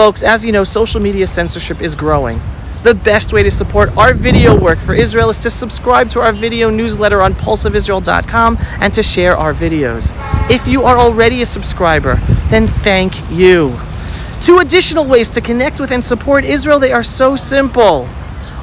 Folks, 0.00 0.22
as 0.22 0.46
you 0.46 0.50
know, 0.50 0.64
social 0.64 0.98
media 0.98 1.26
censorship 1.26 1.82
is 1.82 1.94
growing. 1.94 2.40
The 2.84 2.94
best 2.94 3.34
way 3.34 3.42
to 3.42 3.50
support 3.50 3.94
our 3.98 4.14
video 4.14 4.58
work 4.58 4.78
for 4.78 4.94
Israel 4.94 5.28
is 5.28 5.36
to 5.36 5.50
subscribe 5.50 6.08
to 6.12 6.20
our 6.20 6.32
video 6.32 6.70
newsletter 6.70 7.20
on 7.20 7.34
pulseofisrael.com 7.34 8.56
and 8.80 8.94
to 8.94 9.02
share 9.02 9.36
our 9.36 9.52
videos. 9.52 10.10
If 10.50 10.66
you 10.66 10.84
are 10.84 10.96
already 10.96 11.42
a 11.42 11.44
subscriber, 11.44 12.14
then 12.48 12.66
thank 12.66 13.30
you. 13.30 13.78
Two 14.40 14.60
additional 14.60 15.04
ways 15.04 15.28
to 15.28 15.42
connect 15.42 15.80
with 15.80 15.90
and 15.90 16.02
support 16.02 16.46
Israel, 16.46 16.78
they 16.78 16.92
are 16.92 17.02
so 17.02 17.36
simple. 17.36 18.06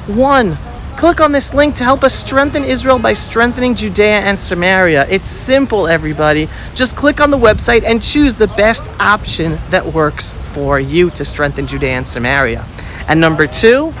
One, 0.08 0.58
click 0.98 1.20
on 1.20 1.30
this 1.30 1.54
link 1.54 1.76
to 1.76 1.84
help 1.84 2.02
us 2.02 2.12
strengthen 2.12 2.64
Israel 2.64 2.98
by 2.98 3.12
strengthening 3.12 3.72
Judea 3.72 4.18
and 4.18 4.38
Samaria. 4.38 5.06
It's 5.08 5.28
simple, 5.28 5.86
everybody. 5.86 6.48
Just 6.74 6.96
click 6.96 7.20
on 7.20 7.30
the 7.30 7.38
website 7.38 7.84
and 7.84 8.02
choose 8.02 8.34
the 8.34 8.48
best 8.48 8.82
option 8.98 9.60
that 9.70 9.86
works 9.86 10.32
for 10.32 10.80
you 10.80 11.10
to 11.10 11.24
strengthen 11.24 11.68
Judea 11.68 11.90
and 11.90 12.08
Samaria. 12.08 12.66
And 13.06 13.20
number 13.20 13.46
two, 13.46 13.94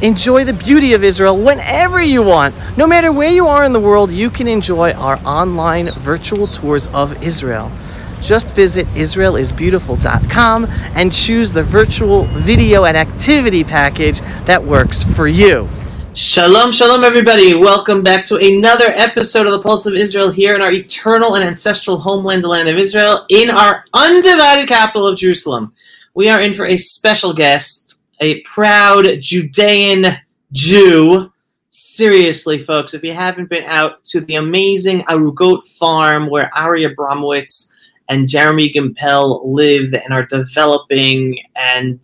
enjoy 0.00 0.44
the 0.44 0.52
beauty 0.52 0.92
of 0.92 1.02
Israel 1.02 1.36
whenever 1.36 2.00
you 2.00 2.22
want. 2.22 2.54
No 2.76 2.86
matter 2.86 3.10
where 3.10 3.32
you 3.32 3.48
are 3.48 3.64
in 3.64 3.72
the 3.72 3.80
world, 3.80 4.12
you 4.12 4.30
can 4.30 4.46
enjoy 4.46 4.92
our 4.92 5.18
online 5.26 5.90
virtual 5.90 6.46
tours 6.46 6.86
of 6.88 7.20
Israel. 7.20 7.72
Just 8.20 8.54
visit 8.54 8.86
israelisbeautiful.com 8.94 10.66
and 10.94 11.12
choose 11.12 11.52
the 11.52 11.64
virtual 11.64 12.26
video 12.26 12.84
and 12.84 12.96
activity 12.96 13.64
package 13.64 14.20
that 14.44 14.62
works 14.62 15.02
for 15.02 15.26
you. 15.26 15.68
Shalom, 16.16 16.70
shalom, 16.70 17.02
everybody. 17.02 17.54
Welcome 17.54 18.04
back 18.04 18.24
to 18.26 18.36
another 18.36 18.92
episode 18.94 19.46
of 19.46 19.52
the 19.52 19.58
Pulse 19.58 19.86
of 19.86 19.94
Israel 19.94 20.30
here 20.30 20.54
in 20.54 20.62
our 20.62 20.70
eternal 20.70 21.34
and 21.34 21.42
ancestral 21.42 21.98
homeland, 21.98 22.44
the 22.44 22.48
land 22.48 22.68
of 22.68 22.76
Israel, 22.76 23.26
in 23.30 23.50
our 23.50 23.84
undivided 23.94 24.68
capital 24.68 25.08
of 25.08 25.18
Jerusalem. 25.18 25.74
We 26.14 26.28
are 26.28 26.40
in 26.40 26.54
for 26.54 26.66
a 26.66 26.76
special 26.76 27.34
guest, 27.34 27.98
a 28.20 28.42
proud 28.42 29.08
Judean 29.18 30.06
Jew. 30.52 31.32
Seriously, 31.70 32.60
folks, 32.60 32.94
if 32.94 33.02
you 33.02 33.12
haven't 33.12 33.50
been 33.50 33.64
out 33.64 34.04
to 34.04 34.20
the 34.20 34.36
amazing 34.36 35.00
Arugot 35.06 35.66
farm 35.66 36.30
where 36.30 36.48
Ari 36.54 36.84
Abramowitz 36.84 37.72
and 38.08 38.28
Jeremy 38.28 38.72
Gimpel 38.72 39.40
live 39.44 39.92
and 39.92 40.14
are 40.14 40.26
developing, 40.26 41.40
and 41.56 42.00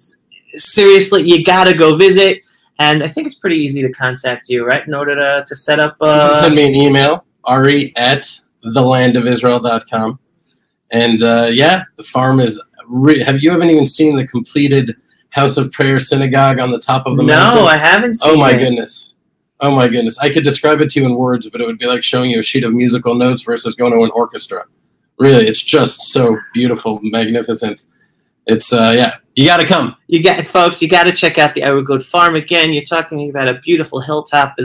seriously, 0.56 1.22
you 1.22 1.44
gotta 1.44 1.76
go 1.76 1.94
visit. 1.94 2.40
And 2.80 3.02
I 3.02 3.08
think 3.08 3.26
it's 3.26 3.36
pretty 3.36 3.56
easy 3.56 3.82
to 3.82 3.92
contact 3.92 4.48
you, 4.48 4.64
right? 4.66 4.84
In 4.86 4.94
order 4.94 5.14
to, 5.14 5.44
to 5.46 5.54
set 5.54 5.78
up. 5.78 5.96
Uh, 6.00 6.34
send 6.40 6.54
me 6.54 6.64
an 6.66 6.74
email, 6.74 7.24
ari 7.44 7.92
at 7.96 8.22
thelandofisrael.com. 8.64 10.18
And 10.90 11.22
uh, 11.22 11.48
yeah, 11.52 11.84
the 11.96 12.02
farm 12.02 12.40
is. 12.40 12.60
Re- 12.88 13.22
have 13.22 13.40
you 13.40 13.52
haven't 13.52 13.70
even 13.70 13.86
seen 13.86 14.16
the 14.16 14.26
completed 14.26 14.96
House 15.28 15.56
of 15.56 15.70
Prayer 15.70 15.98
synagogue 16.00 16.58
on 16.58 16.72
the 16.72 16.78
top 16.80 17.06
of 17.06 17.16
the 17.16 17.22
mountain? 17.22 17.62
no, 17.62 17.68
I 17.68 17.76
haven't 17.76 18.14
seen 18.14 18.32
Oh 18.32 18.36
my 18.36 18.50
it. 18.52 18.58
goodness. 18.58 19.14
Oh 19.60 19.70
my 19.70 19.86
goodness. 19.86 20.18
I 20.18 20.30
could 20.30 20.42
describe 20.42 20.80
it 20.80 20.90
to 20.92 21.00
you 21.00 21.06
in 21.06 21.14
words, 21.14 21.48
but 21.50 21.60
it 21.60 21.66
would 21.66 21.78
be 21.78 21.86
like 21.86 22.02
showing 22.02 22.30
you 22.30 22.40
a 22.40 22.42
sheet 22.42 22.64
of 22.64 22.72
musical 22.72 23.14
notes 23.14 23.42
versus 23.42 23.74
going 23.76 23.92
to 23.92 24.00
an 24.02 24.10
orchestra. 24.12 24.64
Really, 25.18 25.46
it's 25.46 25.62
just 25.62 26.10
so 26.12 26.38
beautiful, 26.54 26.98
magnificent. 27.02 27.82
It's 28.46 28.72
uh 28.72 28.92
yeah, 28.96 29.16
you 29.36 29.46
got 29.46 29.58
to 29.58 29.66
come. 29.66 29.96
You 30.08 30.22
got, 30.22 30.44
folks, 30.46 30.82
you 30.82 30.88
got 30.88 31.04
to 31.04 31.12
check 31.12 31.38
out 31.38 31.54
the 31.54 31.62
Arugot 31.62 32.04
farm 32.04 32.34
again. 32.34 32.72
You're 32.72 32.82
talking 32.84 33.30
about 33.30 33.48
a 33.48 33.54
beautiful 33.54 34.00
hilltop 34.00 34.56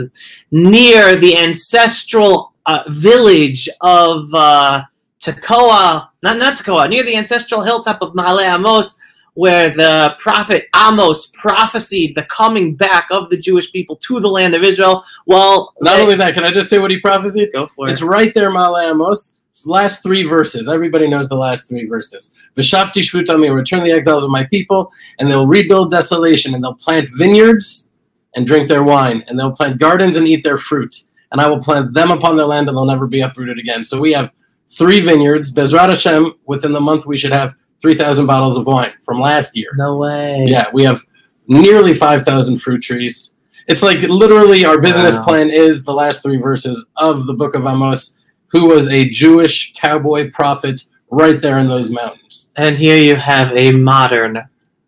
near 0.50 1.16
the 1.16 1.38
ancestral 1.38 2.52
uh, 2.66 2.82
village 2.88 3.68
of 3.80 4.32
uh, 4.34 4.82
Tekoa, 5.20 6.08
not 6.22 6.36
not 6.38 6.54
Tekoa, 6.54 6.88
near 6.88 7.02
the 7.04 7.16
ancestral 7.16 7.62
hilltop 7.62 8.02
of 8.02 8.12
Ma'ale 8.14 8.54
Amos, 8.54 8.98
where 9.34 9.70
the 9.70 10.14
prophet 10.18 10.64
Amos 10.74 11.32
prophesied 11.36 12.14
the 12.14 12.24
coming 12.24 12.74
back 12.74 13.06
of 13.10 13.30
the 13.30 13.36
Jewish 13.36 13.70
people 13.70 13.96
to 13.96 14.18
the 14.20 14.28
land 14.28 14.54
of 14.54 14.62
Israel. 14.62 15.04
Well, 15.26 15.74
Not 15.80 15.96
they- 15.96 16.02
only 16.02 16.14
that, 16.16 16.34
can 16.34 16.44
I 16.44 16.50
just 16.50 16.68
say 16.68 16.78
what 16.78 16.90
he 16.90 17.00
prophesied? 17.00 17.50
go 17.52 17.66
for 17.66 17.88
it. 17.88 17.92
It's 17.92 18.02
right 18.02 18.32
there, 18.34 18.50
Malamos. 18.50 19.35
Last 19.64 20.02
three 20.02 20.22
verses. 20.22 20.68
Everybody 20.68 21.08
knows 21.08 21.28
the 21.28 21.36
last 21.36 21.68
three 21.68 21.86
verses. 21.86 22.34
V'shafti 22.56 23.02
shvutami, 23.02 23.52
return 23.54 23.82
the 23.84 23.90
exiles 23.90 24.22
of 24.22 24.30
my 24.30 24.44
people, 24.44 24.92
and 25.18 25.30
they'll 25.30 25.46
rebuild 25.46 25.90
desolation, 25.90 26.54
and 26.54 26.62
they'll 26.62 26.74
plant 26.74 27.08
vineyards 27.16 27.90
and 28.34 28.46
drink 28.46 28.68
their 28.68 28.84
wine, 28.84 29.24
and 29.26 29.38
they'll 29.38 29.50
plant 29.52 29.78
gardens 29.78 30.16
and 30.16 30.28
eat 30.28 30.44
their 30.44 30.58
fruit. 30.58 31.00
And 31.32 31.40
I 31.40 31.48
will 31.48 31.58
plant 31.60 31.94
them 31.94 32.10
upon 32.10 32.36
their 32.36 32.46
land, 32.46 32.68
and 32.68 32.76
they'll 32.76 32.84
never 32.84 33.06
be 33.06 33.20
uprooted 33.20 33.58
again. 33.58 33.82
So 33.82 33.98
we 33.98 34.12
have 34.12 34.32
three 34.68 35.00
vineyards. 35.00 35.52
Bezrat 35.52 35.88
Hashem, 35.88 36.34
within 36.44 36.72
the 36.72 36.80
month, 36.80 37.06
we 37.06 37.16
should 37.16 37.32
have 37.32 37.54
3,000 37.80 38.26
bottles 38.26 38.56
of 38.56 38.66
wine 38.66 38.92
from 39.02 39.20
last 39.20 39.56
year. 39.56 39.70
No 39.76 39.96
way. 39.96 40.44
Yeah, 40.48 40.66
we 40.72 40.84
have 40.84 41.02
nearly 41.48 41.94
5,000 41.94 42.58
fruit 42.58 42.82
trees. 42.82 43.36
It's 43.68 43.82
like 43.82 44.00
literally 44.02 44.64
our 44.64 44.80
business 44.80 45.14
Wow. 45.16 45.24
plan 45.24 45.50
is 45.50 45.84
the 45.84 45.92
last 45.92 46.22
three 46.22 46.36
verses 46.38 46.86
of 46.96 47.26
the 47.26 47.34
book 47.34 47.54
of 47.54 47.66
Amos, 47.66 48.18
who 48.48 48.66
was 48.66 48.88
a 48.88 49.08
Jewish 49.08 49.74
cowboy 49.74 50.30
prophet 50.30 50.82
right 51.10 51.40
there 51.40 51.58
in 51.58 51.68
those 51.68 51.90
mountains. 51.90 52.52
And 52.56 52.76
here 52.76 52.96
you 52.96 53.16
have 53.16 53.56
a 53.56 53.72
modern, 53.72 54.42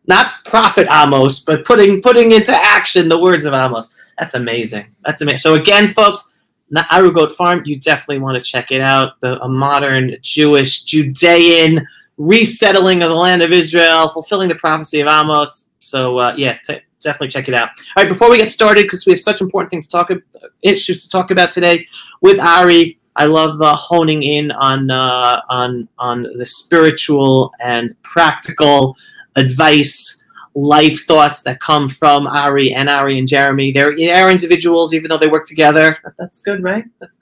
not 0.07 0.45
prophet 0.45 0.89
Amos, 0.91 1.45
but 1.45 1.65
putting 1.65 2.03
putting 2.03 2.33
into 2.33 2.53
action 2.53 3.09
the 3.09 3.19
words 3.19 3.45
of 3.45 3.55
Amos. 3.55 3.97
That's 4.19 4.35
amazing. 4.35 4.87
That's 5.05 5.21
amazing. 5.21 5.39
So 5.39 5.55
again, 5.55 5.89
folks, 5.89 6.33
Na- 6.71 6.85
Arugot 6.85 7.33
Farm, 7.33 7.63
you 7.65 7.79
definitely 7.79 8.19
want 8.19 8.43
to 8.43 8.51
check 8.51 8.71
it 8.73 8.81
out. 8.81 9.21
The 9.21 9.41
a 9.43 9.49
modern 9.49 10.17
Jewish 10.23 10.83
Judean 10.85 11.87
resettling 12.17 13.03
of 13.03 13.11
the 13.11 13.15
land 13.15 13.43
of 13.43 13.53
Israel, 13.53 14.09
fulfilling 14.09 14.49
the 14.49 14.57
prophecy 14.57 15.01
of 15.01 15.09
Amos. 15.09 15.71
So 15.81 16.19
uh, 16.19 16.35
yeah, 16.37 16.59
t- 16.65 16.81
definitely 17.01 17.29
check 17.29 17.49
it 17.49 17.55
out. 17.55 17.69
All 17.97 18.03
right, 18.03 18.09
before 18.09 18.31
we 18.31 18.37
get 18.37 18.51
started, 18.51 18.83
because 18.83 19.07
we 19.07 19.13
have 19.13 19.21
such 19.21 19.41
important 19.41 19.71
things 19.71 19.87
to 19.87 19.93
talk 19.93 20.11
about, 20.11 20.23
issues 20.63 21.05
to 21.05 21.09
talk 21.09 21.31
about 21.31 21.53
today 21.53 21.87
with 22.21 22.41
Ari. 22.41 22.98
I 23.19 23.27
love 23.27 23.61
uh, 23.61 23.75
honing 23.75 24.23
in 24.23 24.53
on 24.53 24.91
uh, 24.91 25.41
on 25.51 25.89
on 25.99 26.23
the 26.23 26.47
spiritual 26.47 27.53
and 27.61 28.01
practical 28.03 28.97
advice, 29.35 30.25
life 30.55 31.05
thoughts 31.05 31.43
that 31.43 31.61
come 31.61 31.89
from 31.89 32.29
Ari 32.29 32.73
and 32.73 32.89
Ari 32.89 33.19
and 33.19 33.27
Jeremy. 33.27 33.73
They're 33.73 33.97
they're 33.97 34.31
individuals, 34.31 34.95
even 34.95 35.09
though 35.11 35.19
they 35.19 35.27
work 35.27 35.47
together. 35.47 35.99
That's 36.17 36.41
good, 36.41 36.63
right? 36.63 36.85
That's- 37.01 37.19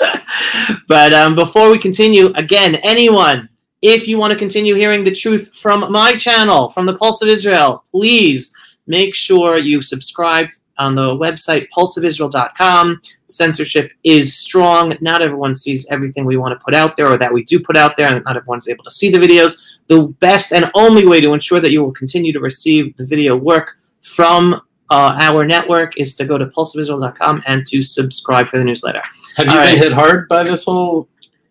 but 0.88 1.14
um, 1.14 1.36
before 1.36 1.70
we 1.70 1.78
continue, 1.78 2.32
again, 2.34 2.74
anyone, 2.76 3.48
if 3.80 4.08
you 4.08 4.18
want 4.18 4.32
to 4.32 4.38
continue 4.38 4.74
hearing 4.74 5.04
the 5.04 5.14
truth 5.14 5.54
from 5.54 5.92
my 5.92 6.16
channel, 6.16 6.68
from 6.68 6.86
the 6.86 6.96
Pulse 6.96 7.22
of 7.22 7.28
Israel, 7.28 7.84
please 7.92 8.52
make 8.88 9.14
sure 9.14 9.56
you 9.58 9.80
subscribe 9.80 10.48
on 10.78 10.94
the 10.94 11.16
website 11.16 11.68
pulseofisrael.com. 11.76 13.00
Censorship 13.26 13.92
is 14.02 14.36
strong. 14.36 14.96
Not 15.00 15.22
everyone 15.22 15.56
sees 15.56 15.86
everything 15.90 16.24
we 16.24 16.36
want 16.36 16.58
to 16.58 16.64
put 16.64 16.74
out 16.74 16.96
there 16.96 17.08
or 17.08 17.18
that 17.18 17.32
we 17.32 17.44
do 17.44 17.60
put 17.60 17.76
out 17.76 17.96
there, 17.96 18.08
and 18.08 18.24
not 18.24 18.36
everyone's 18.36 18.68
able 18.68 18.84
to 18.84 18.90
see 18.90 19.10
the 19.10 19.18
videos. 19.18 19.62
The 19.86 20.02
best 20.20 20.52
and 20.52 20.70
only 20.74 21.06
way 21.06 21.20
to 21.20 21.32
ensure 21.32 21.60
that 21.60 21.70
you 21.70 21.82
will 21.82 21.92
continue 21.92 22.32
to 22.32 22.40
receive 22.40 22.96
the 22.96 23.06
video 23.06 23.36
work 23.36 23.76
from 24.02 24.60
uh, 24.90 25.16
our 25.18 25.44
network 25.44 25.96
is 25.96 26.14
to 26.16 26.24
go 26.24 26.38
to 26.38 26.46
pulseofisrael.com 26.46 27.42
and 27.46 27.66
to 27.66 27.82
subscribe 27.82 28.48
for 28.48 28.58
the 28.58 28.64
newsletter. 28.64 29.02
Have 29.36 29.46
you 29.46 29.52
All 29.52 29.58
been 29.58 29.74
right. 29.74 29.78
hit 29.78 29.92
hard 29.92 30.28
by 30.28 30.42
this 30.42 30.64
whole 30.64 31.08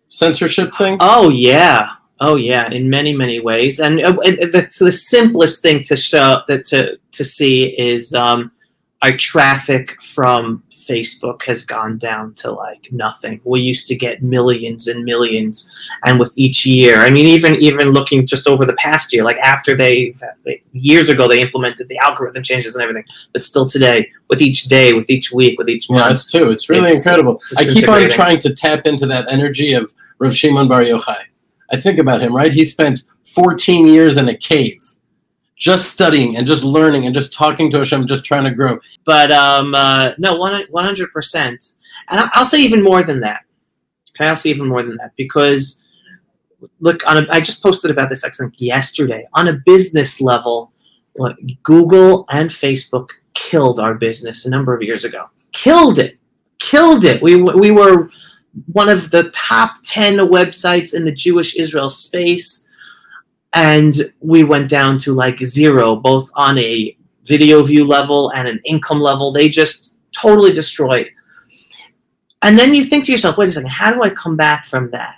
censorship 0.08 0.74
thing? 0.74 0.96
Oh 1.00 1.28
yeah, 1.28 1.90
oh 2.20 2.36
yeah, 2.36 2.70
in 2.70 2.88
many 2.88 3.14
many 3.14 3.40
ways. 3.40 3.80
And 3.80 4.00
uh, 4.00 4.12
the, 4.12 4.66
the 4.80 4.92
simplest 4.92 5.62
thing 5.62 5.82
to 5.84 5.96
show 5.96 6.42
that 6.46 6.64
to 6.66 6.98
to 7.12 7.24
see 7.24 7.78
is 7.78 8.14
um, 8.14 8.52
our 9.04 9.16
traffic 9.16 10.00
from 10.02 10.62
Facebook 10.70 11.42
has 11.42 11.64
gone 11.64 11.98
down 11.98 12.34
to 12.34 12.50
like 12.50 12.88
nothing. 12.90 13.40
We 13.44 13.60
used 13.60 13.86
to 13.88 13.94
get 13.94 14.22
millions 14.22 14.86
and 14.86 15.04
millions, 15.04 15.70
and 16.04 16.18
with 16.18 16.32
each 16.36 16.64
year, 16.64 16.98
I 16.98 17.10
mean, 17.10 17.26
even 17.26 17.54
even 17.56 17.90
looking 17.90 18.26
just 18.26 18.46
over 18.46 18.64
the 18.64 18.74
past 18.74 19.12
year, 19.12 19.22
like 19.22 19.36
after 19.38 19.76
they, 19.76 20.14
years 20.72 21.10
ago 21.10 21.28
they 21.28 21.40
implemented 21.40 21.88
the 21.88 21.98
algorithm 21.98 22.42
changes 22.42 22.74
and 22.76 22.82
everything, 22.82 23.04
but 23.32 23.44
still 23.44 23.68
today, 23.68 24.10
with 24.28 24.40
each 24.40 24.64
day, 24.64 24.94
with 24.94 25.10
each 25.10 25.32
week, 25.32 25.58
with 25.58 25.68
each 25.68 25.90
Yeah, 25.90 25.96
month, 25.96 26.10
us 26.10 26.30
too. 26.30 26.50
It's 26.50 26.70
really 26.70 26.90
It's 26.92 27.06
incredible. 27.06 27.40
I 27.58 27.64
keep 27.64 27.88
on 27.88 28.08
trying 28.08 28.38
to 28.40 28.54
tap 28.54 28.86
into 28.86 29.06
that 29.06 29.30
energy 29.30 29.74
of 29.74 29.92
Rav 30.18 30.34
Shimon 30.34 30.68
Bar 30.68 30.82
Yochai. 30.82 31.24
I 31.70 31.76
think 31.76 31.98
about 31.98 32.22
him, 32.22 32.34
right? 32.34 32.52
He 32.52 32.64
spent 32.64 33.00
14 33.34 33.86
years 33.86 34.16
in 34.16 34.28
a 34.28 34.36
cave, 34.36 34.82
just 35.64 35.90
studying 35.90 36.36
and 36.36 36.46
just 36.46 36.62
learning 36.62 37.06
and 37.06 37.14
just 37.14 37.32
talking 37.32 37.70
to 37.70 37.78
Hashem, 37.78 38.06
just 38.06 38.22
trying 38.22 38.44
to 38.44 38.50
grow. 38.50 38.78
but 39.06 39.32
um, 39.32 39.74
uh, 39.74 40.10
no, 40.18 40.36
one 40.36 40.84
hundred 40.84 41.10
percent, 41.10 41.64
and 42.10 42.28
I'll 42.34 42.44
say 42.44 42.60
even 42.60 42.84
more 42.84 43.02
than 43.02 43.20
that. 43.20 43.44
Okay, 44.10 44.28
I'll 44.28 44.36
say 44.36 44.50
even 44.50 44.68
more 44.68 44.82
than 44.82 44.98
that 44.98 45.12
because 45.16 45.86
look, 46.80 47.00
on 47.06 47.16
a, 47.16 47.26
I 47.30 47.40
just 47.40 47.62
posted 47.62 47.90
about 47.90 48.10
this 48.10 48.24
I 48.24 48.28
yesterday. 48.58 49.26
On 49.32 49.48
a 49.48 49.54
business 49.64 50.20
level, 50.20 50.70
look, 51.16 51.34
Google 51.62 52.26
and 52.28 52.50
Facebook 52.50 53.08
killed 53.32 53.80
our 53.80 53.94
business 53.94 54.44
a 54.44 54.50
number 54.50 54.76
of 54.76 54.82
years 54.82 55.06
ago. 55.06 55.30
Killed 55.52 55.98
it, 55.98 56.18
killed 56.58 57.06
it. 57.06 57.22
We 57.22 57.36
we 57.36 57.70
were 57.70 58.10
one 58.70 58.90
of 58.90 59.10
the 59.10 59.30
top 59.30 59.76
ten 59.82 60.18
websites 60.18 60.92
in 60.94 61.06
the 61.06 61.14
Jewish 61.14 61.56
Israel 61.56 61.88
space. 61.88 62.68
And 63.54 63.94
we 64.20 64.42
went 64.44 64.68
down 64.68 64.98
to 64.98 65.12
like 65.12 65.40
zero, 65.42 65.96
both 65.96 66.30
on 66.34 66.58
a 66.58 66.96
video 67.24 67.62
view 67.62 67.86
level 67.86 68.30
and 68.30 68.48
an 68.48 68.60
income 68.64 69.00
level. 69.00 69.32
They 69.32 69.48
just 69.48 69.94
totally 70.12 70.52
destroyed. 70.52 71.10
And 72.42 72.58
then 72.58 72.74
you 72.74 72.84
think 72.84 73.06
to 73.06 73.12
yourself, 73.12 73.38
wait 73.38 73.48
a 73.48 73.52
second, 73.52 73.70
how 73.70 73.94
do 73.94 74.02
I 74.02 74.10
come 74.10 74.36
back 74.36 74.66
from 74.66 74.90
that? 74.90 75.16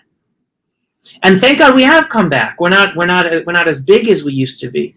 And 1.23 1.41
thank 1.41 1.59
God 1.59 1.75
we 1.75 1.83
have 1.83 2.09
come 2.09 2.29
back. 2.29 2.61
We're 2.61 2.69
not 2.69 2.95
we're 2.97 3.07
not 3.07 3.27
we're 3.47 3.53
not 3.53 3.69
as 3.69 3.83
big 3.83 4.09
as 4.09 4.25
we 4.25 4.33
used 4.33 4.61
to 4.61 4.71
be, 4.71 4.95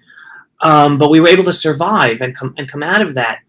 um, 0.62 0.98
but 0.98 1.10
we 1.10 1.20
were 1.20 1.28
able 1.28 1.44
to 1.46 1.54
survive 1.54 2.22
and 2.22 2.36
come 2.36 2.54
and 2.58 2.70
come 2.70 2.84
out 2.84 3.02
of 3.02 3.14
that. 3.14 3.40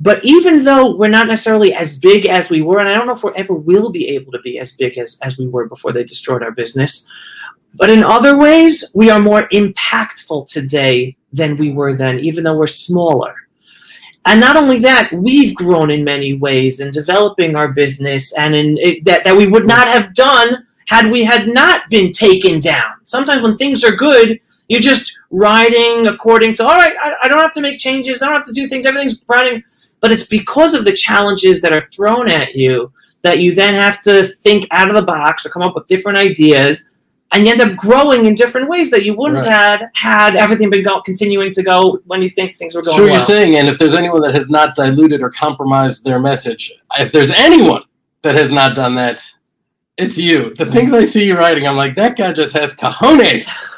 But 0.00 0.24
even 0.24 0.64
though 0.64 0.94
we're 0.94 1.08
not 1.08 1.26
necessarily 1.26 1.74
as 1.74 1.98
big 1.98 2.26
as 2.26 2.50
we 2.50 2.62
were, 2.62 2.78
and 2.78 2.88
I 2.88 2.94
don't 2.94 3.06
know 3.06 3.14
if 3.14 3.24
we 3.24 3.32
ever 3.34 3.54
will 3.54 3.90
be 3.90 4.08
able 4.10 4.30
to 4.32 4.38
be 4.40 4.58
as 4.58 4.76
big 4.76 4.96
as, 4.96 5.18
as 5.22 5.36
we 5.36 5.48
were 5.48 5.66
before 5.66 5.92
they 5.92 6.04
destroyed 6.04 6.42
our 6.42 6.52
business, 6.52 7.10
but 7.74 7.90
in 7.90 8.02
other 8.02 8.36
ways, 8.36 8.90
we 8.94 9.10
are 9.10 9.20
more 9.20 9.48
impactful 9.48 10.50
today 10.50 11.16
than 11.32 11.56
we 11.56 11.70
were 11.70 11.94
then, 11.94 12.18
even 12.20 12.44
though 12.44 12.56
we're 12.56 12.66
smaller. 12.66 13.34
And 14.24 14.40
not 14.40 14.56
only 14.56 14.78
that, 14.80 15.10
we've 15.12 15.54
grown 15.54 15.90
in 15.90 16.04
many 16.04 16.34
ways 16.34 16.80
in 16.80 16.90
developing 16.90 17.56
our 17.56 17.72
business 17.72 18.36
and 18.36 18.54
in 18.54 18.76
it, 18.78 19.04
that, 19.04 19.24
that 19.24 19.36
we 19.36 19.46
would 19.46 19.66
not 19.66 19.88
have 19.88 20.14
done 20.14 20.66
had 20.86 21.10
we 21.10 21.22
had 21.24 21.48
not 21.48 21.88
been 21.90 22.12
taken 22.12 22.60
down. 22.60 22.92
Sometimes 23.04 23.42
when 23.42 23.56
things 23.56 23.84
are 23.84 23.94
good, 23.94 24.40
you're 24.68 24.80
just 24.80 25.18
riding 25.30 26.06
according 26.06 26.54
to, 26.54 26.64
all 26.64 26.76
right, 26.76 26.94
I, 27.02 27.14
I 27.22 27.28
don't 27.28 27.38
have 27.38 27.54
to 27.54 27.60
make 27.60 27.78
changes, 27.78 28.20
I 28.20 28.26
don't 28.26 28.36
have 28.36 28.46
to 28.46 28.52
do 28.52 28.68
things, 28.68 28.86
everything's 28.86 29.22
running 29.28 29.62
but 30.00 30.12
it's 30.12 30.26
because 30.26 30.74
of 30.74 30.84
the 30.84 30.92
challenges 30.92 31.60
that 31.62 31.72
are 31.72 31.80
thrown 31.80 32.28
at 32.28 32.54
you 32.54 32.92
that 33.22 33.40
you 33.40 33.54
then 33.54 33.74
have 33.74 34.02
to 34.02 34.24
think 34.24 34.66
out 34.70 34.88
of 34.88 34.96
the 34.96 35.02
box 35.02 35.44
or 35.44 35.50
come 35.50 35.62
up 35.62 35.74
with 35.74 35.86
different 35.86 36.18
ideas 36.18 36.90
and 37.32 37.44
you 37.46 37.52
end 37.52 37.60
up 37.60 37.76
growing 37.76 38.24
in 38.24 38.34
different 38.34 38.68
ways 38.68 38.90
that 38.90 39.04
you 39.04 39.14
wouldn't 39.14 39.42
Right. 39.44 39.52
had 39.52 39.90
had 39.94 40.36
everything 40.36 40.70
been 40.70 40.82
go- 40.82 41.02
continuing 41.02 41.52
to 41.52 41.62
go 41.62 42.00
when 42.06 42.22
you 42.22 42.30
think 42.30 42.56
things 42.56 42.74
were 42.74 42.82
going 42.82 42.96
true 42.96 43.04
what 43.06 43.10
well. 43.12 43.18
you're 43.20 43.26
saying, 43.26 43.56
and 43.56 43.68
if 43.68 43.78
there's 43.78 43.94
anyone 43.94 44.22
that 44.22 44.34
has 44.34 44.48
not 44.48 44.74
diluted 44.74 45.22
or 45.22 45.30
compromised 45.30 46.04
their 46.04 46.18
message, 46.18 46.72
if 46.98 47.12
there's 47.12 47.30
anyone 47.32 47.82
that 48.22 48.34
has 48.34 48.50
not 48.50 48.74
done 48.74 48.94
that, 48.96 49.22
it's 49.96 50.16
you. 50.16 50.54
The 50.54 50.66
things 50.66 50.92
I 50.92 51.04
see 51.04 51.26
you 51.26 51.36
writing, 51.36 51.66
I'm 51.66 51.76
like, 51.76 51.94
that 51.96 52.16
guy 52.16 52.32
just 52.32 52.54
has 52.56 52.74
cojones. 52.76 53.48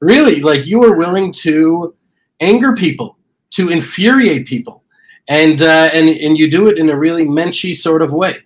Really, 0.00 0.40
like 0.42 0.66
you 0.66 0.84
are 0.84 0.96
willing 0.98 1.32
to 1.44 1.94
anger 2.40 2.74
people, 2.74 3.16
to 3.52 3.70
infuriate 3.70 4.44
people, 4.46 4.82
and 5.28 5.62
uh, 5.62 5.88
and 5.94 6.10
and 6.10 6.36
you 6.36 6.50
do 6.50 6.68
it 6.68 6.76
in 6.78 6.90
a 6.90 6.96
really 6.98 7.24
menschy 7.24 7.74
sort 7.74 8.02
of 8.02 8.12
way, 8.12 8.40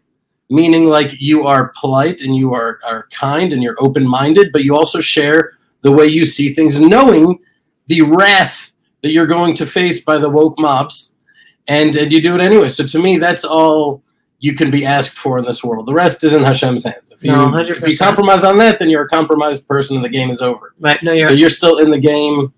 meaning 0.51 0.87
like 0.87 1.21
you 1.21 1.47
are 1.47 1.73
polite 1.79 2.23
and 2.23 2.37
you 2.37 2.55
are 2.55 2.79
are 2.85 3.07
kind 3.11 3.53
and 3.53 3.63
you're 3.63 3.77
open 3.79 4.07
minded, 4.07 4.51
but 4.53 4.65
you 4.65 4.77
also 4.77 5.01
share 5.01 5.53
the 5.83 5.93
way 5.93 6.07
you 6.07 6.25
see 6.25 6.53
things, 6.53 6.81
knowing 6.81 7.39
the 7.87 8.03
wrath 8.03 8.73
that 9.03 9.11
you're 9.11 9.27
going 9.27 9.55
to 9.55 9.67
face 9.67 10.05
by 10.05 10.19
the 10.19 10.29
woke 10.29 10.59
mobs, 10.59 11.17
and, 11.67 11.95
and 11.97 12.13
you 12.13 12.21
do 12.21 12.35
it 12.35 12.41
anyway. 12.41 12.69
So 12.69 12.85
to 12.87 12.99
me, 12.99 13.19
that's 13.19 13.45
all 13.45 14.03
you 14.41 14.55
can 14.55 14.71
be 14.71 14.85
asked 14.85 15.17
for 15.17 15.39
in 15.39 15.45
this 15.45 15.65
world. 15.65 15.87
The 15.87 15.95
rest 15.95 16.23
is 16.25 16.33
in 16.33 16.43
Hashem's 16.43 16.85
hands. 16.85 17.11
If 17.11 17.25
you 17.25 17.33
No, 17.33 17.57
if 17.57 17.87
you 17.87 17.97
compromise 17.97 18.45
on 18.45 18.57
that, 18.59 18.79
then 18.79 18.89
you're 18.89 19.05
a 19.05 19.09
compromised 19.09 19.69
person, 19.69 19.97
and 19.97 20.05
the 20.05 20.09
game 20.09 20.31
is 20.31 20.41
over. 20.41 20.75
Right? 20.79 21.03
No, 21.03 21.13
you're 21.13 21.29
So 21.29 21.35
you're 21.35 21.51
still 21.51 21.79
in 21.79 21.91
the 21.91 21.99
game. 21.99 22.53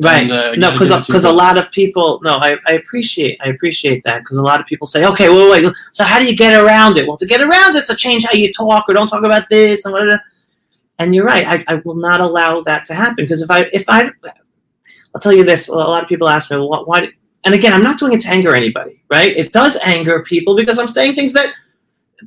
Right. 0.00 0.22
And, 0.22 0.32
uh, 0.32 0.54
no, 0.54 0.72
because 0.72 0.88
give 0.88 0.98
it 0.98 1.04
to 1.04 1.12
because 1.12 1.24
a 1.24 1.32
lot 1.32 1.58
of 1.58 1.70
people. 1.70 2.20
No, 2.24 2.38
I, 2.38 2.56
I 2.66 2.72
appreciate 2.72 3.38
I 3.44 3.50
appreciate 3.50 4.02
that 4.04 4.20
because 4.20 4.36
a 4.36 4.42
lot 4.42 4.58
of 4.58 4.66
people 4.66 4.86
say, 4.86 5.04
okay, 5.06 5.28
well, 5.28 5.50
wait. 5.50 5.72
So 5.92 6.02
how 6.02 6.18
do 6.18 6.26
you 6.26 6.36
get 6.36 6.60
around 6.60 6.96
it? 6.96 7.06
Well, 7.06 7.16
to 7.18 7.26
get 7.26 7.40
around 7.40 7.76
it, 7.76 7.84
so 7.84 7.94
change 7.94 8.24
how 8.24 8.32
you 8.32 8.52
talk 8.52 8.88
or 8.88 8.94
don't 8.94 9.08
talk 9.08 9.22
about 9.22 9.48
this 9.48 9.84
and 9.84 9.92
whatever. 9.92 10.20
And 10.98 11.14
you're 11.14 11.24
right. 11.24 11.46
I, 11.46 11.64
I 11.68 11.74
will 11.84 11.94
not 11.94 12.20
allow 12.20 12.62
that 12.62 12.84
to 12.86 12.94
happen 12.94 13.24
because 13.24 13.42
if 13.42 13.50
I 13.50 13.68
if 13.72 13.88
I, 13.88 14.10
I'll 15.14 15.20
tell 15.20 15.32
you 15.32 15.44
this. 15.44 15.68
A 15.68 15.74
lot 15.74 16.02
of 16.02 16.08
people 16.08 16.28
ask 16.28 16.50
me, 16.50 16.56
well, 16.56 16.84
why? 16.84 17.08
And 17.44 17.54
again, 17.54 17.72
I'm 17.72 17.82
not 17.82 17.98
doing 17.98 18.12
it 18.12 18.20
to 18.22 18.30
anger 18.30 18.54
anybody, 18.54 19.02
right? 19.10 19.36
It 19.36 19.52
does 19.52 19.76
anger 19.82 20.22
people 20.22 20.56
because 20.56 20.78
I'm 20.78 20.88
saying 20.88 21.14
things 21.14 21.32
that 21.32 21.52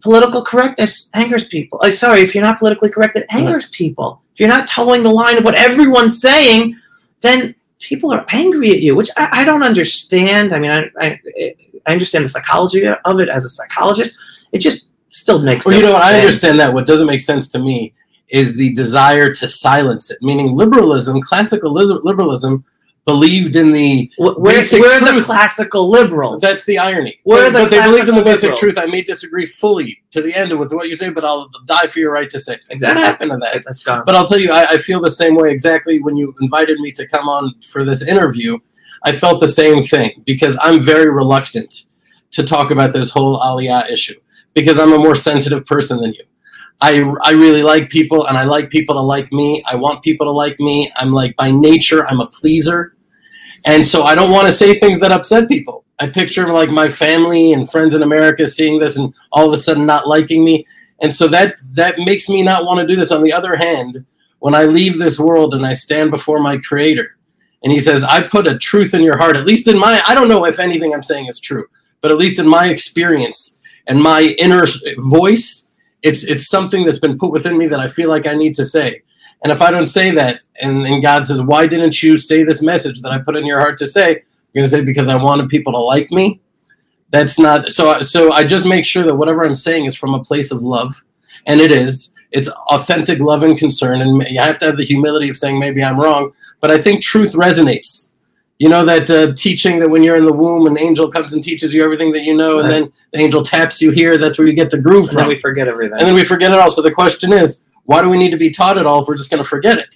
political 0.02 0.44
correctness 0.44 1.10
angers 1.14 1.48
people. 1.48 1.80
Like, 1.82 1.94
sorry, 1.94 2.22
if 2.22 2.36
you're 2.36 2.44
not 2.44 2.60
politically 2.60 2.90
correct, 2.90 3.16
it 3.16 3.26
angers 3.30 3.70
people. 3.72 4.22
If 4.34 4.40
you're 4.40 4.50
not 4.50 4.68
toeing 4.68 5.04
the 5.04 5.12
line 5.12 5.38
of 5.38 5.46
what 5.46 5.56
everyone's 5.56 6.22
saying, 6.22 6.78
then 7.26 7.56
people 7.80 8.12
are 8.12 8.26
angry 8.30 8.72
at 8.72 8.82
you, 8.82 8.96
which 8.96 9.10
I, 9.18 9.42
I 9.42 9.46
don't 9.46 9.64
understand. 9.64 10.54
I 10.54 10.60
mean, 10.60 10.72
I, 10.72 10.90
I 11.00 11.20
I 11.86 11.92
understand 11.92 12.26
the 12.26 12.30
psychology 12.30 12.86
of 12.88 13.20
it 13.20 13.30
as 13.30 13.46
a 13.46 13.50
psychologist. 13.50 14.18
It 14.52 14.60
just 14.60 14.92
still 15.10 15.42
makes. 15.42 15.66
Well, 15.66 15.74
no 15.74 15.80
you 15.80 15.86
know, 15.88 15.94
what, 15.94 16.04
I 16.04 16.20
understand 16.20 16.60
that. 16.60 16.74
What 16.74 16.86
doesn't 16.86 17.08
make 17.08 17.22
sense 17.22 17.50
to 17.50 17.60
me 17.60 17.94
is 18.30 18.56
the 18.56 18.74
desire 18.74 19.34
to 19.34 19.48
silence 19.48 20.10
it. 20.10 20.18
Meaning, 20.22 20.56
liberalism, 20.56 21.22
classical 21.22 21.74
lis- 21.74 22.04
liberalism, 22.04 22.66
believed 23.06 23.56
in 23.56 23.72
the. 23.72 24.12
Wh- 24.18 24.38
We're, 24.38 24.54
basic 24.54 24.82
we're 24.82 25.00
the 25.00 25.22
classical 25.22 25.90
liberals. 25.90 26.42
That's 26.42 26.66
the 26.66 26.78
irony. 26.78 27.20
We're 27.24 27.52
but, 27.52 27.58
the 27.58 27.66
but 27.66 27.70
they 27.72 27.84
believed 27.84 28.10
in 28.10 28.16
the 28.16 28.24
basic 28.24 28.44
liberals. 28.44 28.60
truth. 28.60 28.78
I 28.78 28.86
may 28.88 29.02
disagree 29.04 29.46
fully 29.46 30.02
to 30.12 30.22
the 30.22 30.34
end 30.34 30.58
with 30.58 30.74
what 30.74 30.88
you 30.88 30.96
say, 30.96 31.10
but 31.10 31.24
I'll 31.24 31.50
die 31.66 31.88
for 31.88 32.00
your 32.00 32.12
right 32.12 32.30
to 32.30 32.40
say. 32.40 32.58
Exactly. 32.70 32.88
What 32.88 32.98
happened 32.98 33.32
to 33.32 33.38
that? 33.38 33.64
That's 33.64 33.84
gone. 33.84 34.04
But 34.06 34.16
I'll 34.16 34.28
tell 34.28 34.40
you, 34.40 34.52
I, 34.52 34.72
I 34.72 34.78
feel 34.78 35.00
the 35.00 35.10
same 35.10 35.36
way 35.36 35.52
exactly 35.52 36.02
when 36.02 36.16
you 36.18 36.34
invited 36.42 36.80
me 36.80 36.92
to 36.94 37.08
come 37.08 37.30
on 37.30 37.54
for 37.62 37.84
this 37.84 38.02
interview. 38.02 38.58
I 39.04 39.12
felt 39.12 39.40
the 39.40 39.48
same 39.48 39.84
thing 39.84 40.24
because 40.26 40.58
I'm 40.62 40.82
very 40.82 41.12
reluctant 41.12 41.84
to 42.32 42.44
talk 42.44 42.72
about 42.72 42.92
this 42.92 43.12
whole 43.12 43.40
Aliyah 43.40 43.92
issue 43.92 44.16
because 44.56 44.80
I'm 44.80 44.94
a 44.94 44.98
more 44.98 45.16
sensitive 45.16 45.66
person 45.66 46.02
than 46.02 46.14
you. 46.14 46.24
I, 46.82 47.02
I 47.22 47.32
really 47.32 47.64
like 47.64 47.90
people 47.90 48.26
and 48.26 48.38
I 48.38 48.44
like 48.44 48.70
people 48.70 48.96
to 48.96 49.02
like 49.02 49.32
me. 49.32 49.64
I 49.66 49.76
want 49.76 50.04
people 50.04 50.26
to 50.26 50.32
like 50.32 50.60
me. 50.60 50.92
I'm 50.98 51.14
like, 51.14 51.36
by 51.36 51.52
nature, 51.52 52.06
I'm 52.08 52.20
a 52.20 52.28
pleaser. 52.28 52.95
And 53.66 53.86
so 53.86 54.04
I 54.04 54.16
don't 54.16 54.32
want 54.32 54.46
to 54.46 54.52
say 54.52 54.78
things 54.78 55.00
that 55.00 55.12
upset 55.12 55.50
people. 55.50 55.84
I 56.00 56.08
picture 56.08 56.52
like 56.52 56.70
my 56.70 56.88
family 56.90 57.54
and 57.54 57.70
friends 57.70 57.96
in 57.96 58.04
America 58.04 58.48
seeing 58.48 58.80
this 58.80 58.98
and 58.98 59.14
all 59.32 59.48
of 59.48 59.54
a 59.54 59.58
sudden 59.58 59.86
not 59.86 60.08
liking 60.08 60.44
me. 60.44 60.68
And 61.02 61.14
so 61.14 61.28
that 61.30 61.56
that 61.74 61.98
makes 62.00 62.30
me 62.30 62.44
not 62.44 62.66
want 62.66 62.80
to 62.80 62.88
do 62.88 62.96
this. 62.96 63.12
On 63.12 63.24
the 63.24 63.34
other 63.34 63.56
hand, 63.56 64.06
when 64.40 64.54
I 64.54 64.64
leave 64.64 65.00
this 65.00 65.20
world 65.20 65.54
and 65.54 65.66
I 65.66 65.74
stand 65.74 66.12
before 66.12 66.40
my 66.40 66.58
creator 66.58 67.18
and 67.64 67.72
he 67.72 67.80
says, 67.80 68.04
I 68.04 68.28
put 68.28 68.48
a 68.48 68.58
truth 68.58 68.94
in 68.94 69.02
your 69.02 69.18
heart, 69.18 69.36
at 69.36 69.46
least 69.46 69.68
in 69.68 69.80
my 69.80 70.02
I 70.08 70.14
don't 70.14 70.28
know 70.30 70.46
if 70.46 70.60
anything 70.60 70.94
I'm 70.94 71.04
saying 71.04 71.28
is 71.28 71.40
true, 71.40 71.66
but 72.02 72.12
at 72.12 72.18
least 72.18 72.40
in 72.40 72.48
my 72.48 72.68
experience 72.68 73.60
and 73.88 74.02
my 74.02 74.36
inner 74.38 74.66
voice, 75.10 75.72
it's 76.04 76.24
it's 76.24 76.48
something 76.48 76.86
that's 76.86 77.00
been 77.00 77.18
put 77.18 77.32
within 77.32 77.58
me 77.58 77.68
that 77.68 77.80
I 77.80 77.88
feel 77.88 78.10
like 78.10 78.28
I 78.28 78.36
need 78.36 78.56
to 78.56 78.66
say. 78.66 79.02
And 79.44 79.52
if 79.52 79.62
I 79.62 79.72
don't 79.72 79.88
say 79.88 80.12
that, 80.12 80.42
and, 80.62 80.86
and 80.86 81.02
God 81.02 81.26
says, 81.26 81.42
Why 81.42 81.68
didn't 81.68 82.02
you 82.02 82.18
say 82.18 82.44
this 82.44 82.62
message 82.62 83.02
that 83.02 83.12
I 83.12 83.20
put 83.20 83.36
in 83.36 83.46
your 83.46 83.60
heart 83.60 83.78
to 83.80 83.88
say? 83.88 84.24
You're 84.54 84.64
gonna 84.64 84.68
say 84.68 84.84
because 84.84 85.08
I 85.08 85.16
wanted 85.16 85.50
people 85.50 85.74
to 85.74 85.80
like 85.80 86.12
me. 86.12 86.40
That's 87.10 87.38
not 87.40 87.70
so. 87.72 88.02
So 88.02 88.32
I 88.32 88.44
just 88.44 88.66
make 88.66 88.86
sure 88.86 89.04
that 89.04 89.16
whatever 89.16 89.46
I'm 89.46 89.56
saying 89.56 89.86
is 89.86 89.96
from 89.96 90.14
a 90.14 90.24
place 90.24 90.52
of 90.52 90.62
love, 90.62 91.04
and 91.46 91.60
it 91.60 91.72
is. 91.72 92.14
It's 92.32 92.50
authentic 92.50 93.20
love 93.20 93.44
and 93.44 93.58
concern, 93.58 94.02
and 94.02 94.26
you 94.30 94.42
have 94.42 94.60
to 94.60 94.66
have 94.66 94.78
the 94.78 94.84
humility 94.84 95.30
of 95.30 95.38
saying 95.38 95.58
maybe 95.58 95.84
I'm 95.84 96.00
wrong. 96.00 96.32
But 96.60 96.72
I 96.72 96.82
think 96.82 97.02
truth 97.02 97.34
resonates. 97.34 98.14
You 98.60 98.70
know 98.70 98.86
that 98.86 99.10
uh, 99.10 99.34
teaching 99.34 99.80
that 99.80 99.90
when 99.90 100.04
you're 100.04 100.16
in 100.16 100.26
the 100.26 100.34
womb, 100.34 100.68
an 100.68 100.78
angel 100.80 101.10
comes 101.12 101.34
and 101.34 101.44
teaches 101.44 101.74
you 101.74 101.84
everything 101.84 102.12
that 102.14 102.24
you 102.24 102.36
know, 102.36 102.60
and 102.60 102.70
then 102.70 102.92
the 103.12 103.20
angel 103.20 103.44
taps 103.44 103.82
you 103.82 103.92
here. 103.92 104.18
That's 104.18 104.38
where 104.38 104.48
you 104.48 104.54
get 104.54 104.72
the 104.72 104.78
groove 104.78 105.10
and 105.10 105.18
then 105.18 105.24
from 105.26 105.28
we 105.30 105.36
forget 105.38 105.68
everything. 105.68 105.98
and 106.00 106.08
then 106.08 106.16
we 106.16 106.24
forget 106.24 106.52
it 106.52 106.60
all. 106.60 106.72
So 106.72 106.82
the 106.82 106.92
question 106.92 107.32
is, 107.34 107.66
why 107.84 108.02
do 108.02 108.10
we 108.10 108.18
need 108.18 108.32
to 108.32 108.38
be 108.38 108.50
taught 108.50 108.78
it 108.78 108.86
all 108.86 109.02
if 109.02 109.08
we're 109.08 109.18
just 109.18 109.30
going 109.30 109.44
to 109.44 109.48
forget 109.48 109.78
it? 109.78 109.96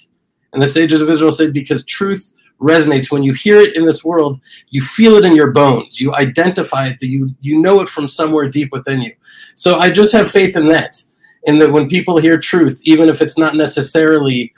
And 0.53 0.61
the 0.61 0.67
sages 0.67 1.01
of 1.01 1.09
Israel 1.09 1.31
said, 1.31 1.53
because 1.53 1.85
truth 1.85 2.33
resonates. 2.59 3.11
When 3.11 3.23
you 3.23 3.33
hear 3.33 3.59
it 3.59 3.75
in 3.75 3.85
this 3.85 4.03
world, 4.03 4.39
you 4.69 4.81
feel 4.81 5.15
it 5.15 5.25
in 5.25 5.35
your 5.35 5.51
bones. 5.51 5.99
You 5.99 6.13
identify 6.15 6.87
it. 6.87 6.99
That 6.99 7.07
you 7.07 7.35
you 7.41 7.59
know 7.59 7.81
it 7.81 7.89
from 7.89 8.07
somewhere 8.07 8.49
deep 8.49 8.71
within 8.71 9.01
you. 9.01 9.13
So 9.55 9.79
I 9.79 9.89
just 9.89 10.13
have 10.13 10.31
faith 10.31 10.55
in 10.55 10.67
that. 10.69 11.01
In 11.45 11.57
that 11.59 11.71
when 11.71 11.89
people 11.89 12.19
hear 12.19 12.37
truth, 12.37 12.81
even 12.83 13.09
if 13.09 13.21
it's 13.21 13.37
not 13.37 13.55
necessarily 13.55 14.53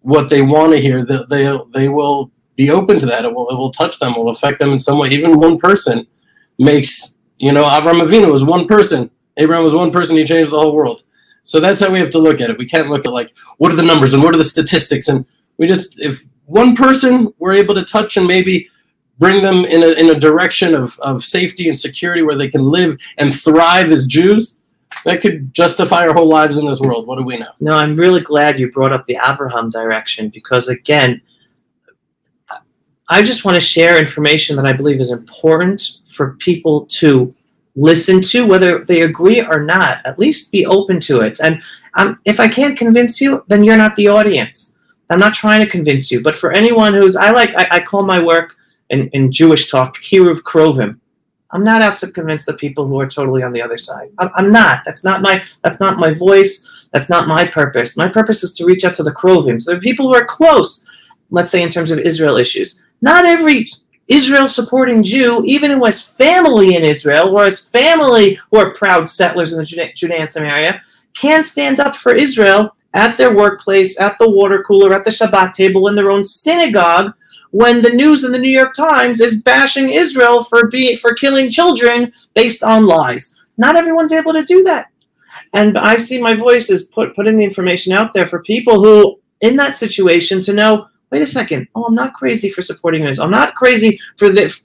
what 0.00 0.30
they 0.30 0.42
want 0.42 0.72
to 0.72 0.80
hear, 0.80 1.04
that 1.04 1.28
they 1.28 1.58
they 1.78 1.88
will 1.88 2.30
be 2.56 2.70
open 2.70 2.98
to 3.00 3.06
that. 3.06 3.24
It 3.24 3.34
will 3.34 3.48
it 3.50 3.56
will 3.56 3.70
touch 3.72 3.98
them. 3.98 4.14
It 4.14 4.18
will 4.18 4.30
affect 4.30 4.58
them 4.58 4.70
in 4.70 4.78
some 4.78 4.98
way. 4.98 5.10
Even 5.10 5.38
one 5.38 5.58
person 5.58 6.06
makes 6.58 7.18
you 7.38 7.52
know 7.52 7.64
Avram 7.64 8.02
Avinu 8.02 8.32
was 8.32 8.44
one 8.44 8.66
person. 8.66 9.10
Abraham 9.36 9.64
was 9.64 9.74
one 9.74 9.90
person. 9.90 10.16
He 10.16 10.24
changed 10.24 10.50
the 10.50 10.60
whole 10.60 10.74
world. 10.74 11.02
So 11.42 11.60
that's 11.60 11.80
how 11.80 11.90
we 11.90 11.98
have 11.98 12.10
to 12.10 12.18
look 12.18 12.40
at 12.40 12.50
it. 12.50 12.58
We 12.58 12.66
can't 12.66 12.88
look 12.88 13.04
at 13.04 13.12
like 13.12 13.32
what 13.58 13.72
are 13.72 13.76
the 13.76 13.82
numbers 13.82 14.14
and 14.14 14.22
what 14.22 14.34
are 14.34 14.38
the 14.38 14.44
statistics, 14.44 15.08
and 15.08 15.24
we 15.58 15.66
just 15.66 15.98
if 15.98 16.24
one 16.46 16.76
person 16.76 17.32
we're 17.38 17.54
able 17.54 17.74
to 17.74 17.84
touch 17.84 18.16
and 18.16 18.26
maybe 18.26 18.68
bring 19.18 19.42
them 19.42 19.64
in 19.64 19.82
a 19.82 19.88
in 19.88 20.10
a 20.10 20.18
direction 20.18 20.74
of, 20.74 20.98
of 21.00 21.24
safety 21.24 21.68
and 21.68 21.78
security 21.78 22.22
where 22.22 22.36
they 22.36 22.48
can 22.48 22.62
live 22.62 22.96
and 23.18 23.34
thrive 23.34 23.90
as 23.90 24.06
Jews, 24.06 24.60
that 25.04 25.20
could 25.20 25.52
justify 25.54 26.06
our 26.06 26.14
whole 26.14 26.28
lives 26.28 26.58
in 26.58 26.66
this 26.66 26.80
world. 26.80 27.06
What 27.06 27.18
do 27.18 27.24
we 27.24 27.38
know? 27.38 27.50
No, 27.60 27.76
I'm 27.76 27.96
really 27.96 28.20
glad 28.20 28.58
you 28.58 28.70
brought 28.70 28.92
up 28.92 29.04
the 29.04 29.18
Abraham 29.24 29.70
direction 29.70 30.28
because, 30.28 30.68
again, 30.68 31.20
I 33.08 33.22
just 33.22 33.44
want 33.44 33.56
to 33.56 33.60
share 33.60 33.98
information 33.98 34.56
that 34.56 34.66
I 34.66 34.72
believe 34.72 35.00
is 35.00 35.10
important 35.10 35.98
for 36.08 36.34
people 36.34 36.86
to 36.86 37.34
listen 37.74 38.20
to, 38.22 38.46
whether 38.46 38.84
they 38.84 39.02
agree 39.02 39.40
or 39.40 39.62
not. 39.62 39.98
At 40.04 40.18
least 40.18 40.52
be 40.52 40.66
open 40.66 41.00
to 41.00 41.20
it. 41.20 41.40
And 41.40 41.62
um, 41.94 42.20
if 42.24 42.40
I 42.40 42.48
can't 42.48 42.78
convince 42.78 43.20
you, 43.20 43.44
then 43.48 43.64
you're 43.64 43.76
not 43.76 43.96
the 43.96 44.08
audience. 44.08 44.78
I'm 45.10 45.18
not 45.18 45.34
trying 45.34 45.62
to 45.62 45.70
convince 45.70 46.10
you, 46.10 46.22
but 46.22 46.34
for 46.34 46.52
anyone 46.52 46.94
who's, 46.94 47.16
I 47.16 47.30
like, 47.32 47.50
I, 47.56 47.66
I 47.70 47.80
call 47.80 48.02
my 48.02 48.18
work 48.18 48.54
in, 48.88 49.08
in 49.08 49.30
Jewish 49.30 49.70
talk, 49.70 49.98
kiruv 49.98 50.40
krovim. 50.42 50.98
I'm 51.50 51.64
not 51.64 51.82
out 51.82 51.98
to 51.98 52.10
convince 52.10 52.46
the 52.46 52.54
people 52.54 52.86
who 52.86 52.98
are 52.98 53.06
totally 53.06 53.42
on 53.42 53.52
the 53.52 53.60
other 53.60 53.76
side. 53.76 54.10
I'm, 54.18 54.30
I'm 54.34 54.50
not. 54.50 54.80
That's 54.86 55.04
not 55.04 55.20
my. 55.20 55.44
That's 55.62 55.80
not 55.80 55.98
my 55.98 56.12
voice. 56.14 56.66
That's 56.92 57.10
not 57.10 57.28
my 57.28 57.46
purpose. 57.46 57.94
My 57.94 58.08
purpose 58.08 58.42
is 58.42 58.54
to 58.54 58.64
reach 58.64 58.86
out 58.86 58.94
to 58.94 59.02
the 59.02 59.12
krovim, 59.12 59.60
so 59.60 59.74
the 59.74 59.80
people 59.80 60.08
who 60.08 60.14
are 60.14 60.24
close. 60.24 60.86
Let's 61.28 61.50
say 61.50 61.62
in 61.62 61.70
terms 61.70 61.90
of 61.90 61.98
Israel 61.98 62.36
issues. 62.36 62.80
Not 63.02 63.24
every 63.24 63.70
Israel 64.08 64.48
supporting 64.48 65.02
Jew, 65.02 65.42
even 65.46 65.70
who 65.70 65.84
has 65.84 66.06
family 66.06 66.74
in 66.74 66.84
Israel, 66.84 67.36
or 67.36 67.44
has 67.44 67.68
family 67.68 68.38
who 68.50 68.58
are 68.58 68.74
proud 68.74 69.08
settlers 69.08 69.52
in 69.52 69.58
the 69.58 69.64
Judean, 69.94 70.20
and 70.20 70.30
Samaria, 70.30 70.82
can 71.14 71.44
stand 71.44 71.80
up 71.80 71.96
for 71.96 72.14
Israel 72.14 72.74
at 72.94 73.16
their 73.16 73.34
workplace, 73.34 73.98
at 74.00 74.18
the 74.18 74.30
water 74.30 74.62
cooler, 74.66 74.92
at 74.92 75.04
the 75.04 75.10
Shabbat 75.10 75.54
table, 75.54 75.88
in 75.88 75.94
their 75.94 76.10
own 76.10 76.24
synagogue, 76.24 77.12
when 77.50 77.82
the 77.82 77.90
news 77.90 78.24
in 78.24 78.32
the 78.32 78.38
New 78.38 78.50
York 78.50 78.74
Times 78.74 79.20
is 79.20 79.42
bashing 79.42 79.90
Israel 79.90 80.42
for 80.42 80.68
be, 80.68 80.96
for 80.96 81.14
killing 81.14 81.50
children 81.50 82.12
based 82.34 82.62
on 82.62 82.86
lies. 82.86 83.38
Not 83.56 83.76
everyone's 83.76 84.12
able 84.12 84.32
to 84.32 84.44
do 84.44 84.62
that. 84.64 84.88
And 85.52 85.78
I 85.78 85.98
see 85.98 86.20
my 86.20 86.34
voice 86.34 86.70
is 86.70 86.84
put 86.84 87.14
putting 87.14 87.36
the 87.36 87.44
information 87.44 87.92
out 87.92 88.12
there 88.12 88.26
for 88.26 88.42
people 88.42 88.82
who 88.82 89.20
in 89.42 89.56
that 89.56 89.76
situation 89.76 90.40
to 90.42 90.52
know, 90.52 90.88
wait 91.12 91.22
a 91.22 91.26
second, 91.26 91.68
oh, 91.74 91.84
I'm 91.84 91.94
not 91.94 92.14
crazy 92.14 92.50
for 92.50 92.62
supporting 92.62 93.04
this. 93.04 93.18
I'm 93.18 93.30
not 93.30 93.54
crazy 93.54 94.00
for 94.16 94.30
the 94.30 94.58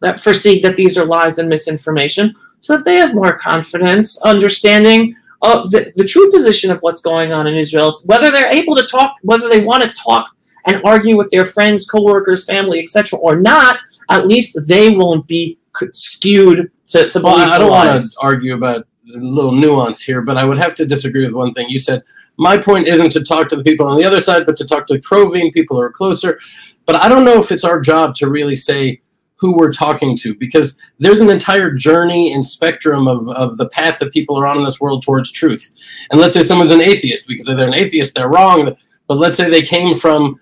that 0.00 0.20
for 0.20 0.34
seeing 0.34 0.60
that 0.62 0.76
these 0.76 0.98
are 0.98 1.06
lies 1.06 1.38
and 1.38 1.48
misinformation, 1.48 2.34
so 2.60 2.76
that 2.76 2.84
they 2.84 2.96
have 2.96 3.14
more 3.14 3.38
confidence, 3.38 4.22
understanding 4.22 5.16
of 5.40 5.70
the, 5.70 5.92
the 5.96 6.04
true 6.04 6.30
position 6.30 6.70
of 6.70 6.78
what's 6.80 7.00
going 7.00 7.32
on 7.32 7.46
in 7.46 7.54
Israel, 7.54 8.00
whether 8.04 8.30
they're 8.30 8.52
able 8.52 8.76
to 8.76 8.86
talk, 8.86 9.14
whether 9.22 9.48
they 9.48 9.60
want 9.60 9.82
to 9.82 9.90
talk 9.92 10.28
and 10.66 10.82
argue 10.84 11.16
with 11.16 11.30
their 11.30 11.44
friends, 11.44 11.86
coworkers, 11.86 12.44
family, 12.44 12.80
etc., 12.80 13.18
or 13.18 13.36
not, 13.36 13.78
at 14.10 14.26
least 14.26 14.58
they 14.66 14.90
won't 14.90 15.26
be 15.26 15.58
skewed 15.92 16.70
to, 16.88 17.08
to 17.08 17.20
well, 17.20 17.36
I 17.36 17.58
don't 17.58 17.70
want 17.70 18.02
to 18.02 18.08
argue 18.20 18.54
about 18.54 18.86
a 19.14 19.18
little 19.18 19.52
nuance 19.52 20.02
here, 20.02 20.22
but 20.22 20.36
I 20.36 20.44
would 20.44 20.58
have 20.58 20.74
to 20.76 20.86
disagree 20.86 21.24
with 21.24 21.34
one 21.34 21.54
thing. 21.54 21.68
You 21.68 21.78
said 21.78 22.02
my 22.36 22.58
point 22.58 22.88
isn't 22.88 23.12
to 23.12 23.24
talk 23.24 23.48
to 23.48 23.56
the 23.56 23.64
people 23.64 23.86
on 23.86 23.96
the 23.96 24.04
other 24.04 24.20
side, 24.20 24.46
but 24.46 24.56
to 24.56 24.66
talk 24.66 24.86
to 24.88 24.98
Krovim, 24.98 25.52
people 25.52 25.76
who 25.76 25.82
are 25.82 25.92
closer. 25.92 26.40
But 26.86 26.96
I 26.96 27.08
don't 27.08 27.24
know 27.24 27.38
if 27.38 27.52
it's 27.52 27.64
our 27.64 27.80
job 27.80 28.14
to 28.16 28.28
really 28.28 28.56
say 28.56 29.00
who 29.36 29.56
we're 29.56 29.72
talking 29.72 30.16
to 30.16 30.34
because 30.34 30.80
there's 30.98 31.20
an 31.20 31.30
entire 31.30 31.70
journey 31.72 32.32
and 32.32 32.44
spectrum 32.44 33.06
of, 33.06 33.28
of 33.30 33.56
the 33.58 33.68
path 33.68 33.98
that 33.98 34.12
people 34.12 34.38
are 34.38 34.46
on 34.46 34.58
in 34.58 34.64
this 34.64 34.80
world 34.80 35.02
towards 35.02 35.32
truth. 35.32 35.76
And 36.10 36.20
let's 36.20 36.34
say 36.34 36.42
someone's 36.42 36.70
an 36.70 36.80
atheist 36.80 37.26
because 37.26 37.48
if 37.48 37.56
they're 37.56 37.66
an 37.66 37.74
atheist, 37.74 38.14
they're 38.14 38.28
wrong. 38.28 38.76
But 39.06 39.18
let's 39.18 39.36
say 39.36 39.50
they 39.50 39.62
came 39.62 39.96
from 39.96 40.40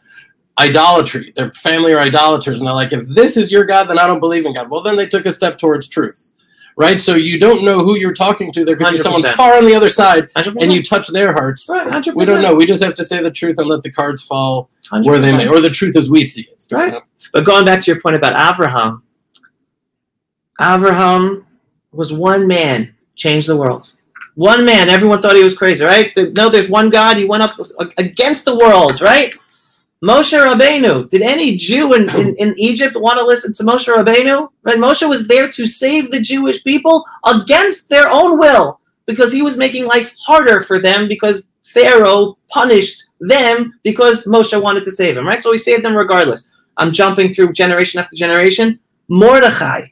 idolatry. 0.58 1.32
Their 1.34 1.52
family 1.52 1.94
are 1.94 2.00
idolaters, 2.00 2.58
and 2.58 2.66
they're 2.66 2.74
like, 2.74 2.92
if 2.92 3.08
this 3.08 3.36
is 3.36 3.50
your 3.50 3.64
God, 3.64 3.84
then 3.88 3.98
I 3.98 4.06
don't 4.06 4.20
believe 4.20 4.46
in 4.46 4.54
God. 4.54 4.70
Well, 4.70 4.82
then 4.82 4.96
they 4.96 5.06
took 5.06 5.26
a 5.26 5.32
step 5.32 5.58
towards 5.58 5.88
truth, 5.88 6.34
right? 6.76 7.00
So 7.00 7.14
you 7.14 7.38
don't 7.38 7.64
know 7.64 7.84
who 7.84 7.96
you're 7.96 8.14
talking 8.14 8.52
to. 8.52 8.64
There 8.64 8.76
could 8.76 8.86
100%. 8.86 8.90
be 8.92 8.98
someone 8.98 9.22
far 9.22 9.56
on 9.56 9.64
the 9.64 9.74
other 9.74 9.88
side, 9.88 10.30
100%. 10.34 10.62
and 10.62 10.72
you 10.72 10.82
touch 10.82 11.08
their 11.08 11.32
hearts. 11.32 11.68
Right, 11.68 12.14
we 12.14 12.24
don't 12.24 12.42
know. 12.42 12.54
We 12.54 12.66
just 12.66 12.82
have 12.82 12.94
to 12.94 13.04
say 13.04 13.22
the 13.22 13.30
truth 13.30 13.58
and 13.58 13.68
let 13.68 13.82
the 13.82 13.90
cards 13.90 14.22
fall 14.22 14.70
100%. 14.90 15.06
where 15.06 15.18
they 15.18 15.36
may, 15.36 15.48
or 15.48 15.60
the 15.60 15.70
truth 15.70 15.96
as 15.96 16.10
we 16.10 16.24
see 16.24 16.42
it. 16.42 16.64
Right. 16.70 16.86
You 16.86 16.92
know? 16.92 17.02
But 17.32 17.44
going 17.44 17.64
back 17.64 17.80
to 17.82 17.90
your 17.90 18.00
point 18.00 18.16
about 18.16 18.54
Abraham, 18.54 19.02
Abraham 20.60 21.46
was 21.92 22.12
one 22.12 22.46
man 22.46 22.94
changed 23.16 23.48
the 23.48 23.56
world. 23.56 23.92
One 24.34 24.64
man. 24.64 24.88
Everyone 24.88 25.20
thought 25.20 25.36
he 25.36 25.44
was 25.44 25.56
crazy, 25.56 25.84
right? 25.84 26.10
No, 26.16 26.48
there's 26.48 26.68
one 26.68 26.88
God. 26.88 27.16
He 27.16 27.24
went 27.26 27.42
up 27.42 27.50
against 27.98 28.44
the 28.44 28.56
world, 28.56 29.00
right? 29.00 29.34
Moshe 30.02 30.36
Rabbeinu. 30.36 31.08
Did 31.08 31.22
any 31.22 31.56
Jew 31.56 31.94
in, 31.94 32.10
in, 32.16 32.34
in, 32.36 32.54
Egypt 32.58 32.96
want 32.96 33.18
to 33.18 33.24
listen 33.24 33.54
to 33.54 33.62
Moshe 33.62 33.92
Rabbeinu? 33.92 34.48
Right? 34.64 34.78
Moshe 34.78 35.08
was 35.08 35.28
there 35.28 35.48
to 35.48 35.66
save 35.66 36.10
the 36.10 36.20
Jewish 36.20 36.64
people 36.64 37.04
against 37.24 37.88
their 37.88 38.10
own 38.10 38.38
will 38.38 38.80
because 39.06 39.32
he 39.32 39.42
was 39.42 39.56
making 39.56 39.86
life 39.86 40.10
harder 40.18 40.60
for 40.60 40.80
them 40.80 41.06
because 41.06 41.48
Pharaoh 41.64 42.36
punished 42.48 43.10
them 43.20 43.72
because 43.82 44.26
Moshe 44.26 44.60
wanted 44.60 44.84
to 44.84 44.90
save 44.90 45.14
them, 45.14 45.26
right? 45.26 45.42
So 45.42 45.52
he 45.52 45.58
saved 45.58 45.84
them 45.84 45.96
regardless. 45.96 46.50
I'm 46.76 46.92
jumping 46.92 47.32
through 47.32 47.52
generation 47.52 48.00
after 48.00 48.16
generation. 48.16 48.80
Mordechai. 49.08 49.86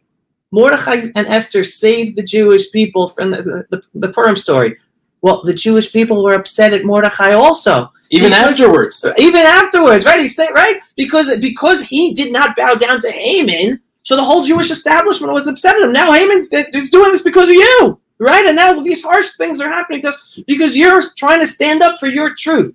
Mordechai 0.53 1.13
and 1.15 1.27
Esther 1.29 1.63
saved 1.63 2.17
the 2.17 2.23
Jewish 2.23 2.73
people 2.73 3.09
from 3.09 3.31
the, 3.31 3.67
the, 3.71 3.83
the 3.95 4.09
Purim 4.09 4.37
story. 4.37 4.77
Well, 5.23 5.43
the 5.45 5.55
Jewish 5.55 5.93
people 5.93 6.23
were 6.23 6.35
upset 6.35 6.73
at 6.73 6.85
Mordechai 6.85 7.33
also 7.33 7.93
even 8.11 8.31
because, 8.31 8.61
afterwards. 8.61 9.07
Even 9.19 9.43
afterwards, 9.43 10.05
right? 10.05 10.21
He 10.21 10.29
said, 10.29 10.49
right? 10.55 10.81
Because 10.97 11.39
because 11.41 11.83
he 11.83 12.13
did 12.13 12.33
not 12.33 12.57
bow 12.57 12.75
down 12.75 13.01
to 13.01 13.11
Haman, 13.11 13.81
so 14.03 14.17
the 14.17 14.25
whole 14.25 14.45
Jewish 14.45 14.71
establishment 14.71 15.33
was 15.33 15.47
upset 15.47 15.77
at 15.77 15.83
him. 15.83 15.93
Now 15.93 16.13
Haman's 16.13 16.49
doing 16.49 17.13
this 17.13 17.23
because 17.23 17.49
of 17.49 17.55
you, 17.55 18.01
right? 18.19 18.47
And 18.47 18.57
now 18.57 18.81
these 18.81 19.05
harsh 19.05 19.37
things 19.37 19.61
are 19.61 19.69
happening 19.69 20.03
to 20.03 20.09
us 20.09 20.43
because 20.47 20.77
you're 20.77 21.03
trying 21.17 21.41
to 21.41 21.47
stand 21.47 21.83
up 21.83 22.01
for 22.01 22.09
your 22.09 22.35
truth. 22.35 22.75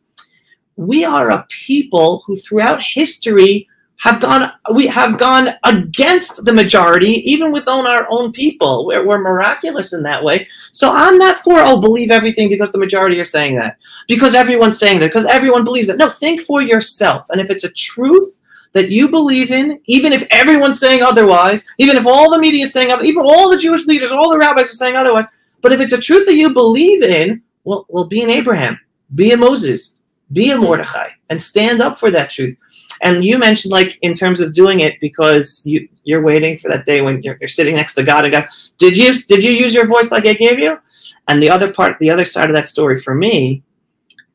We 0.77 1.03
are 1.03 1.31
a 1.31 1.45
people 1.49 2.23
who, 2.25 2.37
throughout 2.37 2.81
history, 2.83 3.67
have 3.97 4.21
gone 4.21 4.51
we 4.73 4.87
have 4.87 5.17
gone 5.17 5.49
against 5.63 6.45
the 6.45 6.53
majority 6.53 7.23
even 7.31 7.51
within 7.51 7.85
our 7.87 8.07
own 8.09 8.31
people. 8.31 8.85
We're, 8.85 9.05
we're, 9.05 9.19
miraculous 9.19 9.93
in 9.93 10.03
that 10.03 10.23
way. 10.23 10.47
So 10.73 10.93
i'm 10.93 11.17
not 11.17 11.39
for 11.39 11.55
oh 11.57 11.79
believe 11.79 12.11
everything 12.11 12.49
because 12.49 12.71
the 12.71 12.77
majority 12.77 13.19
are 13.19 13.25
saying 13.25 13.55
that. 13.55 13.77
Because 14.07 14.35
everyone's 14.35 14.77
saying 14.77 14.99
that. 14.99 15.07
Because 15.07 15.25
everyone 15.25 15.63
believes 15.63 15.87
that. 15.87 15.97
No 15.97 16.09
think 16.09 16.41
for 16.41 16.61
yourself. 16.61 17.25
And 17.29 17.39
if 17.39 17.49
it's 17.49 17.63
a 17.63 17.71
truth 17.71 18.41
that 18.73 18.91
you 18.91 19.09
believe 19.09 19.51
in 19.51 19.79
even 19.85 20.11
if 20.11 20.27
everyone's 20.29 20.79
saying 20.79 21.01
otherwise 21.01 21.65
even 21.77 21.95
if 21.95 22.05
all 22.05 22.29
the 22.29 22.37
media 22.37 22.65
is 22.65 22.73
saying 22.73 22.91
even 23.03 23.23
all 23.23 23.49
the 23.49 23.57
jewish 23.57 23.85
leaders 23.85 24.11
all 24.11 24.29
the 24.29 24.37
rabbis 24.37 24.69
are 24.69 24.75
saying 24.75 24.97
otherwise 24.97 25.25
but 25.61 25.71
if 25.71 25.79
it's 25.79 25.93
a 25.93 25.97
truth 25.97 26.25
that 26.25 26.35
you 26.35 26.53
believe 26.53 27.01
in 27.01 27.41
well, 27.63 27.85
well 27.89 28.05
be 28.05 28.21
an 28.21 28.29
abraham. 28.29 28.77
Be 29.15 29.31
a 29.31 29.37
moses. 29.37 29.97
Be 30.31 30.51
a 30.51 30.57
mordechai. 30.57 31.09
And 31.29 31.41
stand 31.41 31.81
up 31.81 31.97
for 31.97 32.11
that 32.11 32.29
truth 32.29 32.57
and 33.05 33.23
you 33.23 33.37
mentioned 33.37 33.71
like 33.71 33.99
in 34.01 34.15
terms 34.15 34.41
of 34.41 34.51
doing 34.51 34.79
it 34.79 34.99
because 34.99 35.61
you 35.65 35.87
you're 36.03 36.23
waiting 36.23 36.57
for 36.57 36.69
that 36.69 36.85
day 36.85 37.01
when 37.01 37.21
you're, 37.21 37.37
you're 37.39 37.47
sitting 37.47 37.75
next 37.75 37.93
to 37.93 38.03
God 38.03 38.25
and 38.25 38.33
God. 38.33 38.47
Did 38.79 38.97
you 38.97 39.13
did 39.13 39.43
you 39.43 39.51
use 39.51 39.73
your 39.73 39.85
voice 39.85 40.11
like 40.11 40.25
I 40.25 40.33
gave 40.33 40.57
you? 40.59 40.79
And 41.27 41.41
the 41.41 41.49
other 41.49 41.71
part, 41.71 41.97
the 41.99 42.09
other 42.09 42.25
side 42.25 42.49
of 42.49 42.55
that 42.55 42.67
story 42.67 42.97
for 42.97 43.13
me 43.13 43.63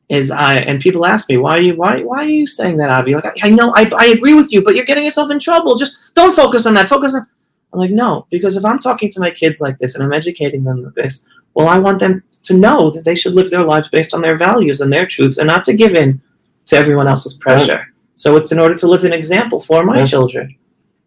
is 0.07 0.31
I 0.31 0.55
and 0.55 0.81
people 0.81 1.05
ask 1.05 1.29
me 1.29 1.37
why 1.37 1.57
are 1.57 1.61
you 1.61 1.75
why 1.75 2.01
why 2.01 2.19
are 2.19 2.35
you 2.39 2.47
saying 2.47 2.77
that 2.77 2.89
Avi? 2.89 3.13
Like 3.15 3.25
I, 3.25 3.33
I 3.43 3.49
know 3.49 3.73
I, 3.75 3.89
I 3.97 4.05
agree 4.07 4.33
with 4.33 4.53
you, 4.53 4.63
but 4.63 4.75
you're 4.75 4.85
getting 4.85 5.05
yourself 5.05 5.29
in 5.31 5.39
trouble. 5.39 5.75
Just 5.75 6.15
don't 6.15 6.35
focus 6.35 6.65
on 6.65 6.73
that. 6.75 6.87
Focus 6.87 7.13
on. 7.13 7.27
I'm 7.73 7.79
like 7.79 7.91
no, 7.91 8.25
because 8.31 8.55
if 8.55 8.63
I'm 8.63 8.79
talking 8.79 9.09
to 9.11 9.19
my 9.19 9.31
kids 9.31 9.59
like 9.59 9.77
this 9.79 9.95
and 9.95 10.03
I'm 10.03 10.13
educating 10.13 10.63
them 10.63 10.83
like 10.83 10.93
this, 10.95 11.27
well, 11.55 11.67
I 11.67 11.77
want 11.77 11.99
them 11.99 12.23
to 12.43 12.53
know 12.53 12.89
that 12.91 13.03
they 13.03 13.15
should 13.15 13.33
live 13.33 13.49
their 13.51 13.63
lives 13.63 13.89
based 13.89 14.13
on 14.13 14.21
their 14.21 14.37
values 14.37 14.79
and 14.81 14.91
their 14.91 15.05
truths, 15.05 15.37
and 15.37 15.47
not 15.47 15.65
to 15.65 15.73
give 15.73 15.95
in 15.95 16.21
to 16.67 16.77
everyone 16.77 17.07
else's 17.07 17.37
pressure. 17.37 17.90
So 18.21 18.35
it's 18.35 18.51
in 18.51 18.59
order 18.59 18.75
to 18.75 18.87
live 18.87 19.03
an 19.03 19.13
example 19.13 19.59
for 19.59 19.83
my 19.83 19.97
yeah. 19.97 20.05
children. 20.05 20.55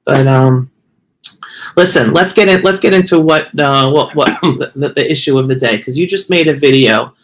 But 0.04 0.26
um, 0.26 0.68
listen, 1.76 2.12
let's 2.12 2.32
get 2.32 2.48
in. 2.48 2.62
Let's 2.62 2.80
get 2.80 2.92
into 2.92 3.20
what 3.20 3.56
uh, 3.56 3.88
what 3.88 4.16
what 4.16 4.36
the, 4.42 4.92
the 4.96 5.08
issue 5.08 5.38
of 5.38 5.46
the 5.46 5.54
day 5.54 5.76
because 5.76 5.96
you 5.96 6.08
just 6.08 6.28
made 6.28 6.48
a 6.48 6.56
video 6.56 7.14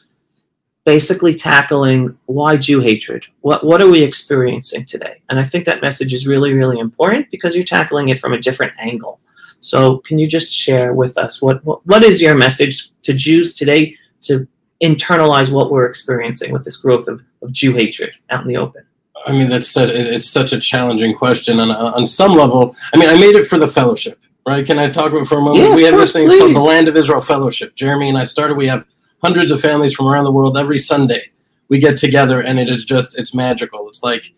basically 0.86 1.34
tackling 1.34 2.16
why 2.26 2.56
Jew 2.56 2.78
hatred. 2.78 3.24
What 3.40 3.64
what 3.64 3.82
are 3.82 3.88
we 3.88 4.00
experiencing 4.00 4.86
today? 4.86 5.22
And 5.28 5.40
I 5.40 5.44
think 5.44 5.64
that 5.64 5.82
message 5.82 6.14
is 6.14 6.24
really 6.24 6.52
really 6.52 6.78
important 6.78 7.28
because 7.32 7.56
you're 7.56 7.64
tackling 7.64 8.10
it 8.10 8.20
from 8.20 8.32
a 8.32 8.40
different 8.40 8.74
angle. 8.78 9.18
So 9.60 9.98
can 9.98 10.20
you 10.20 10.28
just 10.28 10.54
share 10.54 10.94
with 10.94 11.18
us 11.18 11.42
what 11.42 11.64
what, 11.64 11.84
what 11.84 12.04
is 12.04 12.22
your 12.22 12.36
message 12.36 12.90
to 13.02 13.12
Jews 13.12 13.54
today 13.54 13.96
to 14.22 14.46
internalize 14.80 15.50
what 15.50 15.72
we're 15.72 15.86
experiencing 15.86 16.52
with 16.52 16.64
this 16.64 16.76
growth 16.76 17.08
of, 17.08 17.24
of 17.42 17.52
Jew 17.52 17.72
hatred 17.72 18.12
out 18.30 18.42
in 18.42 18.46
the 18.46 18.56
open? 18.56 18.84
I 19.26 19.32
mean, 19.32 19.48
that's 19.48 19.76
it's 19.76 20.28
such 20.28 20.52
a 20.52 20.58
challenging 20.58 21.14
question, 21.14 21.60
and 21.60 21.70
on 21.70 22.06
some 22.06 22.32
level, 22.32 22.74
I 22.94 22.96
mean, 22.96 23.10
I 23.10 23.14
made 23.14 23.36
it 23.36 23.46
for 23.46 23.58
the 23.58 23.68
fellowship, 23.68 24.18
right? 24.46 24.64
Can 24.64 24.78
I 24.78 24.90
talk 24.90 25.12
about 25.12 25.28
for 25.28 25.38
a 25.38 25.40
moment? 25.40 25.68
Yeah, 25.68 25.74
we 25.74 25.82
have 25.84 25.92
course, 25.92 26.04
this 26.04 26.12
thing 26.12 26.26
please. 26.26 26.40
called 26.40 26.56
the 26.56 26.60
Land 26.60 26.88
of 26.88 26.96
Israel 26.96 27.20
Fellowship. 27.20 27.74
Jeremy 27.74 28.08
and 28.08 28.16
I 28.16 28.24
started. 28.24 28.56
We 28.56 28.66
have 28.68 28.86
hundreds 29.22 29.52
of 29.52 29.60
families 29.60 29.94
from 29.94 30.06
around 30.06 30.24
the 30.24 30.32
world 30.32 30.56
every 30.56 30.78
Sunday. 30.78 31.30
We 31.68 31.78
get 31.78 31.98
together, 31.98 32.40
and 32.40 32.58
it 32.58 32.70
is 32.70 32.84
just 32.84 33.18
it's 33.18 33.34
magical. 33.34 33.88
It's 33.88 34.02
like, 34.02 34.32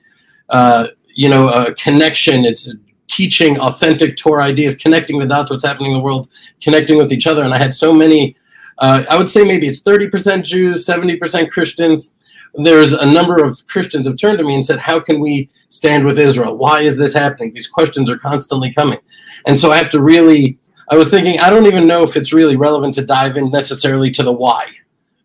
uh, 0.48 0.88
you 1.14 1.28
know, 1.28 1.48
a 1.48 1.74
connection. 1.74 2.44
It's 2.44 2.72
teaching 3.06 3.60
authentic 3.60 4.16
Torah 4.16 4.44
ideas, 4.44 4.76
connecting 4.76 5.18
the 5.18 5.26
dots, 5.26 5.50
what's 5.50 5.64
happening 5.64 5.92
in 5.92 5.98
the 5.98 6.02
world, 6.02 6.28
connecting 6.60 6.98
with 6.98 7.12
each 7.12 7.26
other. 7.26 7.44
And 7.44 7.54
I 7.54 7.58
had 7.58 7.72
so 7.74 7.94
many. 7.94 8.36
Uh, 8.78 9.04
I 9.08 9.16
would 9.16 9.28
say 9.28 9.44
maybe 9.44 9.68
it's 9.68 9.80
thirty 9.80 10.08
percent 10.08 10.44
Jews, 10.44 10.84
seventy 10.84 11.16
percent 11.16 11.52
Christians 11.52 12.14
there's 12.54 12.92
a 12.94 13.06
number 13.06 13.44
of 13.44 13.66
Christians 13.68 14.06
have 14.06 14.18
turned 14.18 14.38
to 14.38 14.44
me 14.44 14.54
and 14.54 14.64
said, 14.64 14.80
How 14.80 15.00
can 15.00 15.20
we 15.20 15.50
stand 15.70 16.04
with 16.06 16.18
Israel? 16.18 16.56
Why 16.56 16.82
is 16.82 16.96
this 16.98 17.14
happening? 17.14 17.52
These 17.54 17.68
questions 17.68 18.10
are 18.10 18.18
constantly 18.18 18.72
coming. 18.74 19.00
And 19.46 19.58
so 19.58 19.72
I 19.72 19.78
have 19.78 19.90
to 19.90 20.02
really, 20.02 20.58
I 20.90 20.96
was 20.96 21.10
thinking, 21.10 21.40
I 21.40 21.50
don't 21.50 21.66
even 21.66 21.86
know 21.86 22.02
if 22.04 22.16
it's 22.16 22.32
really 22.32 22.56
relevant 22.56 22.94
to 22.96 23.06
dive 23.06 23.36
in 23.36 23.50
necessarily 23.50 24.10
to 24.12 24.22
the 24.22 24.32
why. 24.32 24.68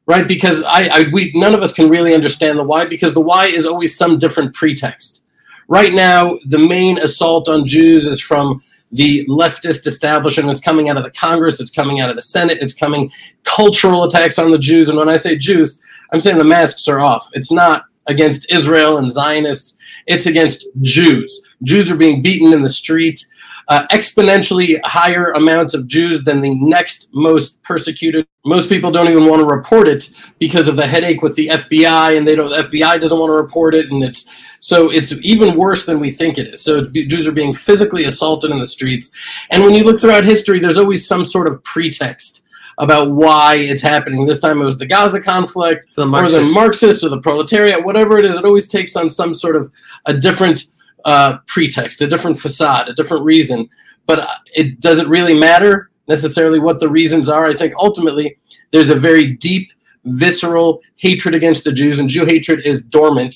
right? 0.06 0.28
Because 0.28 0.64
I, 0.64 0.88
I 0.92 1.06
we 1.12 1.32
none 1.36 1.54
of 1.54 1.62
us 1.62 1.74
can 1.74 1.90
really 1.90 2.14
understand 2.14 2.60
the 2.60 2.64
why 2.64 2.86
because 2.86 3.14
the 3.14 3.22
why 3.22 3.46
is 3.46 3.66
always 3.66 3.98
some 3.98 4.18
different 4.18 4.54
pretext. 4.54 5.26
Right 5.68 5.94
now, 5.94 6.40
the 6.46 6.60
main 6.60 7.00
assault 7.00 7.50
on 7.50 7.68
Jews 7.68 8.06
is 8.06 8.22
from 8.22 8.62
the 8.92 9.26
leftist 9.28 9.88
establishment. 9.88 10.50
It's 10.52 10.62
coming 10.62 10.90
out 10.90 10.98
of 10.98 11.04
the 11.04 11.12
Congress. 11.12 11.60
It's 11.60 11.72
coming 11.72 12.00
out 12.02 12.10
of 12.10 12.16
the 12.18 12.22
Senate. 12.22 12.60
It's 12.62 12.74
coming 12.74 13.12
cultural 13.44 14.04
attacks 14.04 14.40
on 14.40 14.52
the 14.52 14.60
Jews. 14.60 14.90
And 14.90 14.98
when 15.00 15.10
I 15.10 15.18
say 15.18 15.38
Jews, 15.38 15.82
I'm 16.12 16.22
saying 16.22 16.38
the 16.38 16.44
masks 16.44 16.88
are 16.88 17.00
off. 17.00 17.30
It's 17.34 17.52
not 17.52 17.86
against 18.08 18.52
Israel 18.52 18.98
and 18.98 19.12
Zionists. 19.12 19.78
It's 20.06 20.26
against 20.26 20.66
Jews. 20.82 21.46
Jews 21.64 21.92
are 21.92 21.98
being 21.98 22.22
beaten 22.22 22.54
in 22.54 22.62
the 22.62 22.70
street 22.70 23.20
uh, 23.68 23.86
exponentially 23.88 24.80
higher 24.86 25.32
amounts 25.32 25.74
of 25.74 25.88
Jews 25.88 26.24
than 26.24 26.42
the 26.42 26.54
next 26.56 27.10
most 27.14 27.62
persecuted. 27.64 28.26
Most 28.46 28.70
people 28.70 28.92
don't 28.92 29.10
even 29.10 29.28
want 29.28 29.42
to 29.42 29.46
report 29.46 29.88
it 29.88 30.10
because 30.40 30.68
of 30.68 30.78
the 30.78 30.88
headache 30.88 31.22
with 31.22 31.36
the 31.36 31.50
FBI, 31.50 32.18
and 32.18 32.26
they 32.26 32.36
don't. 32.36 32.50
The 32.50 32.78
FBI 32.78 33.02
doesn't 33.02 33.20
want 33.20 33.30
to 33.30 33.36
report 33.36 33.76
it, 33.76 33.92
and 33.92 34.04
it's 34.04 34.32
so 34.60 34.90
it's 34.90 35.14
even 35.22 35.58
worse 35.58 35.86
than 35.86 36.00
we 36.00 36.12
think 36.12 36.38
it 36.38 36.54
is. 36.54 36.64
So 36.64 36.82
Jews 36.82 37.28
are 37.28 37.34
being 37.34 37.54
physically 37.54 38.06
assaulted 38.06 38.52
in 38.52 38.60
the 38.60 38.68
streets, 38.68 39.14
and 39.52 39.64
when 39.64 39.74
you 39.74 39.84
look 39.84 40.00
throughout 40.00 40.24
history, 40.24 40.60
there's 40.60 40.78
always 40.78 41.06
some 41.06 41.26
sort 41.26 41.48
of 41.48 41.62
pretext 41.64 42.46
about 42.78 43.12
why 43.12 43.56
it's 43.56 43.82
happening. 43.82 44.26
This 44.26 44.40
time 44.40 44.62
it 44.62 44.66
was 44.66 44.78
the 44.78 44.86
Gaza 44.86 45.22
conflict, 45.22 45.96
the 45.96 46.08
or 46.08 46.30
the 46.30 46.42
Marxist, 46.54 47.04
or 47.04 47.10
the 47.10 47.22
proletariat, 47.22 47.84
whatever 47.84 48.18
it 48.18 48.26
is. 48.26 48.36
It 48.36 48.46
always 48.46 48.68
takes 48.68 48.96
on 48.96 49.10
some 49.10 49.34
sort 49.34 49.56
of 49.56 49.72
a 50.06 50.14
different 50.14 50.64
uh, 51.06 51.40
pretext, 51.48 52.02
a 52.02 52.08
different 52.08 52.38
facade, 52.38 52.88
a 52.88 52.94
different 52.94 53.24
reason. 53.24 53.70
But 54.06 54.28
it 54.54 54.80
doesn't 54.80 55.10
really 55.10 55.34
matter 55.34 55.90
necessarily 56.08 56.60
what 56.60 56.80
the 56.80 56.90
reasons 56.90 57.30
are. 57.30 57.48
I 57.48 57.54
think 57.54 57.74
ultimately 57.80 58.38
there's 58.72 58.90
a 58.90 58.96
very 58.96 59.34
deep, 59.34 59.72
visceral 60.06 60.82
hatred 60.96 61.36
against 61.36 61.64
the 61.64 61.72
Jews, 61.72 62.00
and 62.00 62.10
Jew 62.10 62.26
hatred 62.26 62.66
is 62.66 62.86
dormant 62.86 63.36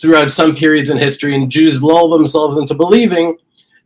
throughout 0.00 0.30
some 0.30 0.54
periods 0.54 0.90
in 0.90 0.98
history, 0.98 1.34
and 1.34 1.50
Jews 1.50 1.82
lull 1.82 2.10
themselves 2.10 2.58
into 2.58 2.74
believing 2.74 3.38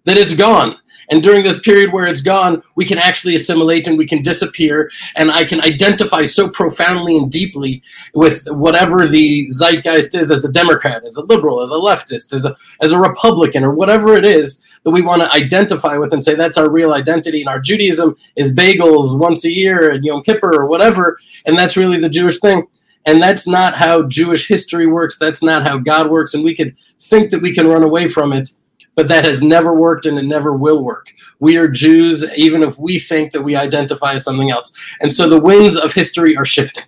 that 0.05 0.17
it's 0.17 0.35
gone. 0.35 0.77
And 1.11 1.23
during 1.23 1.43
this 1.43 1.59
period 1.61 1.93
where 1.93 2.07
it's 2.07 2.23
gone, 2.23 2.63
we 2.77 2.85
can 2.85 2.99
actually 2.99 3.35
assimilate 3.35 3.89
and 3.89 3.99
we 3.99 4.07
can 4.07 4.23
disappear. 4.23 4.91
And 5.17 5.31
I 5.31 5.45
can 5.45 5.61
identify 5.61 6.25
so 6.25 6.49
profoundly 6.49 7.17
and 7.17 7.31
deeply 7.31 7.83
with 8.15 8.45
whatever 8.49 9.07
the 9.07 9.49
zeitgeist 9.51 10.15
is 10.15 10.31
as 10.31 10.45
a 10.45 10.53
Democrat, 10.53 11.03
as 11.05 11.17
a 11.17 11.23
liberal, 11.23 11.61
as 11.61 11.71
a 11.71 11.75
leftist, 11.75 12.33
as 12.33 12.45
a, 12.45 12.57
as 12.81 12.93
a 12.93 12.99
Republican, 12.99 13.65
or 13.65 13.73
whatever 13.73 14.15
it 14.15 14.25
is 14.25 14.65
that 14.85 14.91
we 14.91 15.03
want 15.03 15.21
to 15.21 15.33
identify 15.33 15.97
with 15.97 16.13
and 16.13 16.25
say 16.25 16.35
that's 16.35 16.57
our 16.57 16.71
real 16.71 16.93
identity. 16.93 17.41
And 17.41 17.49
our 17.49 17.61
Judaism 17.61 18.17
is 18.37 18.55
bagels 18.55 19.19
once 19.19 19.45
a 19.45 19.51
year 19.51 19.91
and 19.91 20.05
Yom 20.05 20.23
Kippur 20.23 20.55
or 20.55 20.67
whatever. 20.67 21.19
And 21.45 21.59
that's 21.59 21.77
really 21.77 22.01
the 22.01 22.09
Jewish 22.09 22.39
thing. 22.41 22.67
And 23.07 23.21
that's 23.21 23.49
not 23.49 23.75
how 23.75 24.03
Jewish 24.03 24.47
history 24.47 24.87
works. 24.87 25.19
That's 25.19 25.43
not 25.43 25.67
how 25.67 25.79
God 25.79 26.11
works. 26.11 26.35
And 26.35 26.45
we 26.45 26.55
could 26.55 26.77
think 27.01 27.31
that 27.31 27.43
we 27.43 27.55
can 27.55 27.67
run 27.67 27.83
away 27.83 28.09
from 28.09 28.33
it 28.33 28.51
but 29.01 29.09
that 29.09 29.25
has 29.25 29.43
never 29.43 29.75
worked 29.75 30.05
and 30.05 30.19
it 30.19 30.27
never 30.27 30.55
will 30.55 30.85
work. 30.85 31.15
We 31.39 31.57
are 31.57 31.69
Jews, 31.69 32.23
even 32.37 32.63
if 32.63 32.79
we 32.79 32.99
think 32.99 33.33
that 33.33 33.41
we 33.41 33.57
identify 33.57 34.13
as 34.13 34.25
something 34.25 34.51
else. 34.51 34.75
And 35.01 35.11
so 35.11 35.27
the 35.27 35.41
winds 35.41 35.75
of 35.75 35.95
history 35.95 36.37
are 36.37 36.45
shifting. 36.45 36.85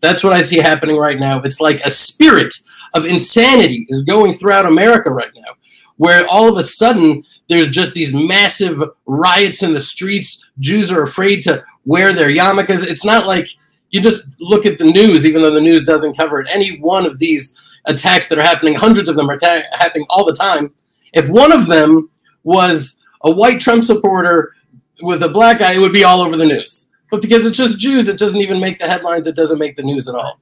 That's 0.00 0.24
what 0.24 0.32
I 0.32 0.42
see 0.42 0.56
happening 0.56 0.96
right 0.96 1.20
now. 1.20 1.40
It's 1.42 1.60
like 1.60 1.80
a 1.86 1.90
spirit 1.92 2.52
of 2.94 3.06
insanity 3.06 3.86
is 3.90 4.02
going 4.02 4.34
throughout 4.34 4.66
America 4.66 5.08
right 5.08 5.30
now, 5.36 5.52
where 5.98 6.26
all 6.26 6.48
of 6.48 6.56
a 6.56 6.64
sudden 6.64 7.22
there's 7.48 7.70
just 7.70 7.94
these 7.94 8.12
massive 8.12 8.82
riots 9.06 9.62
in 9.62 9.72
the 9.72 9.80
streets. 9.80 10.44
Jews 10.58 10.90
are 10.90 11.04
afraid 11.04 11.42
to 11.42 11.64
wear 11.84 12.12
their 12.12 12.28
yarmulkes. 12.28 12.82
It's 12.82 13.04
not 13.04 13.28
like 13.28 13.46
you 13.90 14.00
just 14.00 14.24
look 14.40 14.66
at 14.66 14.78
the 14.78 14.90
news, 14.90 15.24
even 15.24 15.42
though 15.42 15.52
the 15.52 15.60
news 15.60 15.84
doesn't 15.84 16.16
cover 16.16 16.40
it. 16.40 16.48
Any 16.50 16.80
one 16.80 17.06
of 17.06 17.20
these 17.20 17.56
attacks 17.84 18.28
that 18.30 18.38
are 18.40 18.42
happening, 18.42 18.74
hundreds 18.74 19.08
of 19.08 19.14
them 19.14 19.30
are 19.30 19.38
ta- 19.38 19.62
happening 19.74 20.08
all 20.10 20.24
the 20.24 20.34
time 20.34 20.74
if 21.12 21.28
one 21.30 21.52
of 21.52 21.66
them 21.66 22.10
was 22.44 23.02
a 23.22 23.30
white 23.30 23.60
Trump 23.60 23.84
supporter 23.84 24.54
with 25.00 25.22
a 25.22 25.28
black 25.28 25.58
guy, 25.58 25.72
it 25.72 25.78
would 25.78 25.92
be 25.92 26.04
all 26.04 26.20
over 26.20 26.36
the 26.36 26.46
news. 26.46 26.90
But 27.10 27.22
because 27.22 27.46
it's 27.46 27.56
just 27.56 27.78
Jews, 27.78 28.08
it 28.08 28.18
doesn't 28.18 28.40
even 28.40 28.60
make 28.60 28.78
the 28.78 28.88
headlines, 28.88 29.26
it 29.26 29.36
doesn't 29.36 29.58
make 29.58 29.76
the 29.76 29.82
news 29.82 30.08
at 30.08 30.14
all. 30.14 30.40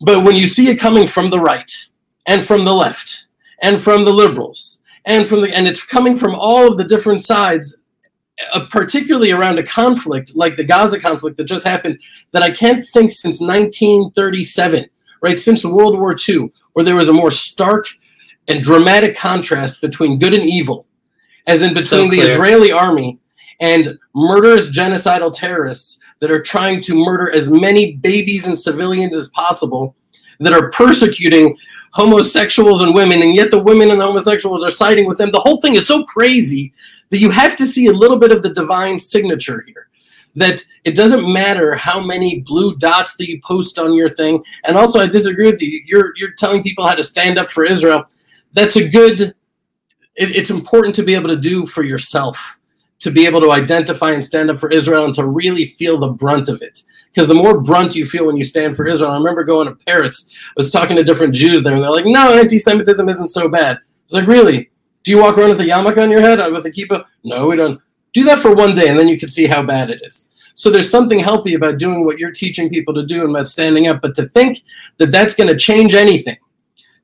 But 0.00 0.24
when 0.24 0.36
you 0.36 0.46
see 0.46 0.68
it 0.68 0.76
coming 0.76 1.06
from 1.06 1.30
the 1.30 1.40
right 1.40 1.70
and 2.26 2.44
from 2.44 2.64
the 2.64 2.74
left 2.74 3.26
and 3.60 3.80
from 3.80 4.04
the 4.04 4.12
liberals 4.12 4.82
and 5.04 5.26
from 5.26 5.42
the 5.42 5.54
and 5.54 5.66
it's 5.66 5.84
coming 5.84 6.16
from 6.16 6.34
all 6.34 6.70
of 6.70 6.78
the 6.78 6.84
different 6.84 7.22
sides, 7.22 7.76
uh, 8.52 8.66
particularly 8.70 9.32
around 9.32 9.58
a 9.58 9.62
conflict 9.62 10.34
like 10.34 10.56
the 10.56 10.64
Gaza 10.64 10.98
conflict 10.98 11.36
that 11.36 11.44
just 11.44 11.66
happened, 11.66 12.00
that 12.30 12.42
I 12.42 12.50
can't 12.50 12.86
think 12.86 13.10
since 13.10 13.40
1937, 13.40 14.88
right? 15.20 15.38
Since 15.38 15.64
World 15.64 15.98
War 15.98 16.16
II, 16.28 16.52
where 16.72 16.84
there 16.84 16.96
was 16.96 17.08
a 17.08 17.12
more 17.12 17.30
stark 17.30 17.88
and 18.50 18.64
dramatic 18.64 19.16
contrast 19.16 19.80
between 19.80 20.18
good 20.18 20.34
and 20.34 20.44
evil, 20.44 20.84
as 21.46 21.62
in 21.62 21.72
between 21.72 22.10
so 22.10 22.10
the 22.10 22.20
Israeli 22.20 22.72
army 22.72 23.18
and 23.60 23.96
murderous 24.12 24.70
genocidal 24.70 25.32
terrorists 25.32 26.00
that 26.18 26.32
are 26.32 26.42
trying 26.42 26.80
to 26.80 26.94
murder 26.94 27.30
as 27.30 27.48
many 27.48 27.92
babies 27.92 28.46
and 28.46 28.58
civilians 28.58 29.16
as 29.16 29.28
possible, 29.28 29.94
that 30.40 30.52
are 30.52 30.70
persecuting 30.70 31.56
homosexuals 31.92 32.82
and 32.82 32.92
women, 32.92 33.22
and 33.22 33.34
yet 33.34 33.52
the 33.52 33.62
women 33.62 33.90
and 33.92 34.00
the 34.00 34.04
homosexuals 34.04 34.64
are 34.64 34.70
siding 34.70 35.06
with 35.06 35.18
them. 35.18 35.30
The 35.30 35.40
whole 35.40 35.60
thing 35.60 35.76
is 35.76 35.86
so 35.86 36.02
crazy 36.04 36.72
that 37.10 37.18
you 37.18 37.30
have 37.30 37.56
to 37.56 37.66
see 37.66 37.86
a 37.86 37.92
little 37.92 38.18
bit 38.18 38.32
of 38.32 38.42
the 38.42 38.52
divine 38.52 38.98
signature 38.98 39.62
here. 39.66 39.88
That 40.34 40.62
it 40.84 40.96
doesn't 40.96 41.32
matter 41.32 41.74
how 41.74 42.00
many 42.00 42.40
blue 42.40 42.76
dots 42.76 43.16
that 43.16 43.28
you 43.28 43.40
post 43.42 43.78
on 43.78 43.94
your 43.94 44.08
thing. 44.08 44.42
And 44.64 44.76
also, 44.76 45.00
I 45.00 45.06
disagree 45.06 45.50
with 45.50 45.60
you. 45.60 45.82
You're 45.84 46.12
you're 46.16 46.32
telling 46.32 46.62
people 46.62 46.86
how 46.86 46.94
to 46.94 47.02
stand 47.02 47.38
up 47.38 47.50
for 47.50 47.64
Israel 47.64 48.06
that's 48.52 48.76
a 48.76 48.88
good 48.88 49.20
it, 49.20 50.36
it's 50.36 50.50
important 50.50 50.94
to 50.96 51.02
be 51.02 51.14
able 51.14 51.28
to 51.28 51.36
do 51.36 51.66
for 51.66 51.82
yourself 51.82 52.58
to 53.00 53.10
be 53.10 53.26
able 53.26 53.40
to 53.40 53.50
identify 53.50 54.10
and 54.10 54.24
stand 54.24 54.50
up 54.50 54.58
for 54.58 54.70
israel 54.70 55.04
and 55.04 55.14
to 55.14 55.26
really 55.26 55.66
feel 55.66 55.98
the 55.98 56.12
brunt 56.12 56.48
of 56.48 56.60
it. 56.60 56.82
Because 57.06 57.26
the 57.28 57.34
more 57.34 57.60
brunt 57.60 57.94
you 57.94 58.04
feel 58.04 58.26
when 58.26 58.36
you 58.36 58.44
stand 58.44 58.76
for 58.76 58.86
israel 58.86 59.10
i 59.10 59.16
remember 59.16 59.44
going 59.44 59.68
to 59.68 59.74
paris 59.84 60.30
i 60.32 60.52
was 60.56 60.70
talking 60.70 60.96
to 60.96 61.02
different 61.02 61.34
jews 61.34 61.62
there 61.62 61.74
and 61.74 61.82
they're 61.82 61.90
like 61.90 62.06
no 62.06 62.38
anti-semitism 62.38 63.08
isn't 63.08 63.28
so 63.30 63.48
bad. 63.48 63.76
I 63.76 63.80
was 64.06 64.14
like 64.14 64.26
really? 64.26 64.70
Do 65.02 65.10
you 65.10 65.20
walk 65.20 65.38
around 65.38 65.50
with 65.50 65.60
a 65.60 65.64
yarmulke 65.64 66.02
on 66.02 66.10
your 66.10 66.20
head 66.20 66.38
with 66.52 66.66
a 66.66 66.70
kippah? 66.70 67.04
No 67.24 67.46
we 67.46 67.56
don't. 67.56 67.80
Do 68.12 68.24
that 68.24 68.40
for 68.40 68.54
one 68.54 68.74
day 68.74 68.88
and 68.88 68.98
then 68.98 69.08
you 69.08 69.18
can 69.18 69.28
see 69.28 69.46
how 69.46 69.62
bad 69.62 69.90
it 69.90 70.00
is. 70.04 70.32
So 70.54 70.68
there's 70.68 70.90
something 70.90 71.18
healthy 71.18 71.54
about 71.54 71.78
doing 71.78 72.04
what 72.04 72.18
you're 72.18 72.32
teaching 72.32 72.68
people 72.68 72.92
to 72.94 73.06
do 73.06 73.22
and 73.22 73.30
about 73.30 73.46
standing 73.46 73.86
up 73.86 74.02
but 74.02 74.14
to 74.16 74.24
think 74.28 74.58
that 74.98 75.10
that's 75.10 75.34
going 75.34 75.48
to 75.48 75.56
change 75.56 75.94
anything 75.94 76.36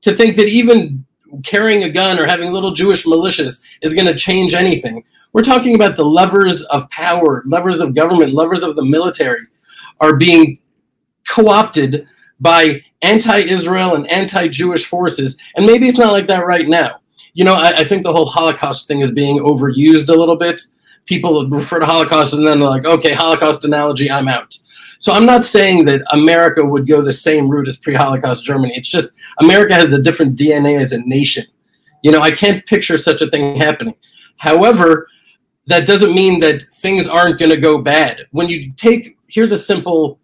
to 0.03 0.15
think 0.15 0.37
that 0.37 0.47
even 0.47 1.05
carrying 1.45 1.83
a 1.83 1.89
gun 1.89 2.19
or 2.19 2.27
having 2.27 2.53
little 2.53 2.73
Jewish 2.73 3.05
militias 3.05 3.61
is 3.83 3.95
going 3.95 4.07
to 4.07 4.15
change 4.15 4.55
anything. 4.55 5.05
We're 5.33 5.43
talking 5.43 5.75
about 5.75 5.97
the 5.97 6.05
levers 6.05 6.63
of 6.65 6.89
power, 6.91 7.43
levers 7.47 7.81
of 7.81 7.95
government, 7.95 8.33
levers 8.33 8.63
of 8.63 8.77
the 8.77 8.85
military 8.85 9.47
are 10.01 10.17
being 10.17 10.59
co 11.29 11.49
opted 11.49 12.07
by 12.41 12.83
anti 13.03 13.39
Israel 13.39 13.95
and 13.95 14.11
anti 14.11 14.49
Jewish 14.49 14.87
forces. 14.87 15.37
And 15.55 15.67
maybe 15.67 15.89
it's 15.89 15.99
not 15.99 16.13
like 16.13 16.27
that 16.29 16.47
right 16.47 16.69
now. 16.69 17.01
You 17.35 17.45
know, 17.45 17.55
I, 17.55 17.79
I, 17.79 17.85
think 17.85 18.03
the 18.03 18.13
whole 18.13 18.27
Holocaust 18.27 18.89
thing 18.89 19.01
is 19.01 19.11
being 19.11 19.39
overused 19.41 20.09
a 20.09 20.19
little 20.19 20.37
bit. 20.37 20.61
People 21.05 21.47
refer 21.49 21.81
to 21.81 21.87
Holocaust 21.87 22.33
and 22.33 22.47
then 22.47 22.61
they're 22.61 22.69
like, 22.69 22.87
okay, 22.87 23.13
Holocaust 23.13 23.65
analogy, 23.65 24.11
I'm 24.11 24.27
out. 24.27 24.57
So 24.99 25.13
I'm 25.13 25.27
not 25.27 25.45
saying 25.45 25.85
that 25.87 26.03
America 26.13 26.65
would 26.65 26.87
go 26.87 27.03
the 27.03 27.13
same 27.13 27.49
route 27.49 27.69
as 27.69 27.77
pre-Holocaust 27.77 28.45
Germany. 28.45 28.75
It's 28.77 28.89
just 28.89 29.15
America 29.41 29.75
has 29.75 29.93
a 29.93 30.03
different 30.03 30.37
DNA 30.37 30.81
as 30.81 30.93
a 30.93 31.01
nation. 31.07 31.45
You 32.03 32.13
know, 32.13 32.21
I 32.21 32.31
can't 32.31 32.65
picture 32.67 32.97
such 32.97 33.23
a 33.23 33.27
thing 33.27 33.57
happening. 33.57 33.95
However, 34.39 35.09
that 35.67 35.87
doesn't 35.87 36.15
mean 36.15 36.41
that 36.41 36.63
things 36.63 37.09
aren't 37.09 37.39
going 37.39 37.51
to 37.51 37.57
go 37.57 37.79
bad. 37.79 38.27
When 38.31 38.49
you 38.49 38.73
take 38.73 39.17
here's 39.29 39.53
a 39.53 39.59
simple 39.59 40.19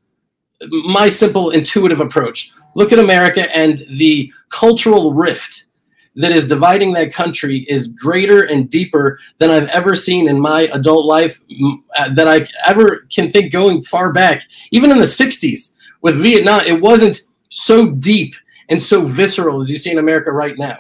my 0.85 1.09
simple 1.09 1.51
intuitive 1.51 2.01
approach. 2.01 2.53
Look 2.75 2.93
at 2.93 2.99
America 2.99 3.55
and 3.55 3.85
the 3.91 4.33
cultural 4.51 5.13
rift 5.13 5.67
that 6.17 6.33
is 6.33 6.47
dividing 6.47 6.93
that 6.93 7.13
country 7.13 7.65
is 7.69 7.89
greater 7.89 8.43
and 8.43 8.69
deeper 8.69 9.19
than 9.39 9.51
I've 9.51 9.69
ever 9.69 9.95
seen 9.95 10.29
in 10.29 10.41
my 10.41 10.63
adult 10.73 11.07
life, 11.07 11.41
uh, 11.97 12.13
that 12.15 12.29
I 12.29 12.47
ever 12.67 13.07
can 13.11 13.31
think 13.31 13.53
going 13.53 13.81
far 13.83 14.13
back. 14.13 14.43
Even 14.71 14.91
in 14.91 14.99
the 14.99 15.05
60s 15.05 15.75
with 16.03 16.23
Vietnam, 16.23 16.61
it 16.67 16.81
wasn't 16.81 17.21
so 17.49 17.91
deep 17.91 18.35
and 18.69 18.83
so 18.83 19.07
visceral 19.07 19.63
as 19.63 19.71
you 19.71 19.77
see 19.77 19.91
in 19.91 19.99
America 19.99 20.33
right 20.33 20.59
now. 20.59 20.79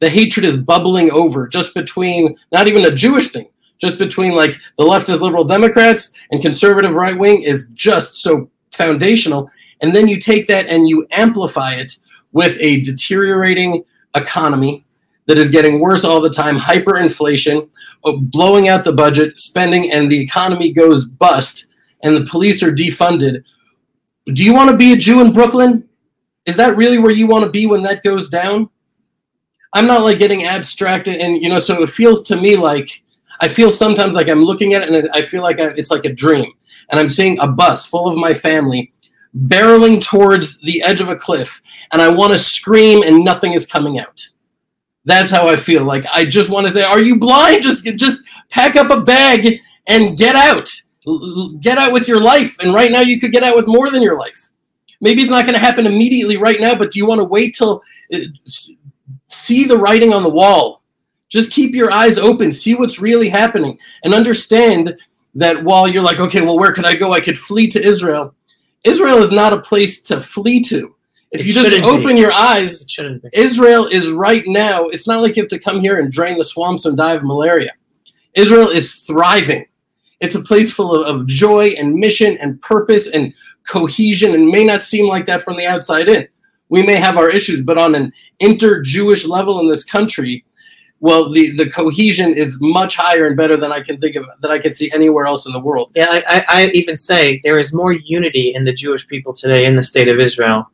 The 0.00 0.10
hatred 0.10 0.44
is 0.44 0.58
bubbling 0.58 1.10
over 1.12 1.46
just 1.46 1.74
between, 1.74 2.36
not 2.50 2.66
even 2.66 2.84
a 2.84 2.94
Jewish 2.94 3.30
thing, 3.30 3.48
just 3.78 3.98
between 3.98 4.34
like 4.34 4.58
the 4.76 4.84
leftist 4.84 5.20
liberal 5.20 5.44
Democrats 5.44 6.14
and 6.30 6.42
conservative 6.42 6.94
right 6.94 7.16
wing 7.16 7.42
is 7.42 7.70
just 7.70 8.22
so 8.22 8.50
foundational. 8.72 9.48
And 9.80 9.94
then 9.94 10.08
you 10.08 10.20
take 10.20 10.48
that 10.48 10.66
and 10.66 10.88
you 10.88 11.06
amplify 11.12 11.74
it 11.74 11.94
with 12.32 12.56
a 12.60 12.80
deteriorating 12.80 13.84
economy 14.14 14.84
that 15.26 15.38
is 15.38 15.50
getting 15.50 15.80
worse 15.80 16.04
all 16.04 16.20
the 16.20 16.30
time, 16.30 16.58
hyperinflation, 16.58 17.68
uh, 18.04 18.12
blowing 18.16 18.68
out 18.68 18.84
the 18.84 18.92
budget, 18.92 19.38
spending, 19.38 19.90
and 19.90 20.10
the 20.10 20.20
economy 20.20 20.72
goes 20.72 21.08
bust, 21.08 21.72
and 22.02 22.16
the 22.16 22.24
police 22.24 22.62
are 22.62 22.74
defunded. 22.74 23.44
do 24.26 24.44
you 24.44 24.54
want 24.54 24.70
to 24.70 24.76
be 24.76 24.92
a 24.92 24.96
Jew 24.96 25.20
in 25.20 25.32
Brooklyn? 25.32 25.88
Is 26.46 26.56
that 26.56 26.76
really 26.76 26.98
where 26.98 27.12
you 27.12 27.26
want 27.26 27.44
to 27.44 27.50
be 27.50 27.66
when 27.66 27.82
that 27.82 28.02
goes 28.02 28.28
down? 28.28 28.68
I'm 29.72 29.86
not 29.86 30.02
like 30.02 30.18
getting 30.18 30.44
abstracted, 30.44 31.20
and 31.20 31.40
you 31.42 31.48
know, 31.48 31.58
so 31.58 31.82
it 31.82 31.90
feels 31.90 32.22
to 32.24 32.36
me 32.36 32.56
like 32.56 33.02
I 33.40 33.48
feel 33.48 33.70
sometimes 33.70 34.14
like 34.14 34.28
I'm 34.28 34.44
looking 34.44 34.74
at 34.74 34.82
it, 34.82 34.94
and 34.94 35.08
I 35.12 35.22
feel 35.22 35.42
like 35.42 35.60
I, 35.60 35.68
it's 35.76 35.90
like 35.90 36.04
a 36.04 36.12
dream, 36.12 36.52
and 36.90 37.00
I'm 37.00 37.08
seeing 37.08 37.38
a 37.38 37.46
bus 37.46 37.86
full 37.86 38.06
of 38.06 38.16
my 38.16 38.34
family 38.34 38.91
barreling 39.36 40.02
towards 40.04 40.60
the 40.60 40.82
edge 40.82 41.00
of 41.00 41.08
a 41.08 41.16
cliff, 41.16 41.62
and 41.90 42.02
I 42.02 42.08
want 42.08 42.32
to 42.32 42.38
scream, 42.38 43.02
and 43.02 43.24
nothing 43.24 43.52
is 43.52 43.66
coming 43.66 43.98
out. 43.98 44.22
That's 45.04 45.30
how 45.30 45.48
I 45.48 45.56
feel. 45.56 45.84
Like 45.84 46.04
I 46.12 46.24
just 46.24 46.50
want 46.50 46.66
to 46.66 46.72
say, 46.72 46.82
"Are 46.82 47.00
you 47.00 47.18
blind? 47.18 47.62
Just 47.62 47.84
just 47.84 48.22
pack 48.50 48.76
up 48.76 48.90
a 48.90 49.00
bag 49.00 49.60
and 49.86 50.16
get 50.16 50.36
out. 50.36 50.70
Get 51.60 51.78
out 51.78 51.92
with 51.92 52.06
your 52.06 52.20
life." 52.20 52.56
And 52.60 52.74
right 52.74 52.92
now, 52.92 53.00
you 53.00 53.18
could 53.18 53.32
get 53.32 53.42
out 53.42 53.56
with 53.56 53.66
more 53.66 53.90
than 53.90 54.02
your 54.02 54.18
life. 54.18 54.50
Maybe 55.00 55.22
it's 55.22 55.30
not 55.30 55.44
going 55.44 55.54
to 55.54 55.60
happen 55.60 55.86
immediately 55.86 56.36
right 56.36 56.60
now, 56.60 56.76
but 56.76 56.92
do 56.92 56.98
you 56.98 57.06
want 57.06 57.20
to 57.20 57.24
wait 57.24 57.56
till 57.56 57.82
uh, 58.14 58.18
see 59.26 59.64
the 59.64 59.76
writing 59.76 60.12
on 60.12 60.22
the 60.22 60.30
wall? 60.30 60.82
Just 61.28 61.50
keep 61.50 61.74
your 61.74 61.90
eyes 61.90 62.18
open, 62.18 62.52
see 62.52 62.74
what's 62.74 63.00
really 63.00 63.28
happening, 63.28 63.78
and 64.04 64.14
understand 64.14 64.96
that 65.34 65.64
while 65.64 65.88
you're 65.88 66.02
like, 66.02 66.20
okay, 66.20 66.42
well, 66.42 66.58
where 66.58 66.72
could 66.72 66.84
I 66.84 66.94
go? 66.94 67.12
I 67.12 67.20
could 67.20 67.38
flee 67.38 67.66
to 67.68 67.82
Israel. 67.82 68.34
Israel 68.84 69.18
is 69.18 69.30
not 69.30 69.52
a 69.52 69.60
place 69.60 70.02
to 70.04 70.20
flee 70.20 70.60
to. 70.62 70.94
If 71.30 71.42
It 71.42 71.46
you 71.46 71.52
just 71.52 71.82
open 71.82 72.16
be. 72.16 72.20
your 72.20 72.32
eyes, 72.32 72.82
It 72.82 72.90
shouldn't 72.90 73.22
be. 73.22 73.30
Israel 73.32 73.86
is 73.86 74.10
right 74.10 74.42
now, 74.46 74.88
it's 74.88 75.06
not 75.08 75.22
like 75.22 75.36
you 75.36 75.42
have 75.42 75.50
to 75.50 75.58
come 75.58 75.80
here 75.80 75.98
and 75.98 76.12
drain 76.12 76.36
the 76.36 76.44
swamps 76.44 76.84
and 76.84 76.96
die 76.96 77.14
of 77.14 77.24
malaria. 77.24 77.72
Israel 78.34 78.68
is 78.68 79.04
thriving. 79.06 79.66
It's 80.20 80.34
a 80.34 80.40
place 80.42 80.70
full 80.70 80.94
of, 80.94 81.06
of 81.06 81.26
joy 81.26 81.68
and 81.70 81.94
mission 81.94 82.36
and 82.38 82.60
purpose 82.62 83.08
and 83.08 83.32
cohesion 83.66 84.34
and 84.34 84.48
may 84.48 84.64
not 84.64 84.84
seem 84.84 85.08
like 85.08 85.26
that 85.26 85.42
from 85.42 85.56
the 85.56 85.66
outside 85.66 86.08
in. 86.08 86.28
We 86.68 86.82
may 86.84 86.96
have 86.96 87.18
our 87.18 87.28
issues, 87.28 87.60
but 87.60 87.78
on 87.78 87.94
an 87.94 88.12
inter 88.40 88.82
Jewish 88.82 89.26
level 89.26 89.60
in 89.60 89.68
this 89.68 89.84
country, 89.84 90.44
well, 91.02 91.32
the, 91.32 91.50
the 91.56 91.68
cohesion 91.68 92.32
is 92.32 92.58
much 92.60 92.94
higher 92.96 93.26
and 93.26 93.36
better 93.36 93.56
than 93.56 93.72
I 93.72 93.80
can 93.80 93.98
think 93.98 94.14
of, 94.14 94.24
that 94.40 94.52
I 94.52 94.60
can 94.60 94.72
see 94.72 94.88
anywhere 94.92 95.26
else 95.26 95.46
in 95.46 95.52
the 95.52 95.58
world. 95.58 95.90
Yeah, 95.96 96.22
I, 96.28 96.44
I, 96.48 96.66
even 96.74 96.96
say 96.96 97.40
there 97.42 97.58
is 97.58 97.74
more 97.74 97.92
unity 97.92 98.54
in 98.54 98.64
the 98.64 98.72
Jewish 98.72 99.08
people 99.08 99.32
today 99.32 99.66
in 99.66 99.74
the 99.74 99.82
state 99.82 100.06
of 100.06 100.20
Israel 100.20 100.70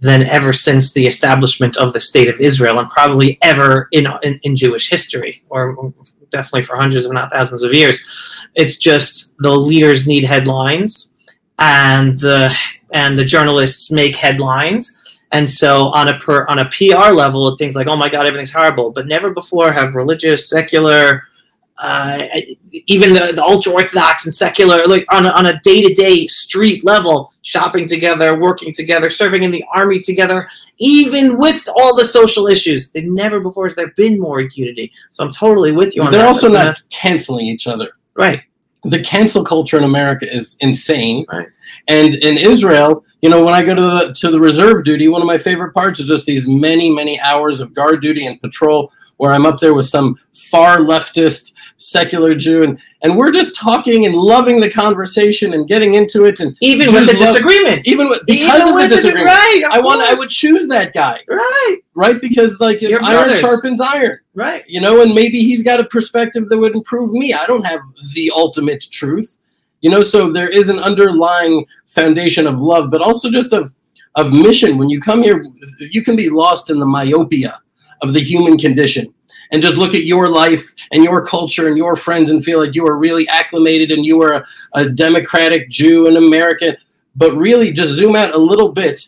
than 0.00 0.22
ever 0.22 0.54
since 0.54 0.94
the 0.94 1.06
establishment 1.06 1.76
of 1.76 1.92
the 1.92 2.00
state 2.00 2.26
of 2.26 2.40
Israel, 2.40 2.78
and 2.78 2.88
probably 2.88 3.38
ever 3.42 3.88
in 3.92 4.08
in, 4.22 4.40
in 4.44 4.56
Jewish 4.56 4.88
history, 4.88 5.44
or 5.50 5.92
definitely 6.30 6.62
for 6.62 6.76
hundreds, 6.76 7.04
if 7.04 7.12
not 7.12 7.30
thousands, 7.30 7.62
of 7.62 7.74
years. 7.74 8.02
It's 8.54 8.78
just 8.78 9.36
the 9.40 9.54
leaders 9.54 10.08
need 10.08 10.24
headlines, 10.24 11.14
and 11.58 12.18
the 12.18 12.56
and 12.92 13.18
the 13.18 13.26
journalists 13.26 13.92
make 13.92 14.16
headlines. 14.16 15.02
And 15.36 15.50
so 15.50 15.88
on 15.98 16.08
a 16.08 16.18
per 16.24 16.46
on 16.52 16.58
a 16.60 16.66
PR 16.76 17.12
level, 17.12 17.56
things 17.56 17.74
like, 17.78 17.88
oh 17.92 17.96
my 18.04 18.08
God, 18.08 18.24
everything's 18.26 18.52
horrible. 18.52 18.90
But 18.96 19.04
never 19.06 19.28
before 19.40 19.70
have 19.72 19.94
religious, 19.94 20.48
secular, 20.48 21.02
uh, 21.78 22.24
even 22.94 23.12
the, 23.12 23.32
the 23.34 23.42
ultra 23.42 23.72
orthodox 23.78 24.24
and 24.26 24.34
secular, 24.34 24.78
like 24.86 25.04
on 25.16 25.26
a, 25.26 25.30
on 25.30 25.44
a 25.52 25.58
day 25.60 25.82
to 25.86 25.92
day 25.94 26.26
street 26.28 26.84
level, 26.92 27.16
shopping 27.42 27.86
together, 27.86 28.28
working 28.48 28.72
together, 28.72 29.10
serving 29.10 29.42
in 29.42 29.50
the 29.50 29.64
army 29.74 29.98
together, 30.00 30.48
even 30.78 31.38
with 31.38 31.60
all 31.78 31.94
the 31.94 32.04
social 32.18 32.46
issues. 32.46 32.90
It 32.94 33.04
never 33.06 33.38
before 33.40 33.66
has 33.66 33.76
there 33.76 33.92
been 34.02 34.18
more 34.18 34.40
unity. 34.40 34.90
So 35.10 35.24
I'm 35.24 35.32
totally 35.32 35.72
with 35.72 35.94
you 35.96 36.02
on 36.02 36.12
They're 36.12 36.22
that. 36.22 36.28
also 36.28 36.48
That's- 36.48 36.84
not 36.84 36.90
canceling 37.02 37.46
each 37.54 37.66
other. 37.66 37.88
right. 38.14 38.40
the 38.84 39.02
cancel 39.02 39.42
culture 39.44 39.76
in 39.80 39.84
America 39.84 40.26
is 40.32 40.56
insane. 40.60 41.26
Right. 41.32 41.48
And 41.88 42.14
in 42.28 42.38
Israel, 42.38 43.04
you 43.26 43.30
know, 43.30 43.44
when 43.44 43.54
I 43.54 43.64
go 43.64 43.74
to 43.74 43.82
the 43.82 44.14
to 44.20 44.30
the 44.30 44.38
reserve 44.38 44.84
duty, 44.84 45.08
one 45.08 45.20
of 45.20 45.26
my 45.26 45.36
favorite 45.36 45.72
parts 45.74 45.98
is 45.98 46.06
just 46.06 46.26
these 46.26 46.46
many, 46.46 46.90
many 46.90 47.18
hours 47.18 47.60
of 47.60 47.74
guard 47.74 48.00
duty 48.00 48.24
and 48.26 48.40
patrol 48.40 48.92
where 49.16 49.32
I'm 49.32 49.44
up 49.44 49.58
there 49.58 49.74
with 49.74 49.86
some 49.86 50.16
far 50.32 50.78
leftist 50.78 51.54
secular 51.76 52.36
Jew 52.36 52.62
and 52.62 52.78
and 53.02 53.16
we're 53.16 53.32
just 53.32 53.56
talking 53.56 54.06
and 54.06 54.14
loving 54.14 54.60
the 54.60 54.70
conversation 54.70 55.54
and 55.54 55.66
getting 55.66 55.94
into 55.94 56.24
it 56.24 56.38
and 56.38 56.56
Even 56.60 56.92
with 56.94 57.06
the 57.08 57.14
love- 57.14 57.32
disagreements. 57.34 57.88
even 57.88 58.08
with 58.08 58.20
because 58.28 58.60
Even 58.60 58.68
of 58.68 58.74
with 58.76 58.90
the 58.90 58.96
the 58.96 59.02
disagreement. 59.02 59.26
right. 59.26 59.62
I 59.72 59.80
want 59.80 60.02
I 60.02 60.14
would 60.14 60.28
choose 60.28 60.68
that 60.68 60.94
guy, 60.94 61.18
Right. 61.28 61.76
right? 61.96 62.20
Because 62.20 62.60
like 62.60 62.80
Your 62.80 63.02
iron 63.02 63.24
brothers. 63.24 63.40
sharpens 63.40 63.80
iron 63.80 64.20
Right. 64.34 64.62
you 64.68 64.80
know, 64.80 65.02
and 65.02 65.12
maybe 65.16 65.40
he's 65.40 65.64
got 65.64 65.80
a 65.80 65.84
perspective 65.84 66.48
that 66.48 66.56
would 66.58 66.76
improve 66.76 67.10
me. 67.10 67.34
I 67.34 67.44
don't 67.46 67.66
have 67.66 67.80
the 68.14 68.30
ultimate 68.36 68.84
truth, 68.92 69.38
you 69.80 69.90
know. 69.90 70.02
So 70.02 70.32
there 70.32 70.48
is 70.48 70.68
an 70.68 70.78
underlying 70.78 71.66
foundation 71.86 72.46
of 72.46 72.60
love, 72.60 72.90
but 72.90 73.02
also 73.02 73.30
just 73.30 73.52
of 73.52 73.72
of 74.14 74.32
mission. 74.32 74.78
When 74.78 74.88
you 74.88 75.00
come 75.00 75.22
here, 75.22 75.44
you 75.78 76.02
can 76.02 76.16
be 76.16 76.30
lost 76.30 76.70
in 76.70 76.78
the 76.78 76.86
myopia 76.86 77.60
of 78.02 78.12
the 78.12 78.20
human 78.20 78.58
condition 78.58 79.12
and 79.52 79.62
just 79.62 79.76
look 79.76 79.94
at 79.94 80.04
your 80.04 80.28
life 80.28 80.74
and 80.92 81.04
your 81.04 81.24
culture 81.24 81.68
and 81.68 81.76
your 81.76 81.96
friends 81.96 82.30
and 82.30 82.44
feel 82.44 82.58
like 82.58 82.74
you 82.74 82.86
are 82.86 82.98
really 82.98 83.28
acclimated 83.28 83.92
and 83.92 84.04
you 84.04 84.20
are 84.22 84.34
a, 84.34 84.44
a 84.74 84.90
democratic 84.90 85.70
Jew 85.70 86.06
and 86.06 86.16
American. 86.16 86.76
But 87.14 87.34
really, 87.36 87.72
just 87.72 87.92
zoom 87.92 88.14
out 88.14 88.34
a 88.34 88.38
little 88.38 88.72
bit, 88.72 89.00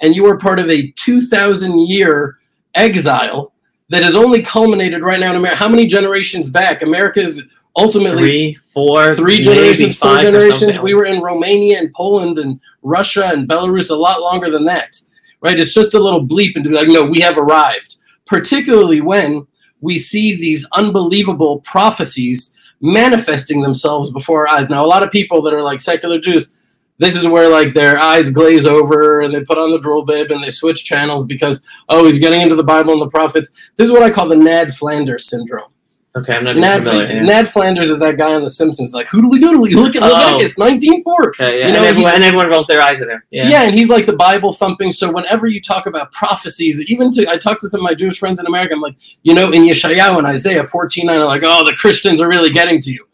and 0.00 0.16
you 0.16 0.26
are 0.26 0.38
part 0.38 0.58
of 0.58 0.68
a 0.70 0.90
two 0.92 1.20
thousand 1.20 1.86
year 1.86 2.38
exile 2.74 3.52
that 3.90 4.02
has 4.02 4.16
only 4.16 4.42
culminated 4.42 5.02
right 5.02 5.20
now 5.20 5.30
in 5.30 5.36
America. 5.36 5.58
How 5.58 5.68
many 5.68 5.86
generations 5.86 6.50
back? 6.50 6.82
America 6.82 7.20
is 7.20 7.44
ultimately 7.76 8.22
Three, 8.22 8.54
four, 8.72 9.14
three 9.14 9.42
generations, 9.42 9.98
four 9.98 10.18
generations. 10.18 10.78
We 10.80 10.94
were 10.94 11.06
in 11.06 11.20
Romania 11.22 11.78
and 11.78 11.92
Poland 11.92 12.38
and 12.38 12.60
Russia 12.82 13.26
and 13.26 13.48
Belarus 13.48 13.90
a 13.90 13.94
lot 13.94 14.20
longer 14.20 14.50
than 14.50 14.64
that, 14.66 14.96
right? 15.40 15.58
It's 15.58 15.74
just 15.74 15.94
a 15.94 15.98
little 15.98 16.24
bleep 16.24 16.54
and 16.54 16.64
to 16.64 16.70
be 16.70 16.76
like, 16.76 16.88
no, 16.88 17.06
we 17.06 17.20
have 17.20 17.38
arrived. 17.38 17.96
Particularly 18.26 19.00
when 19.00 19.46
we 19.80 19.98
see 19.98 20.34
these 20.34 20.66
unbelievable 20.72 21.60
prophecies 21.60 22.54
manifesting 22.80 23.60
themselves 23.60 24.10
before 24.10 24.46
our 24.46 24.56
eyes. 24.56 24.70
Now, 24.70 24.84
a 24.84 24.86
lot 24.86 25.02
of 25.02 25.10
people 25.10 25.42
that 25.42 25.54
are 25.54 25.62
like 25.62 25.80
secular 25.80 26.18
Jews, 26.18 26.52
this 26.98 27.16
is 27.16 27.26
where 27.26 27.48
like 27.50 27.74
their 27.74 27.98
eyes 27.98 28.30
glaze 28.30 28.66
over 28.66 29.20
and 29.20 29.34
they 29.34 29.44
put 29.44 29.58
on 29.58 29.72
the 29.72 29.80
droll 29.80 30.04
bib 30.04 30.30
and 30.30 30.42
they 30.42 30.50
switch 30.50 30.84
channels 30.84 31.26
because 31.26 31.62
oh 31.88 32.06
he's 32.06 32.18
getting 32.18 32.40
into 32.40 32.56
the 32.56 32.62
Bible 32.62 32.92
and 32.92 33.02
the 33.02 33.10
prophets. 33.10 33.50
This 33.76 33.86
is 33.86 33.92
what 33.92 34.02
I 34.02 34.10
call 34.10 34.28
the 34.28 34.36
Ned 34.36 34.74
Flanders 34.74 35.28
syndrome. 35.28 35.73
Okay, 36.16 36.36
I'm 36.36 36.44
not 36.44 36.56
Ned, 36.56 36.84
familiar. 36.84 37.22
Ned 37.24 37.48
Flanders 37.50 37.90
is 37.90 37.98
that 37.98 38.16
guy 38.16 38.34
on 38.34 38.42
The 38.44 38.48
Simpsons, 38.48 38.92
like 38.94 39.08
hoodly 39.08 39.40
doodly, 39.40 39.72
look 39.74 39.96
at 39.96 40.02
Oh. 40.04 40.06
Leviticus 40.06 40.54
19.4. 40.56 41.28
Okay, 41.30 41.58
yeah. 41.58 41.66
You 41.66 41.72
know, 41.72 41.78
and, 41.80 41.86
everyone, 41.86 42.14
and 42.14 42.22
everyone 42.22 42.48
rolls 42.50 42.68
their 42.68 42.80
eyes 42.80 43.02
at 43.02 43.08
him. 43.08 43.20
Yeah. 43.32 43.48
Yeah. 43.48 43.62
and 43.64 43.74
he's 43.74 43.88
like 43.88 44.06
the 44.06 44.12
Bible 44.14 44.52
thumping. 44.52 44.92
So 44.92 45.12
whenever 45.12 45.48
you 45.48 45.60
talk 45.60 45.86
about 45.86 46.12
prophecies, 46.12 46.80
even 46.88 47.10
to 47.12 47.28
I 47.28 47.36
talk 47.36 47.58
to 47.60 47.68
some 47.68 47.80
of 47.80 47.84
my 47.84 47.94
Jewish 47.94 48.18
friends 48.20 48.38
in 48.38 48.46
America, 48.46 48.74
I'm 48.74 48.80
like, 48.80 48.94
you 49.24 49.34
know, 49.34 49.50
in 49.50 49.62
Yeshayahu 49.62 50.18
and 50.18 50.26
Isaiah 50.26 50.62
14, 50.62 51.08
I'm 51.10 51.20
like, 51.22 51.42
oh, 51.44 51.64
the 51.64 51.72
Christians 51.74 52.20
are 52.20 52.28
really 52.28 52.50
getting 52.50 52.80
to 52.82 52.92
you. 52.92 53.04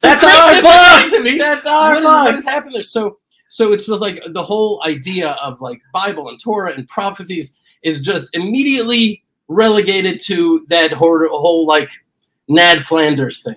That's 0.00 0.24
our 0.24 0.62
book! 0.62 1.10
to 1.12 1.22
me. 1.22 1.36
That's 1.36 1.66
our 1.66 1.94
What 1.94 1.98
is- 1.98 2.04
what 2.04 2.24
book! 2.26 2.34
has 2.36 2.44
happened 2.46 2.74
there? 2.76 2.82
So, 2.82 3.18
so 3.50 3.72
it's 3.74 3.88
like 3.88 4.20
the 4.26 4.42
whole 4.42 4.82
idea 4.86 5.32
of 5.32 5.60
like 5.60 5.82
Bible 5.92 6.28
and 6.30 6.40
Torah 6.40 6.72
and 6.72 6.88
prophecies 6.88 7.58
is 7.82 8.00
just 8.00 8.34
immediately 8.34 9.22
relegated 9.48 10.18
to 10.26 10.64
that 10.68 10.92
whole, 10.92 11.18
whole 11.30 11.66
like 11.66 11.90
Ned 12.48 12.84
Flanders 12.84 13.42
thing. 13.42 13.56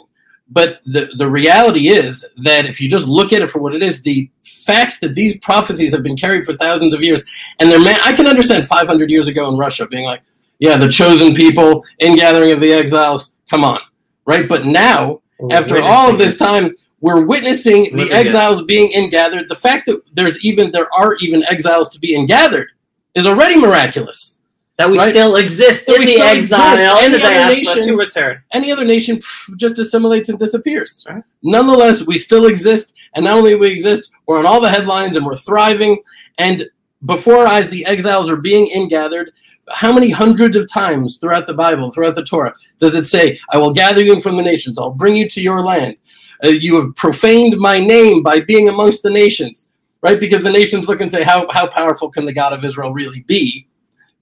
But 0.50 0.82
the 0.86 1.10
the 1.18 1.30
reality 1.30 1.88
is 1.88 2.28
that 2.44 2.66
if 2.66 2.82
you 2.82 2.90
just 2.90 3.08
look 3.08 3.32
at 3.32 3.42
it 3.42 3.50
for 3.50 3.60
what 3.60 3.74
it 3.74 3.82
is, 3.82 4.02
the 4.04 4.30
fact 4.44 5.00
that 5.02 5.16
these 5.16 5.38
prophecies 5.40 5.94
have 5.94 6.04
been 6.04 6.18
carried 6.18 6.46
for 6.46 6.54
thousands 6.54 6.94
of 6.94 7.02
years, 7.02 7.24
and 7.60 7.72
they're 7.72 7.80
man, 7.80 8.00
I 8.04 8.14
can 8.14 8.28
understand 8.28 8.68
500 8.68 9.10
years 9.10 9.28
ago 9.28 9.48
in 9.50 9.58
Russia 9.58 9.88
being 9.88 10.04
like, 10.04 10.22
yeah, 10.60 10.76
the 10.76 10.90
chosen 10.90 11.34
people, 11.34 11.86
ingathering 12.00 12.52
of 12.52 12.60
the 12.60 12.72
exiles, 12.72 13.38
come 13.50 13.64
on, 13.64 13.80
right? 14.26 14.48
But 14.48 14.66
now 14.66 15.22
after 15.50 15.82
all 15.82 16.12
of 16.12 16.18
this 16.18 16.38
time, 16.38 16.76
we're 17.00 17.26
witnessing 17.26 17.86
the 17.86 17.92
Living 17.92 18.08
it. 18.08 18.14
exiles 18.14 18.64
being 18.64 18.92
ingathered. 18.92 19.50
The 19.50 19.56
fact 19.56 19.88
that 19.88 20.02
there's 20.14 20.44
even 20.46 20.72
there 20.72 20.94
are 20.94 21.16
even 21.22 21.44
exiles 21.50 21.90
to 21.90 22.00
be 22.00 22.14
ingathered 22.14 22.68
is 23.16 23.26
already 23.26 23.60
miraculous. 23.60 24.41
That 24.82 24.90
we 24.90 24.98
right? 24.98 25.12
still 25.12 25.36
exist 25.36 25.86
That 25.86 25.94
in 25.96 26.00
we 26.00 26.06
the 26.08 26.12
still 26.14 26.28
exist. 26.36 26.54
exile 26.54 26.98
and 27.04 27.14
the 27.14 27.24
other 27.24 27.56
nation- 27.56 27.84
to 27.84 27.96
return. 27.96 28.42
Any 28.52 28.72
other 28.72 28.84
nation 28.84 29.18
pff, 29.18 29.56
just 29.58 29.78
assimilates 29.78 30.28
and 30.30 30.40
disappears. 30.40 31.06
Right. 31.08 31.24
Nonetheless, 31.44 32.06
we 32.08 32.18
still 32.18 32.48
exist, 32.48 32.96
and 33.14 33.26
not 33.26 33.38
only 33.38 33.54
we 33.56 33.70
exist, 33.70 34.12
we're 34.28 34.40
on 34.40 34.48
all 34.48 34.60
the 34.60 34.70
headlines 34.70 35.16
and 35.16 35.26
we're 35.26 35.36
thriving. 35.36 36.00
And 36.40 36.68
before 37.06 37.38
our 37.38 37.48
eyes, 37.48 37.70
the 37.70 37.86
exiles 37.86 38.28
are 38.30 38.38
being 38.38 38.68
ingathered. 38.68 39.32
How 39.70 39.94
many 39.94 40.10
hundreds 40.10 40.58
of 40.58 40.68
times 40.68 41.18
throughout 41.18 41.46
the 41.48 41.54
Bible, 41.54 41.92
throughout 41.92 42.16
the 42.16 42.24
Torah, 42.24 42.56
does 42.80 42.96
it 42.96 43.06
say, 43.06 43.40
"I 43.54 43.58
will 43.60 43.72
gather 43.72 44.02
you 44.02 44.20
from 44.20 44.36
the 44.36 44.42
nations; 44.44 44.78
I'll 44.80 44.94
bring 45.04 45.16
you 45.16 45.30
to 45.30 45.42
your 45.42 45.62
land"? 45.62 45.96
Uh, 46.44 46.50
you 46.50 46.76
have 46.82 46.96
profaned 46.96 47.58
my 47.60 47.80
name 47.80 48.24
by 48.24 48.40
being 48.42 48.68
amongst 48.68 49.04
the 49.04 49.12
nations, 49.12 49.70
right? 50.02 50.20
Because 50.20 50.42
the 50.42 50.50
nations 50.52 50.88
look 50.88 51.02
and 51.02 51.12
say, 51.12 51.22
"How 51.24 51.48
how 51.52 51.68
powerful 51.68 52.10
can 52.10 52.26
the 52.26 52.34
God 52.34 52.52
of 52.52 52.66
Israel 52.66 52.92
really 52.92 53.22
be?" 53.36 53.68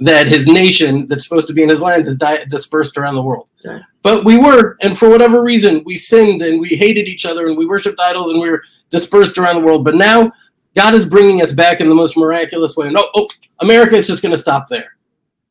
That 0.01 0.27
his 0.27 0.47
nation, 0.47 1.07
that's 1.07 1.25
supposed 1.27 1.47
to 1.47 1.53
be 1.53 1.61
in 1.61 1.69
his 1.69 1.81
lands, 1.81 2.07
is 2.07 2.17
di- 2.17 2.45
dispersed 2.45 2.97
around 2.97 3.15
the 3.15 3.21
world. 3.21 3.49
Right. 3.65 3.81
But 4.01 4.23
we 4.23 4.37
were, 4.37 4.77
and 4.81 4.97
for 4.97 5.09
whatever 5.09 5.43
reason, 5.43 5.83
we 5.85 5.97
sinned 5.97 6.41
and 6.41 6.59
we 6.61 6.69
hated 6.69 7.07
each 7.07 7.25
other 7.25 7.47
and 7.47 7.57
we 7.57 7.65
worshipped 7.65 7.99
idols 7.99 8.29
and 8.29 8.39
we 8.39 8.49
were 8.49 8.63
dispersed 8.89 9.37
around 9.37 9.55
the 9.55 9.65
world. 9.65 9.83
But 9.83 9.95
now 9.95 10.31
God 10.75 10.93
is 10.93 11.05
bringing 11.05 11.41
us 11.41 11.51
back 11.51 11.81
in 11.81 11.89
the 11.89 11.95
most 11.95 12.15
miraculous 12.15 12.77
way. 12.77 12.89
No, 12.89 13.09
oh, 13.15 13.27
America 13.59 13.97
is 13.97 14.07
just 14.07 14.21
going 14.21 14.33
to 14.33 14.41
stop 14.41 14.67
there. 14.69 14.95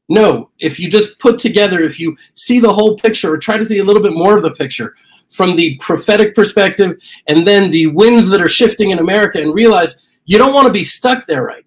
No, 0.08 0.50
if 0.58 0.80
you 0.80 0.90
just 0.90 1.18
put 1.18 1.38
together, 1.38 1.80
if 1.80 2.00
you 2.00 2.16
see 2.32 2.60
the 2.60 2.72
whole 2.72 2.96
picture 2.96 3.34
or 3.34 3.38
try 3.38 3.58
to 3.58 3.64
see 3.64 3.78
a 3.78 3.84
little 3.84 4.02
bit 4.02 4.14
more 4.14 4.36
of 4.36 4.42
the 4.42 4.52
picture 4.52 4.94
from 5.28 5.54
the 5.54 5.76
prophetic 5.76 6.34
perspective 6.34 6.98
and 7.26 7.46
then 7.46 7.70
the 7.70 7.88
winds 7.88 8.28
that 8.28 8.40
are 8.40 8.48
shifting 8.48 8.90
in 8.90 8.98
America 8.98 9.40
and 9.40 9.54
realize 9.54 10.06
you 10.24 10.38
don't 10.38 10.54
want 10.54 10.66
to 10.66 10.72
be 10.72 10.84
stuck 10.84 11.26
there 11.26 11.42
right. 11.42 11.66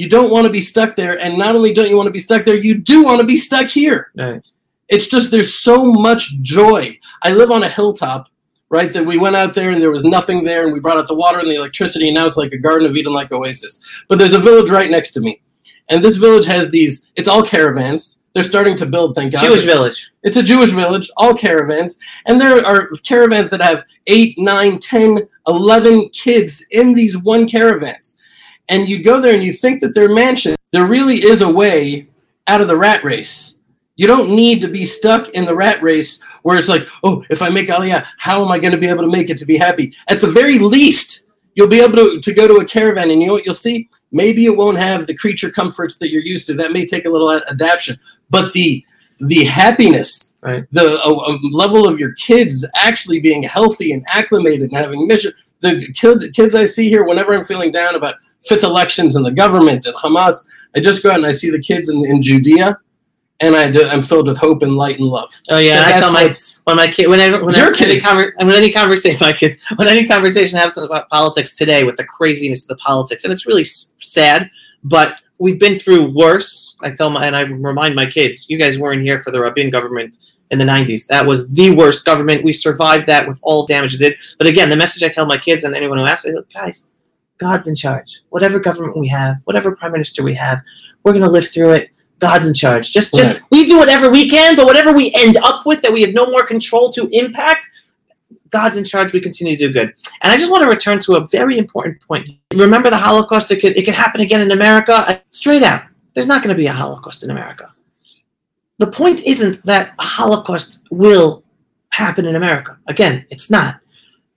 You 0.00 0.08
don't 0.08 0.30
want 0.30 0.46
to 0.46 0.50
be 0.50 0.62
stuck 0.62 0.96
there. 0.96 1.20
And 1.20 1.36
not 1.36 1.54
only 1.54 1.74
don't 1.74 1.90
you 1.90 1.96
want 1.98 2.06
to 2.06 2.10
be 2.10 2.18
stuck 2.18 2.46
there, 2.46 2.56
you 2.56 2.74
do 2.74 3.04
want 3.04 3.20
to 3.20 3.26
be 3.26 3.36
stuck 3.36 3.66
here. 3.66 4.10
Right. 4.16 4.42
It's 4.88 5.06
just 5.06 5.30
there's 5.30 5.52
so 5.52 5.84
much 5.84 6.40
joy. 6.40 6.98
I 7.22 7.32
live 7.34 7.50
on 7.50 7.64
a 7.64 7.68
hilltop, 7.68 8.28
right? 8.70 8.94
That 8.94 9.04
we 9.04 9.18
went 9.18 9.36
out 9.36 9.52
there 9.52 9.68
and 9.68 9.82
there 9.82 9.90
was 9.90 10.06
nothing 10.06 10.42
there, 10.42 10.64
and 10.64 10.72
we 10.72 10.80
brought 10.80 10.96
out 10.96 11.06
the 11.06 11.14
water 11.14 11.38
and 11.38 11.50
the 11.50 11.56
electricity, 11.56 12.08
and 12.08 12.14
now 12.14 12.26
it's 12.26 12.38
like 12.38 12.52
a 12.52 12.56
Garden 12.56 12.88
of 12.88 12.96
Eden, 12.96 13.12
like 13.12 13.30
Oasis. 13.30 13.82
But 14.08 14.18
there's 14.18 14.32
a 14.32 14.38
village 14.38 14.70
right 14.70 14.90
next 14.90 15.12
to 15.12 15.20
me, 15.20 15.42
and 15.90 16.02
this 16.02 16.16
village 16.16 16.46
has 16.46 16.70
these. 16.70 17.06
It's 17.16 17.28
all 17.28 17.42
caravans. 17.42 18.22
They're 18.32 18.42
starting 18.42 18.76
to 18.78 18.86
build, 18.86 19.14
thank 19.14 19.32
God. 19.32 19.42
Jewish 19.42 19.66
village. 19.66 20.10
It's 20.22 20.38
a 20.38 20.42
Jewish 20.42 20.70
village, 20.70 21.10
all 21.18 21.34
caravans, 21.34 21.98
and 22.24 22.40
there 22.40 22.64
are 22.64 22.88
caravans 23.04 23.50
that 23.50 23.60
have 23.60 23.84
eight, 24.06 24.38
nine, 24.38 24.78
10, 24.78 25.28
11 25.46 26.08
kids 26.08 26.64
in 26.70 26.94
these 26.94 27.18
one 27.18 27.46
caravans. 27.46 28.19
And 28.70 28.88
you 28.88 29.02
go 29.02 29.20
there 29.20 29.34
and 29.34 29.42
you 29.42 29.52
think 29.52 29.80
that 29.80 29.94
they're 29.94 30.14
mansions. 30.14 30.56
There 30.72 30.86
really 30.86 31.16
is 31.16 31.42
a 31.42 31.48
way 31.48 32.08
out 32.46 32.60
of 32.60 32.68
the 32.68 32.76
rat 32.76 33.02
race. 33.04 33.58
You 33.96 34.06
don't 34.06 34.30
need 34.30 34.62
to 34.62 34.68
be 34.68 34.84
stuck 34.84 35.28
in 35.30 35.44
the 35.44 35.54
rat 35.54 35.82
race 35.82 36.22
where 36.42 36.56
it's 36.56 36.68
like, 36.68 36.88
oh, 37.04 37.22
if 37.28 37.42
I 37.42 37.50
make 37.50 37.66
Aliyah, 37.68 38.06
how 38.16 38.42
am 38.42 38.50
I 38.50 38.58
going 38.58 38.72
to 38.72 38.78
be 38.78 38.88
able 38.88 39.02
to 39.02 39.10
make 39.10 39.28
it 39.28 39.36
to 39.38 39.44
be 39.44 39.58
happy? 39.58 39.92
At 40.08 40.20
the 40.22 40.30
very 40.30 40.58
least, 40.58 41.26
you'll 41.54 41.68
be 41.68 41.80
able 41.80 41.96
to, 41.96 42.20
to 42.20 42.32
go 42.32 42.48
to 42.48 42.60
a 42.60 42.64
caravan 42.64 43.10
and 43.10 43.20
you 43.20 43.26
know 43.26 43.34
what 43.34 43.44
you'll 43.44 43.54
see? 43.54 43.90
Maybe 44.12 44.46
it 44.46 44.56
won't 44.56 44.78
have 44.78 45.06
the 45.06 45.14
creature 45.14 45.50
comforts 45.50 45.98
that 45.98 46.10
you're 46.10 46.22
used 46.22 46.46
to. 46.46 46.54
That 46.54 46.72
may 46.72 46.86
take 46.86 47.04
a 47.04 47.10
little 47.10 47.30
adaptation, 47.30 47.98
but 48.30 48.52
the 48.52 48.84
the 49.22 49.44
happiness, 49.44 50.34
Right. 50.40 50.64
the 50.72 50.98
uh, 51.04 51.12
uh, 51.12 51.38
level 51.52 51.86
of 51.86 51.98
your 51.98 52.12
kids 52.14 52.64
actually 52.74 53.20
being 53.20 53.42
healthy 53.42 53.92
and 53.92 54.02
acclimated 54.08 54.70
and 54.70 54.72
having 54.78 55.06
mission. 55.06 55.32
The 55.60 55.92
kids 55.92 56.26
kids 56.30 56.54
I 56.54 56.64
see 56.64 56.88
here, 56.88 57.04
whenever 57.04 57.34
I'm 57.34 57.44
feeling 57.44 57.70
down 57.70 57.94
about 57.96 58.14
fifth 58.46 58.64
elections 58.64 59.16
and 59.16 59.24
the 59.24 59.30
government 59.30 59.86
and 59.86 59.94
Hamas, 59.96 60.48
I 60.76 60.80
just 60.80 61.02
go 61.02 61.10
out 61.10 61.16
and 61.16 61.26
I 61.26 61.32
see 61.32 61.50
the 61.50 61.60
kids 61.60 61.88
in, 61.88 62.04
in 62.06 62.22
Judea, 62.22 62.78
and 63.40 63.56
I 63.56 63.70
do, 63.70 63.84
I'm 63.86 64.02
filled 64.02 64.26
with 64.26 64.36
hope 64.36 64.62
and 64.62 64.74
light 64.76 64.98
and 64.98 65.08
love. 65.08 65.32
Oh 65.50 65.58
yeah, 65.58 65.84
So 65.86 65.94
I 65.94 65.98
tell 65.98 66.12
my 66.12 66.32
when 66.64 66.76
my 66.76 66.86
kid 66.92 67.08
whenever 67.08 67.44
when 67.44 67.54
Your 67.54 67.68
any, 67.68 67.76
kids. 67.76 68.06
conver- 68.06 68.32
when 68.38 68.52
any 68.54 68.70
conversation 68.70 69.18
my 69.26 69.32
kids 69.32 69.56
when 69.76 69.88
any 69.88 70.06
conversation 70.06 70.58
happens 70.58 70.78
about 70.78 71.08
politics 71.08 71.56
today 71.56 71.84
with 71.84 71.96
the 71.96 72.04
craziness 72.04 72.64
of 72.64 72.76
the 72.76 72.76
politics 72.82 73.24
and 73.24 73.32
it's 73.32 73.46
really 73.46 73.64
sad 73.64 74.50
but 74.84 75.16
we've 75.38 75.58
been 75.58 75.78
through 75.78 76.12
worse 76.14 76.76
i 76.82 76.90
tell 76.90 77.08
my 77.10 77.24
and 77.24 77.34
i 77.34 77.40
remind 77.42 77.94
my 77.94 78.04
kids 78.06 78.46
you 78.48 78.58
guys 78.58 78.78
weren't 78.78 79.02
here 79.02 79.18
for 79.18 79.30
the 79.30 79.40
rabin 79.40 79.70
government 79.70 80.18
in 80.50 80.58
the 80.58 80.64
90s 80.64 81.06
that 81.06 81.24
was 81.26 81.50
the 81.52 81.70
worst 81.74 82.04
government 82.04 82.44
we 82.44 82.52
survived 82.52 83.06
that 83.06 83.26
with 83.26 83.40
all 83.42 83.66
damage 83.66 83.94
it 83.94 83.98
did 83.98 84.16
but 84.38 84.46
again 84.46 84.68
the 84.68 84.76
message 84.76 85.02
i 85.02 85.08
tell 85.08 85.26
my 85.26 85.38
kids 85.38 85.64
and 85.64 85.74
anyone 85.74 85.98
who 85.98 86.04
asks 86.04 86.26
I 86.26 86.32
guys 86.52 86.90
god's 87.40 87.66
in 87.66 87.74
charge. 87.74 88.20
Whatever 88.28 88.60
government 88.60 88.96
we 88.96 89.08
have 89.08 89.36
whatever 89.44 89.74
prime 89.74 89.92
minister 89.92 90.22
we 90.22 90.34
have 90.34 90.60
we're 91.02 91.12
going 91.12 91.24
to 91.24 91.30
live 91.30 91.48
through 91.48 91.72
it. 91.72 91.90
God's 92.20 92.46
in 92.46 92.54
charge. 92.54 92.92
Just 92.92 93.14
just 93.14 93.40
Right. 93.40 93.42
we 93.50 93.66
do 93.66 93.78
whatever 93.78 94.10
we 94.10 94.28
can 94.28 94.54
but 94.54 94.66
whatever 94.66 94.92
we 94.92 95.12
end 95.14 95.36
up 95.38 95.64
with 95.66 95.80
that 95.82 95.92
we 95.92 96.02
have 96.02 96.14
no 96.14 96.26
more 96.30 96.44
control 96.46 96.92
to 96.92 97.08
impact 97.12 97.64
god's 98.50 98.76
in 98.76 98.84
charge. 98.84 99.12
We 99.12 99.20
continue 99.20 99.56
to 99.56 99.66
do 99.68 99.72
good. 99.72 99.94
And 100.22 100.32
i 100.32 100.36
just 100.36 100.50
want 100.50 100.62
to 100.64 100.68
return 100.68 101.00
to 101.00 101.16
a 101.16 101.26
very 101.28 101.56
important 101.58 102.00
point. 102.02 102.28
Remember 102.52 102.90
the 102.90 102.96
holocaust? 102.98 103.50
It 103.50 103.60
could, 103.60 103.76
it 103.78 103.84
could 103.84 103.94
happen 103.94 104.20
again 104.20 104.40
in 104.42 104.50
america. 104.50 104.92
Uh, 105.08 105.18
straight 105.30 105.62
out. 105.62 105.82
There's 106.14 106.26
not 106.26 106.42
going 106.42 106.54
to 106.54 106.58
be 106.62 106.66
a 106.66 106.72
holocaust 106.72 107.22
in 107.24 107.30
america. 107.30 107.72
The 108.78 108.90
point 108.90 109.22
isn't 109.24 109.64
that 109.66 109.94
a 109.98 110.02
holocaust 110.18 110.80
will 110.90 111.42
happen 111.90 112.26
in 112.26 112.36
america. 112.36 112.76
Again 112.86 113.24
it's 113.30 113.50
not. 113.50 113.80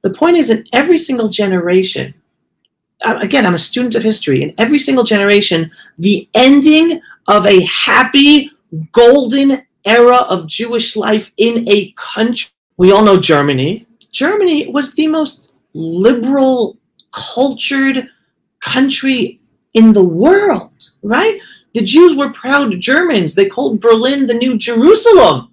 The 0.03 0.11
point 0.21 0.37
is 0.37 0.49
in 0.49 0.65
every 0.73 0.97
single 0.97 1.29
generation 1.29 2.13
again 3.03 3.45
i'm 3.45 3.55
a 3.55 3.59
student 3.59 3.95
of 3.95 4.03
history 4.03 4.41
in 4.43 4.53
every 4.57 4.79
single 4.79 5.03
generation 5.03 5.69
the 5.97 6.27
ending 6.33 7.01
of 7.27 7.45
a 7.45 7.61
happy 7.65 8.51
golden 8.91 9.63
era 9.85 10.17
of 10.17 10.47
Jewish 10.47 10.95
life 10.95 11.31
in 11.37 11.67
a 11.69 11.93
country. 11.97 12.51
We 12.77 12.91
all 12.91 13.03
know 13.03 13.19
Germany. 13.19 13.85
Germany 14.11 14.69
was 14.69 14.95
the 14.95 15.07
most 15.07 15.53
liberal, 15.73 16.77
cultured 17.11 18.07
country 18.59 19.39
in 19.73 19.93
the 19.93 20.03
world, 20.03 20.91
right? 21.01 21.39
The 21.73 21.83
Jews 21.83 22.15
were 22.15 22.31
proud 22.31 22.79
Germans. 22.79 23.35
They 23.35 23.47
called 23.47 23.81
Berlin 23.81 24.27
the 24.27 24.33
new 24.33 24.57
Jerusalem. 24.57 25.49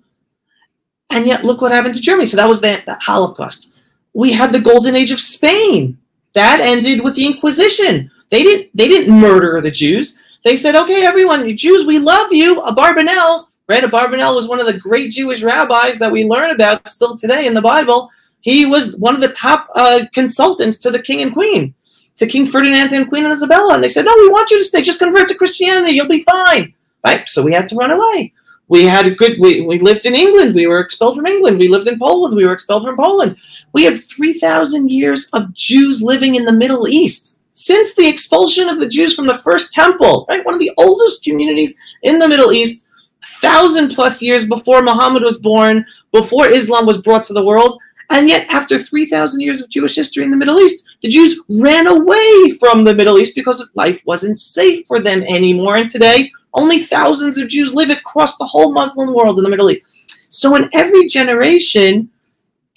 And 1.09 1.27
yet, 1.27 1.45
look 1.45 1.61
what 1.61 1.73
happened 1.73 1.95
to 1.97 2.01
Germany. 2.01 2.29
So 2.29 2.37
that 2.37 2.49
was 2.49 2.61
the, 2.61 2.83
the 2.87 2.97
Holocaust. 3.01 3.73
We 4.13 4.33
had 4.33 4.53
the 4.53 4.61
golden 4.61 4.95
age 4.95 5.11
of 5.11 5.21
Spain. 5.21 5.99
That 6.35 6.61
ended 6.61 7.03
with 7.03 7.15
the 7.15 7.27
Inquisition. 7.27 8.11
They 8.31 8.43
didn't. 8.43 8.71
They 8.75 8.89
didn't 8.89 9.19
murder 9.19 9.61
the 9.61 9.71
Jews. 9.71 10.19
They 10.45 10.57
said, 10.57 10.75
"Okay, 10.77 11.05
everyone, 11.05 11.57
Jews, 11.57 11.87
we 11.87 11.99
love 11.99 12.33
you." 12.33 12.63
Abarbanel, 12.63 13.47
right? 13.69 13.83
Abarbanel 13.83 14.37
was 14.37 14.49
one 14.49 14.61
of 14.61 14.67
the 14.67 14.79
great 14.79 15.11
Jewish 15.11 15.43
rabbis 15.43 15.99
that 15.99 16.13
we 16.13 16.25
learn 16.25 16.51
about 16.51 16.89
still 16.91 17.17
today 17.17 17.47
in 17.47 17.55
the 17.55 17.61
Bible. 17.61 18.09
He 18.41 18.65
was 18.65 18.97
one 18.97 19.15
of 19.15 19.21
the 19.21 19.33
top 19.33 19.69
uh, 19.75 20.05
consultants 20.15 20.79
to 20.79 20.91
the 20.91 21.03
king 21.03 21.21
and 21.21 21.33
queen, 21.33 21.75
to 22.17 22.27
King 22.27 22.47
Ferdinand 22.47 22.93
and 22.93 23.09
Queen 23.09 23.27
Isabella, 23.27 23.75
and 23.75 23.85
they 23.85 23.89
said, 23.89 24.05
"No, 24.05 24.15
we 24.17 24.29
want 24.29 24.51
you 24.51 24.59
to 24.59 24.65
stay. 24.65 24.83
Just 24.83 25.01
convert 25.01 25.29
to 25.29 25.35
Christianity. 25.35 25.93
You'll 25.93 26.09
be 26.09 26.23
fine." 26.23 26.73
Right? 27.05 27.29
So 27.29 27.43
we 27.43 27.53
had 27.53 27.69
to 27.71 27.77
run 27.77 27.91
away. 27.91 28.33
We 28.71 28.85
had 28.85 29.05
a 29.05 29.11
good. 29.11 29.39
We, 29.41 29.61
we 29.61 29.81
lived 29.81 30.07
in 30.07 30.15
England. 30.15 30.55
We 30.55 30.69
were 30.69 30.79
expelled 30.79 31.17
from 31.17 31.27
England. 31.27 31.59
We 31.59 31.69
lived 31.69 31.89
in 31.89 31.99
Poland. 31.99 32.37
We 32.37 32.47
were 32.47 32.53
expelled 32.53 32.85
from 32.85 32.97
Poland. 32.97 33.37
We 33.73 33.85
had 33.85 34.01
three 34.01 34.35
thousand 34.39 34.91
years 34.91 35.29
of 35.33 35.53
Jews 35.53 36.01
living 36.01 36.37
in 36.37 36.45
the 36.45 36.53
Middle 36.53 36.87
East 36.89 37.43
since 37.53 37.95
the 37.95 38.09
expulsion 38.09 38.69
of 38.69 38.79
the 38.79 38.89
Jews 38.89 39.15
from 39.15 39.27
the 39.27 39.39
first 39.39 39.73
temple, 39.73 40.25
right? 40.29 40.45
One 40.47 40.55
of 40.55 40.61
the 40.61 40.73
oldest 40.79 41.25
communities 41.25 41.79
in 42.03 42.21
the 42.21 42.29
Middle 42.29 42.53
East, 42.53 42.87
thousand 43.43 43.91
plus 43.91 44.23
years 44.23 44.47
before 44.47 44.83
Muhammad 44.83 45.25
was 45.25 45.41
born, 45.41 45.85
before 46.13 46.47
Islam 46.47 46.87
was 46.87 47.03
brought 47.03 47.25
to 47.25 47.35
the 47.35 47.45
world. 47.45 47.79
And 48.09 48.29
yet, 48.29 48.47
after 48.49 48.79
3,000 48.79 49.41
years 49.41 49.61
of 49.61 49.69
Jewish 49.69 49.95
history 49.95 50.25
in 50.25 50.31
the 50.31 50.37
Middle 50.37 50.59
East, 50.59 50.85
the 51.03 51.09
Jews 51.09 51.41
ran 51.61 51.87
away 51.87 52.51
from 52.59 52.85
the 52.85 52.95
Middle 52.95 53.19
East 53.19 53.35
because 53.35 53.71
life 53.75 54.01
wasn't 54.05 54.41
safe 54.41 54.87
for 54.87 55.01
them 55.01 55.23
anymore. 55.23 55.77
And 55.77 55.89
today, 55.89 56.33
only 56.55 56.81
thousands 56.81 57.39
of 57.39 57.49
Jews 57.49 57.75
live 57.75 57.91
across 57.91 58.37
the 58.37 58.47
whole 58.47 58.73
Muslim 58.73 59.15
world 59.15 59.39
in 59.39 59.45
the 59.45 59.51
Middle 59.51 59.71
East. 59.71 60.09
So, 60.31 60.57
in 60.57 60.69
every 60.73 61.07
generation, 61.07 62.11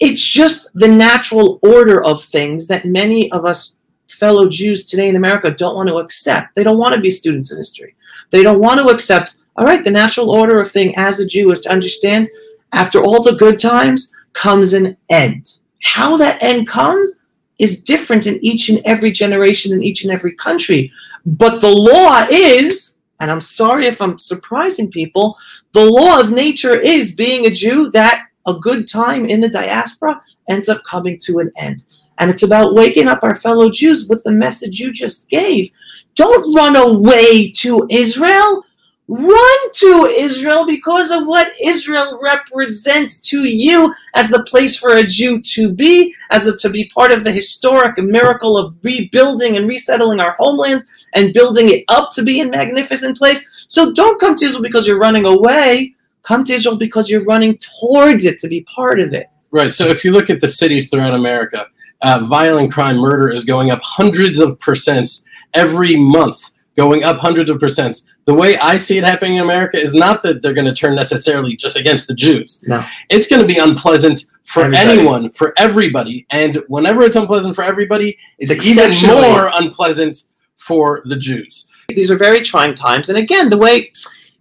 it's 0.00 0.24
just 0.24 0.72
the 0.74 0.88
natural 0.88 1.58
order 1.62 2.02
of 2.04 2.22
things 2.22 2.66
that 2.66 2.84
many 2.84 3.30
of 3.32 3.44
us 3.44 3.78
fellow 4.08 4.48
Jews 4.48 4.86
today 4.86 5.08
in 5.08 5.16
America 5.16 5.50
don't 5.50 5.76
want 5.76 5.88
to 5.88 5.98
accept. 5.98 6.54
They 6.54 6.64
don't 6.64 6.78
want 6.78 6.94
to 6.94 7.00
be 7.00 7.10
students 7.10 7.52
in 7.52 7.58
history. 7.58 7.94
They 8.30 8.42
don't 8.42 8.60
want 8.60 8.80
to 8.80 8.92
accept, 8.92 9.36
all 9.56 9.64
right, 9.64 9.82
the 9.82 9.90
natural 9.90 10.30
order 10.30 10.60
of 10.60 10.70
thing 10.70 10.96
as 10.96 11.20
a 11.20 11.26
Jew 11.26 11.50
is 11.52 11.60
to 11.62 11.70
understand 11.70 12.28
after 12.72 13.02
all 13.02 13.22
the 13.22 13.36
good 13.36 13.58
times 13.58 14.14
comes 14.32 14.72
an 14.72 14.96
end. 15.08 15.60
How 15.82 16.16
that 16.16 16.42
end 16.42 16.66
comes 16.66 17.20
is 17.58 17.84
different 17.84 18.26
in 18.26 18.44
each 18.44 18.68
and 18.68 18.80
every 18.84 19.12
generation 19.12 19.72
in 19.72 19.82
each 19.82 20.02
and 20.02 20.12
every 20.12 20.34
country. 20.34 20.92
But 21.24 21.60
the 21.60 21.70
law 21.70 22.26
is, 22.30 22.93
and 23.20 23.30
I'm 23.30 23.40
sorry 23.40 23.86
if 23.86 24.00
I'm 24.00 24.18
surprising 24.18 24.90
people, 24.90 25.36
the 25.72 25.84
law 25.84 26.20
of 26.20 26.32
nature 26.32 26.78
is 26.78 27.14
being 27.14 27.46
a 27.46 27.50
Jew 27.50 27.90
that 27.92 28.26
a 28.46 28.54
good 28.54 28.88
time 28.88 29.26
in 29.26 29.40
the 29.40 29.48
diaspora 29.48 30.20
ends 30.48 30.68
up 30.68 30.82
coming 30.88 31.18
to 31.22 31.38
an 31.38 31.50
end. 31.56 31.86
And 32.18 32.30
it's 32.30 32.42
about 32.42 32.74
waking 32.74 33.08
up 33.08 33.22
our 33.22 33.34
fellow 33.34 33.70
Jews 33.70 34.08
with 34.08 34.22
the 34.24 34.30
message 34.30 34.78
you 34.78 34.92
just 34.92 35.28
gave. 35.28 35.70
Don't 36.14 36.54
run 36.54 36.76
away 36.76 37.50
to 37.52 37.86
Israel. 37.90 38.62
Run 39.06 39.72
to 39.74 40.14
Israel 40.16 40.66
because 40.66 41.10
of 41.10 41.26
what 41.26 41.52
Israel 41.62 42.18
represents 42.22 43.20
to 43.28 43.44
you 43.44 43.94
as 44.14 44.30
the 44.30 44.44
place 44.44 44.78
for 44.78 44.94
a 44.94 45.04
Jew 45.04 45.42
to 45.42 45.70
be, 45.70 46.14
as 46.30 46.46
a, 46.46 46.56
to 46.58 46.70
be 46.70 46.88
part 46.94 47.12
of 47.12 47.22
the 47.22 47.30
historic 47.30 47.98
miracle 47.98 48.56
of 48.56 48.74
rebuilding 48.82 49.58
and 49.58 49.68
resettling 49.68 50.20
our 50.20 50.34
homelands 50.38 50.86
and 51.12 51.34
building 51.34 51.68
it 51.68 51.84
up 51.88 52.12
to 52.14 52.22
be 52.22 52.40
a 52.40 52.48
magnificent 52.48 53.18
place. 53.18 53.46
So 53.68 53.92
don't 53.92 54.18
come 54.18 54.36
to 54.36 54.44
Israel 54.46 54.62
because 54.62 54.86
you're 54.86 54.98
running 54.98 55.26
away. 55.26 55.94
Come 56.22 56.42
to 56.44 56.54
Israel 56.54 56.78
because 56.78 57.10
you're 57.10 57.26
running 57.26 57.58
towards 57.58 58.24
it 58.24 58.38
to 58.38 58.48
be 58.48 58.62
part 58.62 59.00
of 59.00 59.12
it. 59.12 59.26
Right. 59.50 59.74
So 59.74 59.86
if 59.86 60.02
you 60.02 60.12
look 60.12 60.30
at 60.30 60.40
the 60.40 60.48
cities 60.48 60.88
throughout 60.88 61.12
America, 61.12 61.66
uh, 62.02 62.24
violent 62.24 62.72
crime, 62.72 62.96
murder 62.96 63.30
is 63.30 63.44
going 63.44 63.70
up 63.70 63.82
hundreds 63.82 64.40
of 64.40 64.58
percents 64.58 65.26
every 65.52 65.94
month, 65.94 66.52
going 66.74 67.04
up 67.04 67.18
hundreds 67.18 67.50
of 67.50 67.58
percents. 67.58 68.06
The 68.26 68.34
way 68.34 68.56
I 68.58 68.76
see 68.78 68.96
it 68.98 69.04
happening 69.04 69.36
in 69.36 69.42
America 69.42 69.76
is 69.78 69.94
not 69.94 70.22
that 70.22 70.40
they're 70.40 70.54
going 70.54 70.66
to 70.66 70.72
turn 70.74 70.94
necessarily 70.94 71.56
just 71.56 71.76
against 71.76 72.06
the 72.06 72.14
Jews. 72.14 72.62
No. 72.66 72.84
It's 73.10 73.28
going 73.28 73.42
to 73.42 73.46
be 73.46 73.58
unpleasant 73.58 74.22
for 74.44 74.62
Everybody. 74.64 74.90
anyone, 74.98 75.30
for 75.30 75.52
everybody. 75.58 76.26
And 76.30 76.62
whenever 76.68 77.02
it's 77.02 77.16
unpleasant 77.16 77.54
for 77.54 77.62
everybody, 77.64 78.16
it's, 78.38 78.50
It's 78.50 78.66
even 78.66 78.92
more 79.14 79.50
unpleasant 79.54 80.16
for 80.56 81.02
the 81.04 81.16
Jews. 81.16 81.68
these 81.90 82.10
are 82.10 82.16
very 82.16 82.40
trying 82.40 82.74
times 82.74 83.10
and 83.10 83.18
again 83.18 83.50
the 83.50 83.58
way 83.58 83.92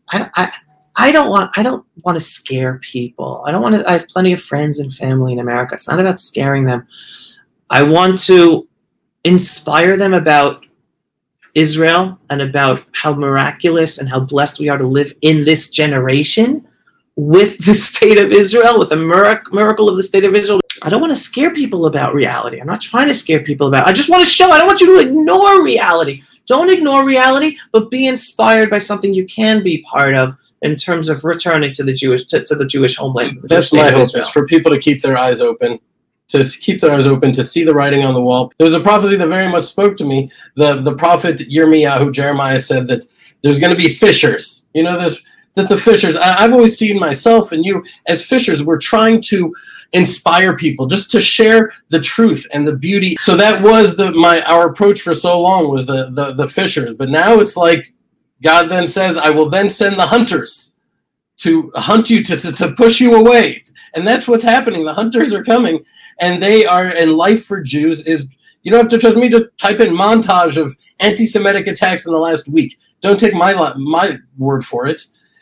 I, 0.10 0.30
I 0.36 0.52
I 0.96 1.12
don't 1.12 1.30
want 1.30 1.52
I 1.58 1.64
don't 1.64 1.86
want 2.06 2.16
to 2.18 2.22
scare 2.24 2.78
people. 2.80 3.44
I 3.46 3.52
don't 3.52 3.62
want 3.62 3.76
to 3.76 3.90
I 3.90 3.94
have 3.94 4.08
plenty 4.08 4.32
of 4.32 4.42
friends 4.42 4.80
and 4.80 4.94
family 4.94 5.34
in 5.34 5.40
America. 5.40 5.76
It's 5.76 5.90
not 5.90 6.00
about 6.00 6.22
scaring 6.22 6.64
them. 6.64 6.88
I 7.70 7.84
want 7.84 8.20
to 8.28 8.68
inspire 9.26 9.98
them 9.98 10.14
about 10.14 10.66
Israel 11.56 12.20
and 12.30 12.42
about 12.42 12.86
how 12.94 13.14
miraculous 13.14 13.98
and 13.98 14.10
how 14.10 14.20
blessed 14.20 14.60
we 14.60 14.70
are 14.70 14.78
to 14.78 14.88
live 14.88 15.14
in 15.22 15.44
this 15.44 15.72
generation 15.72 16.68
with 17.16 17.58
the 17.66 17.74
state 17.74 18.20
of 18.20 18.32
Israel, 18.32 18.80
with 18.80 18.90
the 18.90 18.96
mirac- 18.96 19.54
miracle 19.54 19.90
of 19.90 19.98
the 19.98 20.04
state 20.04 20.26
of 20.26 20.36
Israel. 20.36 20.60
I 20.82 20.90
don't 20.90 21.02
want 21.02 21.12
to 21.14 21.20
scare 21.20 21.54
people 21.54 21.86
about 21.86 22.14
reality. 22.14 22.60
I'm 22.60 22.68
not 22.68 22.82
trying 22.82 23.08
to 23.08 23.16
scare 23.16 23.42
people 23.42 23.68
about. 23.68 23.88
I 23.88 23.94
just 23.94 24.10
want 24.10 24.22
to 24.22 24.30
show. 24.30 24.52
I 24.52 24.58
don't 24.58 24.68
want 24.68 24.82
you 24.82 25.00
to 25.00 25.08
ignore 25.08 25.64
reality. 25.64 26.24
Don't 26.46 26.70
ignore 26.70 27.06
reality, 27.06 27.58
but 27.72 27.90
be 27.90 28.08
inspired 28.08 28.70
by 28.70 28.80
something 28.80 29.14
you 29.14 29.26
can 29.26 29.64
be 29.64 29.82
part 29.84 30.14
of 30.14 30.36
in 30.62 30.76
terms 30.76 31.10
of 31.10 31.24
returning 31.24 31.74
to 31.74 31.84
the 31.84 31.94
Jewish 31.94 32.26
to, 32.28 32.44
to 32.44 32.56
the 32.56 32.66
Jewish 32.66 32.98
homeland. 32.98 33.42
the 33.42 33.48
That's 33.48 33.68
state 33.68 33.78
my 33.78 33.92
hope 33.92 34.16
is 34.16 34.28
for 34.30 34.46
people 34.48 34.72
to 34.72 34.80
keep 34.80 35.02
their 35.02 35.18
eyes 35.18 35.42
open, 35.42 35.80
to 36.42 36.60
keep 36.60 36.82
their 36.82 36.92
eyes 36.92 37.08
open, 37.08 37.32
to 37.34 37.44
see 37.44 37.64
the 37.64 37.74
writing 37.74 38.04
on 38.04 38.14
the 38.14 38.22
wall. 38.22 38.52
There 38.58 38.66
was 38.66 38.76
a 38.76 38.80
prophecy 38.80 39.16
that 39.16 39.28
very 39.28 39.50
much 39.50 39.66
spoke 39.66 39.98
to 39.98 40.06
me. 40.06 40.32
The 40.56 40.82
the 40.82 40.96
prophet 40.96 41.38
Yirmiyahu, 41.38 42.12
Jeremiah 42.12 42.60
said 42.60 42.88
that 42.88 43.06
there's 43.42 43.60
going 43.60 43.74
to 43.74 43.78
be 43.78 43.90
fishers. 43.90 44.66
You 44.74 44.84
know, 44.84 44.98
that 45.56 45.70
the 45.70 45.78
fishers. 45.78 46.16
I, 46.16 46.44
I've 46.44 46.54
always 46.54 46.78
seen 46.78 47.00
myself 47.00 47.52
and 47.52 47.66
you 47.66 47.84
as 48.08 48.26
fishers. 48.26 48.64
We're 48.64 48.80
trying 48.80 49.22
to 49.24 49.54
inspire 49.94 50.58
people 50.58 50.88
just 50.88 51.12
to 51.12 51.22
share 51.22 51.72
the 51.90 52.00
truth 52.00 52.48
and 52.52 52.68
the 52.68 52.76
beauty. 52.76 53.16
So 53.18 53.36
that 53.38 53.62
was 53.62 53.96
the 53.96 54.12
my 54.12 54.42
our 54.44 54.70
approach 54.70 55.02
for 55.02 55.14
so 55.14 55.40
long 55.40 55.70
was 55.70 55.86
the 55.86 56.10
the, 56.12 56.34
the 56.34 56.48
fishers. 56.48 56.94
But 56.94 57.10
now 57.10 57.40
it's 57.40 57.56
like 57.56 57.94
God 58.42 58.70
then 58.70 58.88
says, 58.88 59.18
I 59.18 59.30
will 59.30 59.50
then 59.50 59.70
send 59.70 59.98
the 59.98 60.08
hunters 60.08 60.74
to 61.38 61.72
hunt 61.76 62.10
you 62.10 62.24
to 62.24 62.52
to 62.52 62.72
push 62.72 63.00
you 63.00 63.16
away. 63.16 63.64
And 63.96 64.08
that's 64.08 64.28
what's 64.28 64.44
happening. 64.44 64.86
The 64.86 64.94
hunters 64.94 65.34
are 65.34 65.44
coming 65.44 65.86
and 66.20 66.42
they 66.42 66.66
are 66.66 66.88
and 66.88 67.14
life 67.14 67.46
for 67.46 67.62
Jews 67.62 68.06
is 68.06 68.30
you 68.62 68.72
don't 68.72 68.82
have 68.82 68.92
to 68.92 68.98
trust 68.98 69.18
me 69.18 69.30
just 69.30 69.46
type 69.58 69.80
in 69.80 69.94
montage 69.94 70.58
of 70.58 70.76
anti-Semitic 71.00 71.68
attacks 71.68 72.06
in 72.06 72.14
the 72.14 72.20
last 72.20 72.48
week. 72.48 72.80
Don't 73.02 73.20
take 73.20 73.34
my 73.34 73.74
my 73.78 74.18
word 74.38 74.66
for 74.66 74.88
it. 74.88 75.02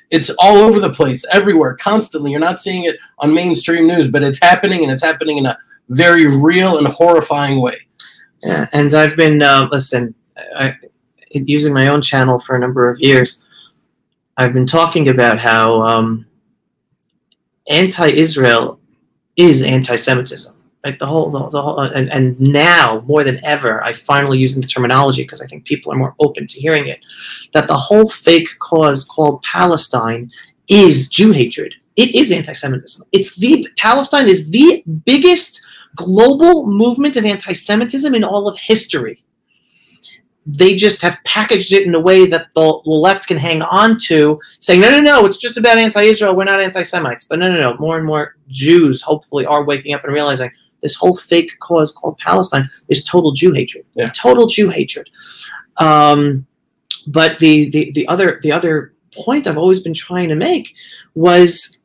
It's 0.10 0.30
all 0.40 0.58
over 0.58 0.80
the 0.80 0.90
place, 0.90 1.26
everywhere, 1.32 1.76
constantly. 1.76 2.32
You're 2.32 2.40
not 2.40 2.58
seeing 2.58 2.84
it 2.84 2.98
on 3.20 3.34
mainstream 3.34 3.88
news, 3.88 4.10
but 4.10 4.24
it's 4.24 4.42
happening, 4.42 4.84
and 4.84 4.92
it's 4.92 5.04
happening 5.04 5.38
in 5.38 5.46
a 5.46 5.58
very 5.90 6.26
real 6.26 6.78
and 6.78 6.88
horrifying 6.88 7.62
way. 7.62 7.78
Yeah, 8.44 8.68
and 8.74 8.94
I've 8.94 9.16
been 9.16 9.42
uh, 9.42 9.70
listen, 9.72 10.14
I, 10.56 10.76
using 11.32 11.74
my 11.74 11.88
own 11.88 12.02
channel 12.02 12.40
for 12.40 12.56
a 12.56 12.60
number 12.60 12.90
of 12.90 13.00
years. 13.00 13.46
I've 14.36 14.54
been 14.54 14.66
talking 14.66 15.08
about 15.10 15.40
how 15.40 15.84
um, 15.84 16.26
anti-Israel 17.70 18.80
is 19.36 19.62
anti-Semitism. 19.62 20.56
Like 20.84 20.98
the 20.98 21.06
whole, 21.06 21.30
the, 21.30 21.48
the 21.50 21.62
whole, 21.62 21.80
uh, 21.80 21.90
and, 21.90 22.10
and 22.12 22.40
now 22.40 23.04
more 23.06 23.24
than 23.24 23.40
ever, 23.46 23.84
I 23.84 23.94
finally 23.94 24.40
using 24.40 24.62
the 24.62 24.68
terminology 24.68 25.22
because 25.22 25.40
I 25.40 25.46
think 25.46 25.64
people 25.66 25.94
are 25.94 25.96
more 25.96 26.16
open 26.20 26.48
to 26.48 26.60
hearing 26.60 26.88
it. 26.88 27.00
That 27.54 27.68
the 27.68 27.78
whole 27.78 28.10
fake 28.10 28.50
cause 28.60 29.06
called 29.06 29.44
Palestine 29.44 30.32
is 30.68 31.08
Jew 31.08 31.34
hatred. 31.34 31.76
It 31.98 32.16
is 32.16 32.32
anti-Semitism. 32.32 33.08
It's 33.12 33.36
the 33.36 33.68
Palestine 33.78 34.28
is 34.28 34.50
the 34.50 34.84
biggest 35.06 35.64
global 35.96 36.66
movement 36.66 37.16
of 37.16 37.26
anti-Semitism 37.26 38.16
in 38.16 38.24
all 38.24 38.48
of 38.48 38.58
history. 38.58 39.24
They 40.48 40.76
just 40.76 41.04
have 41.04 41.20
packaged 41.24 41.74
it 41.74 41.86
in 41.86 41.94
a 41.94 42.00
way 42.00 42.26
that 42.26 42.52
the 42.56 42.82
left 42.86 43.28
can 43.28 43.38
hang 43.38 43.62
on 43.62 44.00
to, 44.06 44.42
saying, 44.60 44.82
no, 44.82 44.90
no, 44.90 45.00
no, 45.00 45.26
it's 45.28 45.38
just 45.38 45.58
about 45.58 45.78
anti-Israel. 45.78 46.36
We're 46.36 46.46
not 46.46 46.60
anti-Semites. 46.60 47.26
But 47.26 47.38
no, 47.38 47.52
no, 47.52 47.60
no. 47.60 47.78
More 47.78 47.98
and 47.98 48.08
more 48.08 48.38
Jews, 48.48 49.04
hopefully, 49.04 49.46
are 49.46 49.64
waking 49.64 49.94
up 49.94 50.04
and 50.04 50.14
realizing 50.14 50.50
this 50.82 50.96
whole 50.96 51.16
fake 51.16 51.52
cause 51.60 51.92
called 51.92 52.18
Palestine 52.18 52.70
is 52.90 53.06
total 53.06 53.32
Jew 53.32 53.54
hatred. 53.54 53.86
Yeah. 53.94 54.10
Total 54.10 54.48
Jew 54.48 54.70
hatred. 54.70 55.10
Um, 55.78 56.46
but 57.08 57.40
the, 57.40 57.70
the 57.70 57.92
the 57.92 58.08
other 58.08 58.40
the 58.44 58.52
other 58.52 58.94
point 59.16 59.48
I've 59.48 59.58
always 59.58 59.82
been 59.82 59.94
trying 59.94 60.30
to 60.30 60.36
make 60.36 60.74
was 61.16 61.84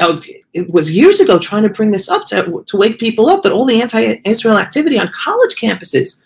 uh, 0.00 0.20
it 0.52 0.70
was 0.70 0.90
years 0.90 1.20
ago 1.20 1.38
trying 1.38 1.62
to 1.62 1.70
bring 1.70 1.90
this 1.90 2.08
up 2.08 2.26
to, 2.26 2.64
to 2.66 2.76
wake 2.76 2.98
people 2.98 3.28
up 3.30 3.42
that 3.42 3.52
all 3.52 3.64
the 3.64 3.80
anti-Israel 3.80 4.58
activity 4.58 4.98
on 4.98 5.10
college 5.14 5.56
campuses 5.56 6.24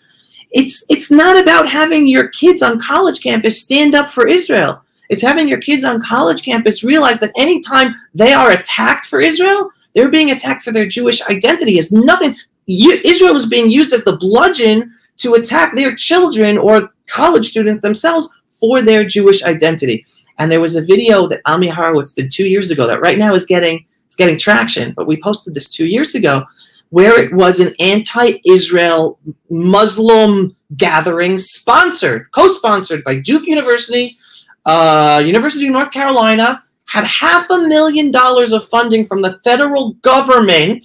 it's 0.51 0.85
it's 0.89 1.09
not 1.09 1.41
about 1.41 1.69
having 1.69 2.07
your 2.07 2.27
kids 2.29 2.61
on 2.61 2.81
college 2.81 3.21
campus 3.21 3.63
stand 3.63 3.95
up 3.95 4.09
for 4.09 4.27
Israel. 4.27 4.81
It's 5.09 5.21
having 5.21 5.47
your 5.47 5.59
kids 5.59 5.83
on 5.83 6.03
college 6.03 6.43
campus 6.43 6.83
realize 6.83 7.19
that 7.19 7.33
anytime 7.37 7.95
they 8.13 8.33
are 8.33 8.51
attacked 8.51 9.07
for 9.07 9.19
Israel, 9.19 9.71
they're 9.93 10.11
being 10.11 10.31
attacked 10.31 10.63
for 10.63 10.71
their 10.71 10.87
Jewish 10.87 11.21
identity. 11.23 11.77
Is 11.79 11.91
nothing. 11.91 12.35
Israel 12.67 13.35
is 13.35 13.47
being 13.47 13.71
used 13.71 13.93
as 13.93 14.03
the 14.03 14.17
bludgeon 14.17 14.93
to 15.17 15.33
attack 15.33 15.75
their 15.75 15.95
children 15.95 16.57
or 16.57 16.89
college 17.07 17.49
students 17.49 17.81
themselves 17.81 18.29
for 18.51 18.81
their 18.81 19.03
Jewish 19.03 19.43
identity. 19.43 20.05
And 20.37 20.51
there 20.51 20.61
was 20.61 20.75
a 20.75 20.85
video 20.85 21.27
that 21.27 21.41
Ami 21.45 21.67
Horowitz 21.67 22.13
did 22.13 22.31
two 22.31 22.47
years 22.47 22.71
ago 22.71 22.87
that 22.87 23.01
right 23.01 23.17
now 23.17 23.33
is 23.35 23.45
getting 23.45 23.85
it's 24.05 24.15
getting 24.15 24.37
traction, 24.37 24.93
but 24.95 25.07
we 25.07 25.21
posted 25.21 25.53
this 25.53 25.69
two 25.69 25.87
years 25.87 26.15
ago, 26.15 26.45
where 26.89 27.17
it 27.17 27.33
was 27.33 27.61
an 27.61 27.73
anti-Israel 27.79 29.17
Muslim 29.49 30.53
gathering 30.75 31.39
sponsored, 31.39 32.29
co-sponsored 32.31 33.05
by 33.05 33.19
Duke 33.19 33.47
University, 33.47 34.17
uh, 34.65 35.23
University 35.25 35.67
of 35.67 35.73
North 35.73 35.91
Carolina, 35.91 36.61
had 36.91 37.05
half 37.05 37.49
a 37.49 37.57
million 37.57 38.11
dollars 38.11 38.51
of 38.51 38.67
funding 38.67 39.05
from 39.05 39.21
the 39.21 39.39
federal 39.45 39.93
government, 40.01 40.83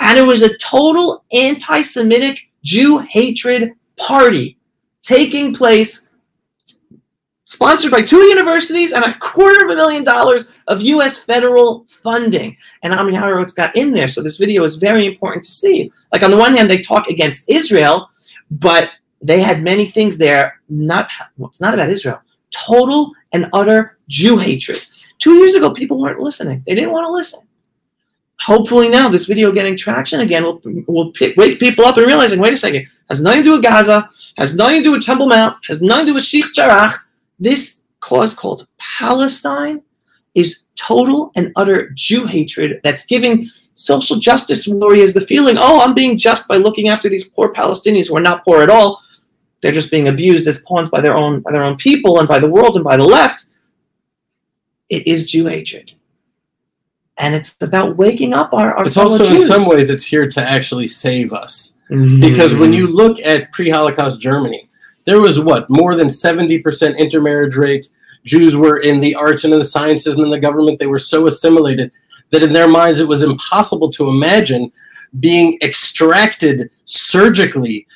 and 0.00 0.18
it 0.18 0.22
was 0.22 0.40
a 0.40 0.56
total 0.56 1.22
anti-Semitic 1.32 2.38
Jew 2.64 2.98
hatred 3.10 3.72
party 3.98 4.56
taking 5.02 5.54
place 5.54 6.08
sponsored 7.44 7.90
by 7.90 8.00
two 8.00 8.22
universities 8.22 8.92
and 8.92 9.04
a 9.04 9.18
quarter 9.18 9.66
of 9.66 9.70
a 9.70 9.76
million 9.76 10.02
dollars 10.02 10.54
of 10.66 10.80
U.S. 10.80 11.22
federal 11.22 11.84
funding. 11.88 12.56
And 12.82 12.94
Ami 12.94 13.14
Horowitz 13.14 13.52
got 13.52 13.76
in 13.76 13.92
there, 13.92 14.08
so 14.08 14.22
this 14.22 14.38
video 14.38 14.64
is 14.64 14.76
very 14.76 15.06
important 15.06 15.44
to 15.44 15.50
see. 15.50 15.92
Like 16.10 16.22
on 16.22 16.30
the 16.30 16.38
one 16.38 16.56
hand, 16.56 16.70
they 16.70 16.80
talk 16.80 17.08
against 17.08 17.50
Israel, 17.50 18.08
but 18.50 18.92
they 19.20 19.40
had 19.42 19.62
many 19.62 19.84
things 19.84 20.16
there. 20.16 20.58
Not 20.70 21.10
well, 21.36 21.50
it's 21.50 21.60
not 21.60 21.74
about 21.74 21.90
Israel. 21.90 22.22
Total 22.50 23.12
and 23.32 23.48
utter 23.52 23.98
Jew 24.08 24.38
hatred. 24.38 24.78
Two 25.18 25.34
years 25.36 25.54
ago, 25.54 25.72
people 25.72 25.98
weren't 25.98 26.20
listening. 26.20 26.62
They 26.66 26.74
didn't 26.74 26.92
want 26.92 27.06
to 27.06 27.12
listen. 27.12 27.40
Hopefully 28.40 28.88
now, 28.88 29.08
this 29.08 29.26
video 29.26 29.50
getting 29.50 29.76
traction 29.76 30.20
again 30.20 30.42
will 30.42 30.60
will 30.86 31.12
wake 31.36 31.58
people 31.58 31.84
up 31.84 31.96
and 31.96 32.06
realizing, 32.06 32.38
wait 32.38 32.52
a 32.52 32.56
second, 32.56 32.86
has 33.08 33.20
nothing 33.20 33.40
to 33.40 33.44
do 33.44 33.52
with 33.52 33.62
Gaza, 33.62 34.10
has 34.36 34.54
nothing 34.54 34.78
to 34.78 34.84
do 34.84 34.92
with 34.92 35.04
Temple 35.04 35.26
Mount, 35.26 35.56
has 35.68 35.80
nothing 35.80 36.06
to 36.06 36.10
do 36.10 36.14
with 36.14 36.24
Sheikh 36.24 36.52
Jarrah. 36.52 36.94
This 37.38 37.86
cause 38.00 38.34
called 38.34 38.68
Palestine 38.78 39.82
is 40.34 40.66
total 40.76 41.32
and 41.34 41.50
utter 41.56 41.90
Jew 41.94 42.26
hatred 42.26 42.80
that's 42.82 43.06
giving 43.06 43.50
social 43.74 44.16
justice 44.16 44.66
warriors 44.68 45.14
the 45.14 45.20
feeling, 45.20 45.56
oh, 45.58 45.80
I'm 45.80 45.94
being 45.94 46.18
just 46.18 46.46
by 46.46 46.56
looking 46.56 46.88
after 46.88 47.08
these 47.08 47.28
poor 47.28 47.52
Palestinians 47.52 48.08
who 48.08 48.16
are 48.16 48.22
not 48.22 48.44
poor 48.44 48.62
at 48.62 48.70
all. 48.70 49.02
They're 49.60 49.72
just 49.72 49.90
being 49.90 50.08
abused 50.08 50.46
as 50.46 50.62
pawns 50.62 50.90
by 50.90 51.00
their 51.00 51.16
own 51.16 51.40
by 51.40 51.52
their 51.52 51.62
own 51.62 51.76
people 51.76 52.18
and 52.18 52.28
by 52.28 52.38
the 52.38 52.48
world 52.50 52.76
and 52.76 52.84
by 52.84 52.96
the 52.96 53.04
left. 53.04 53.46
It 54.88 55.06
is 55.06 55.28
Jew 55.28 55.46
hatred. 55.46 55.92
And 57.18 57.34
it's 57.34 57.60
about 57.62 57.96
waking 57.96 58.34
up 58.34 58.52
our, 58.52 58.74
our 58.74 58.86
It's 58.86 58.98
also 58.98 59.24
in 59.24 59.40
some 59.42 59.66
ways 59.66 59.88
it's 59.88 60.04
here 60.04 60.28
to 60.28 60.40
actually 60.40 60.86
save 60.86 61.32
us. 61.32 61.78
Mhm. 61.90 62.20
Because 62.20 62.54
when 62.54 62.72
you 62.74 62.86
look 62.86 63.18
at 63.20 63.50
pre-Holocaust 63.52 64.20
Germany, 64.20 64.68
there 65.06 65.20
was 65.20 65.40
what 65.40 65.70
more 65.70 65.94
than 65.96 66.10
seventy 66.10 66.58
percent 66.58 66.98
intermarriage 66.98 67.56
rate. 67.56 67.86
Jews 68.24 68.56
were 68.56 68.78
in 68.78 69.00
the 69.00 69.14
arts 69.14 69.44
and 69.44 69.52
in 69.52 69.60
the 69.60 69.64
sciences 69.64 70.16
and 70.16 70.24
in 70.24 70.30
the 70.30 70.38
government. 70.38 70.78
They 70.78 70.86
were 70.86 70.98
so 70.98 71.26
assimilated 71.26 71.92
that 72.32 72.42
in 72.42 72.52
their 72.52 72.68
minds 72.68 73.00
it 73.00 73.08
was 73.08 73.22
impossible 73.22 73.90
to 73.92 74.08
imagine 74.08 74.72
being 75.20 75.56
extracted 75.62 76.68
surgically 76.84 77.86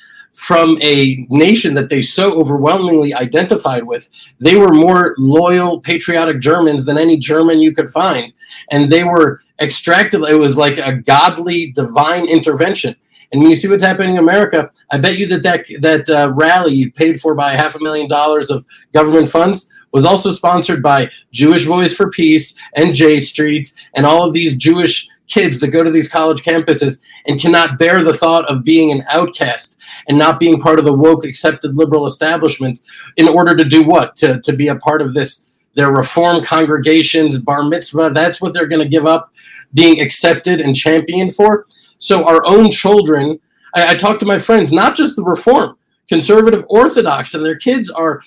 from 0.41 0.81
a 0.81 1.27
nation 1.29 1.75
that 1.75 1.89
they 1.89 2.01
so 2.01 2.39
overwhelmingly 2.39 3.13
identified 3.13 3.83
with. 3.83 4.09
They 4.39 4.55
were 4.55 4.73
more 4.73 5.13
loyal, 5.19 5.79
patriotic 5.79 6.39
Germans 6.39 6.83
than 6.83 6.97
any 6.97 7.17
German 7.17 7.59
you 7.59 7.75
could 7.75 7.91
find. 7.91 8.33
And 8.71 8.91
they 8.91 9.03
were 9.03 9.43
extracted. 9.59 10.23
It 10.23 10.39
was 10.39 10.57
like 10.57 10.79
a 10.79 10.93
godly, 10.93 11.71
divine 11.73 12.27
intervention. 12.27 12.95
And 13.31 13.39
when 13.39 13.51
you 13.51 13.55
see 13.55 13.67
what's 13.67 13.83
happening 13.83 14.15
in 14.15 14.17
America, 14.17 14.71
I 14.89 14.97
bet 14.97 15.19
you 15.19 15.27
that 15.27 15.43
that, 15.43 15.65
that 15.79 16.09
uh, 16.09 16.33
rally 16.33 16.89
paid 16.89 17.21
for 17.21 17.35
by 17.35 17.51
half 17.55 17.75
a 17.75 17.79
million 17.79 18.09
dollars 18.09 18.49
of 18.49 18.65
government 18.95 19.29
funds 19.29 19.71
was 19.91 20.05
also 20.05 20.31
sponsored 20.31 20.81
by 20.81 21.11
Jewish 21.31 21.65
Voice 21.65 21.93
for 21.93 22.09
Peace 22.09 22.57
and 22.75 22.95
J 22.95 23.19
Street 23.19 23.71
and 23.93 24.07
all 24.07 24.23
of 24.23 24.33
these 24.33 24.57
Jewish 24.57 25.07
kids 25.27 25.59
that 25.59 25.67
go 25.67 25.83
to 25.83 25.91
these 25.91 26.09
college 26.09 26.41
campuses 26.41 27.03
and 27.25 27.39
cannot 27.39 27.77
bear 27.77 28.03
the 28.03 28.13
thought 28.13 28.49
of 28.49 28.63
being 28.63 28.91
an 28.91 29.03
outcast 29.09 29.79
and 30.07 30.17
not 30.17 30.39
being 30.39 30.59
part 30.59 30.79
of 30.79 30.85
the 30.85 30.93
woke, 30.93 31.25
accepted 31.25 31.75
liberal 31.75 32.05
establishment 32.05 32.79
in 33.17 33.27
order 33.27 33.55
to 33.55 33.63
do 33.63 33.83
what? 33.83 34.15
To, 34.17 34.39
to 34.41 34.53
be 34.53 34.69
a 34.69 34.75
part 34.75 35.01
of 35.01 35.13
this, 35.13 35.49
their 35.75 35.91
reform 35.91 36.43
congregations, 36.43 37.37
bar 37.37 37.63
mitzvah. 37.63 38.11
That's 38.13 38.41
what 38.41 38.53
they're 38.53 38.67
going 38.67 38.81
to 38.81 38.89
give 38.89 39.05
up 39.05 39.31
being 39.73 40.01
accepted 40.01 40.59
and 40.59 40.75
championed 40.75 41.35
for. 41.35 41.65
So 41.99 42.25
our 42.25 42.43
own 42.45 42.71
children, 42.71 43.39
I, 43.75 43.91
I 43.91 43.95
talk 43.95 44.19
to 44.19 44.25
my 44.25 44.39
friends, 44.39 44.71
not 44.71 44.95
just 44.95 45.15
the 45.15 45.23
reform, 45.23 45.77
conservative 46.09 46.65
Orthodox, 46.67 47.33
and 47.33 47.45
their 47.45 47.55
kids 47.55 47.89
are 47.89 48.21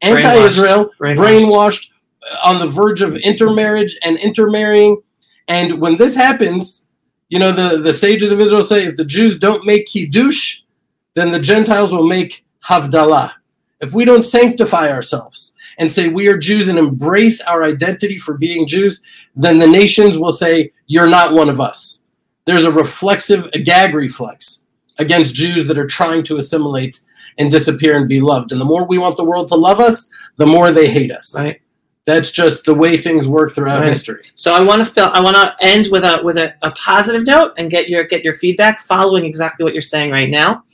anti-Israel, 0.00 0.90
Brainwashed. 0.98 1.16
brainwashed, 1.16 1.92
uh, 2.30 2.36
on 2.44 2.58
the 2.58 2.66
verge 2.66 3.02
of 3.02 3.16
intermarriage 3.16 3.98
and 4.02 4.16
intermarrying. 4.16 5.00
And 5.46 5.80
when 5.80 5.96
this 5.96 6.14
happens, 6.14 6.87
you 7.28 7.38
know, 7.38 7.52
the, 7.52 7.80
the 7.80 7.92
sages 7.92 8.30
of 8.30 8.40
Israel 8.40 8.62
say 8.62 8.84
if 8.84 8.96
the 8.96 9.04
Jews 9.04 9.38
don't 9.38 9.66
make 9.66 9.86
Kiddush, 9.86 10.62
then 11.14 11.30
the 11.30 11.40
Gentiles 11.40 11.92
will 11.92 12.06
make 12.06 12.44
Havdalah. 12.64 13.32
If 13.80 13.94
we 13.94 14.04
don't 14.04 14.24
sanctify 14.24 14.90
ourselves 14.90 15.54
and 15.78 15.90
say 15.90 16.08
we 16.08 16.28
are 16.28 16.38
Jews 16.38 16.68
and 16.68 16.78
embrace 16.78 17.40
our 17.42 17.64
identity 17.64 18.18
for 18.18 18.36
being 18.36 18.66
Jews, 18.66 19.02
then 19.36 19.58
the 19.58 19.66
nations 19.66 20.18
will 20.18 20.32
say, 20.32 20.72
You're 20.86 21.06
not 21.06 21.32
one 21.32 21.48
of 21.48 21.60
us. 21.60 22.04
There's 22.44 22.64
a 22.64 22.72
reflexive, 22.72 23.48
a 23.52 23.58
gag 23.58 23.94
reflex 23.94 24.66
against 24.98 25.34
Jews 25.34 25.66
that 25.66 25.78
are 25.78 25.86
trying 25.86 26.24
to 26.24 26.38
assimilate 26.38 26.98
and 27.36 27.50
disappear 27.50 27.96
and 27.96 28.08
be 28.08 28.20
loved. 28.20 28.52
And 28.52 28.60
the 28.60 28.64
more 28.64 28.84
we 28.84 28.98
want 28.98 29.16
the 29.16 29.24
world 29.24 29.48
to 29.48 29.54
love 29.54 29.80
us, 29.80 30.10
the 30.38 30.46
more 30.46 30.72
they 30.72 30.90
hate 30.90 31.12
us. 31.12 31.34
Right. 31.36 31.60
That's 32.08 32.32
just 32.32 32.64
the 32.64 32.72
way 32.72 32.96
things 32.96 33.28
work 33.28 33.52
throughout 33.52 33.80
Right. 33.80 33.90
history. 33.90 34.22
So 34.34 34.54
I 34.54 34.62
want 34.62 34.80
to 34.80 34.86
fill, 34.90 35.10
I 35.12 35.20
want 35.20 35.36
to 35.36 35.54
end 35.60 35.88
with 35.92 36.04
a 36.04 36.20
with 36.24 36.38
a, 36.38 36.54
a 36.62 36.70
positive 36.70 37.26
note 37.26 37.52
and 37.58 37.70
get 37.70 37.90
your 37.90 38.04
get 38.04 38.24
your 38.24 38.32
feedback 38.32 38.80
following 38.80 39.26
exactly 39.26 39.62
what 39.62 39.74
you're 39.74 39.82
saying 39.82 40.10
right 40.10 40.30
now. 40.30 40.64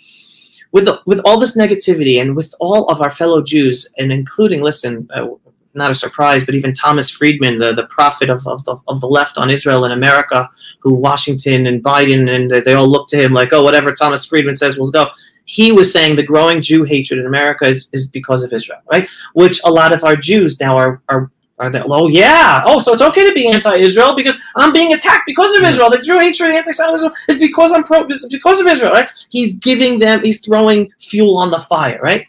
With 0.70 0.85
the, 0.85 1.01
with 1.07 1.20
all 1.24 1.41
this 1.41 1.57
negativity 1.57 2.20
and 2.20 2.37
with 2.37 2.55
all 2.61 2.89
of 2.89 3.01
our 3.01 3.11
fellow 3.11 3.43
Jews 3.43 3.93
and 3.99 4.12
including 4.12 4.61
listen, 4.62 5.09
uh, 5.12 5.26
not 5.74 5.91
a 5.91 5.95
surprise, 5.97 6.47
but 6.47 6.55
even 6.55 6.72
Thomas 6.72 7.11
Friedman, 7.11 7.59
the, 7.59 7.74
the 7.74 7.87
prophet 7.89 8.30
of, 8.30 8.47
of, 8.47 8.64
the, 8.64 8.76
of 8.87 9.01
the 9.01 9.09
left 9.09 9.37
on 9.37 9.51
Israel 9.51 9.85
and 9.85 9.93
America, 9.93 10.49
who 10.82 10.95
Washington 10.95 11.66
and 11.66 11.82
Biden 11.82 12.30
and 12.32 12.64
they 12.64 12.74
all 12.74 12.87
look 12.87 13.09
to 13.09 13.20
him 13.20 13.32
like, 13.32 13.53
oh, 13.53 13.64
whatever 13.64 13.93
Thomas 13.93 14.24
Friedman 14.24 14.55
says, 14.55 14.78
we'll 14.78 14.93
go. 14.93 15.07
He 15.45 15.72
was 15.72 15.92
saying 15.92 16.16
the 16.16 16.22
growing 16.22 16.62
Jew 16.62 16.84
hatred 16.84 17.20
in 17.20 17.26
America 17.26 17.66
is, 17.66 17.88
is 17.92 18.11
because 18.11 18.42
of 18.42 18.53
Israel, 18.53 18.80
right? 18.90 19.09
Which 19.34 19.61
a 19.64 19.70
lot 19.70 19.92
of 19.92 20.05
our 20.05 20.16
Jews 20.16 20.61
now 20.61 20.76
are, 20.76 21.03
are 21.09 21.30
are 21.59 21.70
they, 21.70 21.82
oh 21.82 22.09
yeah, 22.09 22.62
oh 22.66 22.80
so 22.82 22.92
it's 22.92 23.03
okay 23.03 23.28
to 23.28 23.32
be 23.32 23.49
anti-Israel 23.49 24.16
because 24.16 24.40
I'm 24.57 24.72
being 24.72 24.92
attacked 24.92 25.22
because 25.24 25.55
of 25.55 25.62
Israel. 25.62 25.88
The 25.88 26.01
Jew 26.01 26.18
hatred, 26.18 26.51
anti-Semitism 26.51 27.12
is 27.28 27.38
because 27.38 27.72
I'm 27.72 27.84
pro, 27.84 28.09
because 28.09 28.61
of 28.61 28.66
Israel, 28.66 28.90
right? 28.90 29.09
He's 29.30 29.57
giving 29.59 30.01
them, 30.01 30.24
he's 30.24 30.40
throwing 30.40 30.92
fuel 30.99 31.38
on 31.38 31.53
the 31.53 31.61
fire, 31.61 32.01
right? 32.03 32.26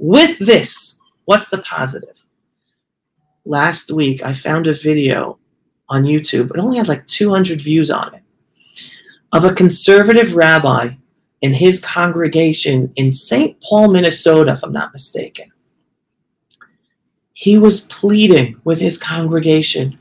With 0.00 0.38
this, 0.40 1.00
what's 1.26 1.48
the 1.48 1.58
positive? 1.58 2.24
Last 3.44 3.92
week, 3.92 4.24
I 4.24 4.32
found 4.32 4.66
a 4.66 4.74
video 4.74 5.38
on 5.88 6.02
YouTube. 6.02 6.50
It 6.50 6.58
only 6.58 6.78
had 6.78 6.88
like 6.88 7.06
200 7.06 7.60
views 7.60 7.92
on 7.92 8.16
it 8.16 8.22
of 9.32 9.44
a 9.44 9.54
conservative 9.54 10.34
rabbi 10.34 10.90
in 11.46 11.54
his 11.54 11.80
congregation 11.80 12.92
in 12.96 13.12
St. 13.12 13.56
Paul, 13.62 13.90
Minnesota, 13.90 14.52
if 14.52 14.62
I'm 14.62 14.72
not 14.72 14.92
mistaken 14.92 15.52
he 17.38 17.58
was 17.58 17.86
pleading 17.88 18.58
with 18.64 18.80
his 18.80 18.96
congregation, 18.96 19.98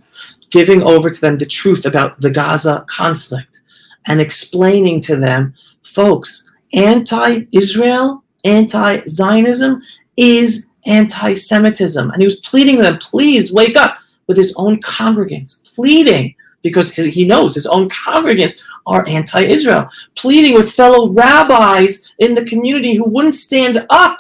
giving 0.52 0.82
over 0.84 1.10
to 1.10 1.20
them 1.20 1.38
the 1.38 1.46
truth 1.46 1.86
about 1.86 2.20
the 2.22 2.32
Gaza 2.32 2.86
conflict 2.90 3.62
and 4.08 4.22
explaining 4.22 5.02
to 5.02 5.18
them, 5.18 5.54
folks, 5.84 6.50
anti 6.74 7.42
Israel, 7.52 8.24
anti 8.46 9.02
Zionism 9.10 9.82
is 10.16 10.70
anti 10.86 11.34
Semitism. 11.34 12.10
And 12.10 12.22
he 12.22 12.26
was 12.26 12.40
pleading 12.40 12.78
with 12.78 12.86
them, 12.86 13.00
please 13.00 13.52
wake 13.52 13.76
up 13.76 13.98
with 14.28 14.38
his 14.38 14.54
own 14.56 14.82
congregants, 14.82 15.68
pleading 15.76 16.34
because 16.68 16.88
his- 16.98 17.14
he 17.18 17.24
knows 17.32 17.54
his 17.54 17.68
own 17.76 17.86
congregants 18.06 18.56
are 18.88 19.04
anti 19.08 19.42
Israel, 19.56 19.84
pleading 20.24 20.54
with 20.58 20.72
fellow 20.82 21.02
rabbis 21.24 21.92
in 22.26 22.32
the 22.38 22.46
community 22.52 22.94
who 22.96 23.08
wouldn't 23.14 23.36
stand 23.50 23.76
up 24.04 24.18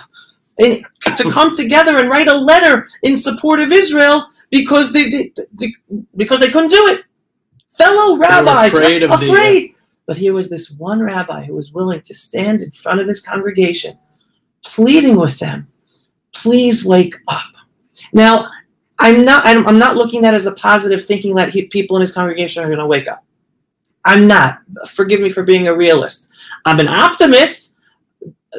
and 0.64 0.74
to 1.18 1.24
come 1.38 1.50
together 1.56 1.94
and 2.00 2.08
write 2.14 2.28
a 2.36 2.38
letter 2.52 2.88
in 3.08 3.18
support 3.18 3.60
of 3.60 3.72
Israel 3.72 4.18
because 4.58 4.94
they, 4.94 5.06
they, 5.14 5.32
they- 5.60 5.76
because 6.22 6.40
they 6.40 6.52
couldn't 6.54 6.70
do 6.80 6.84
it. 6.94 7.00
Fellow 7.84 8.08
rabbis 8.18 8.74
afraid 8.74 9.02
of 9.04 9.10
the- 9.10 9.16
uh, 9.16 9.34
afraid. 9.34 9.72
But 10.08 10.18
here 10.18 10.34
was 10.40 10.48
this 10.52 10.68
one 10.92 11.02
rabbi 11.02 11.40
who 11.46 11.56
was 11.62 11.74
willing 11.74 12.02
to 12.10 12.14
stand 12.14 12.62
in 12.62 12.70
front 12.84 13.00
of 13.02 13.08
his 13.08 13.22
congregation, 13.32 13.98
pleading 14.64 15.16
with 15.24 15.40
them, 15.40 15.60
"Please 16.42 16.86
wake 16.86 17.16
up." 17.28 17.52
Now, 18.14 18.36
I'm 19.00 19.26
not. 19.26 19.46
I'm, 19.46 19.78
not 19.78 19.98
looking 19.98 20.26
at 20.26 20.34
as 20.34 20.46
a 20.46 20.54
positive, 20.56 21.06
thinking 21.06 21.36
that 21.36 21.50
he, 21.50 21.66
people 21.68 21.98
in 21.98 22.02
his 22.02 22.14
congregation 22.14 22.64
are 22.64 22.68
going 22.68 22.80
to 22.80 22.88
wake 22.88 23.08
up. 23.08 23.24
I'm 24.06 24.28
not. 24.28 24.60
Forgive 24.88 25.20
me 25.20 25.30
for 25.30 25.44
being 25.44 25.68
a 25.68 25.76
realist. 25.76 26.30
I'm 26.64 26.80
an 26.80 26.88
optimist, 26.88 27.76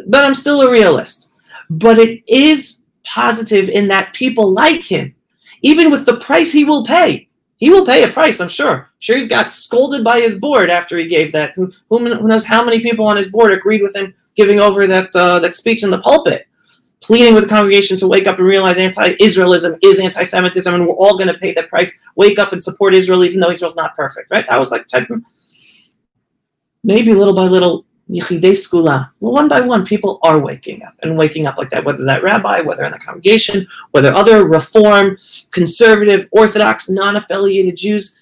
but 0.06 0.24
I'm 0.24 0.34
still 0.34 0.62
a 0.62 0.70
realist 0.70 1.26
but 1.70 1.98
it 1.98 2.22
is 2.26 2.84
positive 3.04 3.68
in 3.68 3.88
that 3.88 4.12
people 4.12 4.52
like 4.52 4.82
him, 4.82 5.14
even 5.62 5.90
with 5.90 6.06
the 6.06 6.18
price 6.18 6.52
he 6.52 6.64
will 6.64 6.86
pay. 6.86 7.28
He 7.58 7.70
will 7.70 7.86
pay 7.86 8.02
a 8.02 8.12
price, 8.12 8.40
I'm 8.40 8.50
sure. 8.50 8.74
I'm 8.74 8.86
sure 8.98 9.16
he's 9.16 9.28
got 9.28 9.50
scolded 9.50 10.04
by 10.04 10.20
his 10.20 10.38
board 10.38 10.68
after 10.68 10.98
he 10.98 11.08
gave 11.08 11.32
that. 11.32 11.54
Who, 11.56 11.72
who 11.88 12.26
knows 12.26 12.44
how 12.44 12.64
many 12.64 12.82
people 12.82 13.06
on 13.06 13.16
his 13.16 13.30
board 13.30 13.52
agreed 13.52 13.82
with 13.82 13.96
him 13.96 14.14
giving 14.36 14.60
over 14.60 14.86
that 14.86 15.16
uh, 15.16 15.38
that 15.38 15.54
speech 15.54 15.82
in 15.82 15.90
the 15.90 16.02
pulpit, 16.02 16.46
pleading 17.06 17.34
with 17.34 17.44
the 17.44 17.48
congregation 17.48 17.96
to 17.98 18.06
wake 18.08 18.26
up 18.26 18.38
and 18.38 18.46
realize 18.46 18.78
anti-Israelism 18.78 19.78
is 19.82 20.00
anti-Semitism, 20.00 20.74
and 20.74 20.86
we're 20.86 20.94
all 20.94 21.16
going 21.16 21.32
to 21.32 21.38
pay 21.38 21.54
the 21.54 21.62
price. 21.64 21.98
Wake 22.16 22.38
up 22.38 22.52
and 22.52 22.62
support 22.62 22.94
Israel, 22.94 23.24
even 23.24 23.40
though 23.40 23.50
Israel's 23.50 23.76
not 23.76 23.94
perfect. 23.94 24.30
Right? 24.30 24.44
That 24.48 24.58
was 24.58 24.70
like 24.70 24.86
type 24.88 25.08
of 25.10 25.22
maybe 26.82 27.14
little 27.14 27.34
by 27.34 27.44
little. 27.44 27.84
Well, 28.08 29.10
one 29.18 29.48
by 29.48 29.60
one, 29.60 29.84
people 29.84 30.20
are 30.22 30.38
waking 30.38 30.84
up 30.84 30.94
and 31.02 31.18
waking 31.18 31.48
up 31.48 31.56
like 31.58 31.70
that, 31.70 31.84
whether 31.84 32.04
that 32.04 32.22
rabbi, 32.22 32.60
whether 32.60 32.84
in 32.84 32.92
the 32.92 33.00
congregation, 33.00 33.66
whether 33.90 34.14
other 34.14 34.46
reform, 34.46 35.18
conservative, 35.50 36.28
orthodox, 36.30 36.88
non-affiliated 36.88 37.76
Jews. 37.76 38.16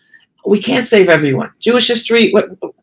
We 0.47 0.59
can't 0.61 0.87
save 0.87 1.11
everyone. 1.11 1.51
Jewish 1.61 1.89
history, 1.89 2.33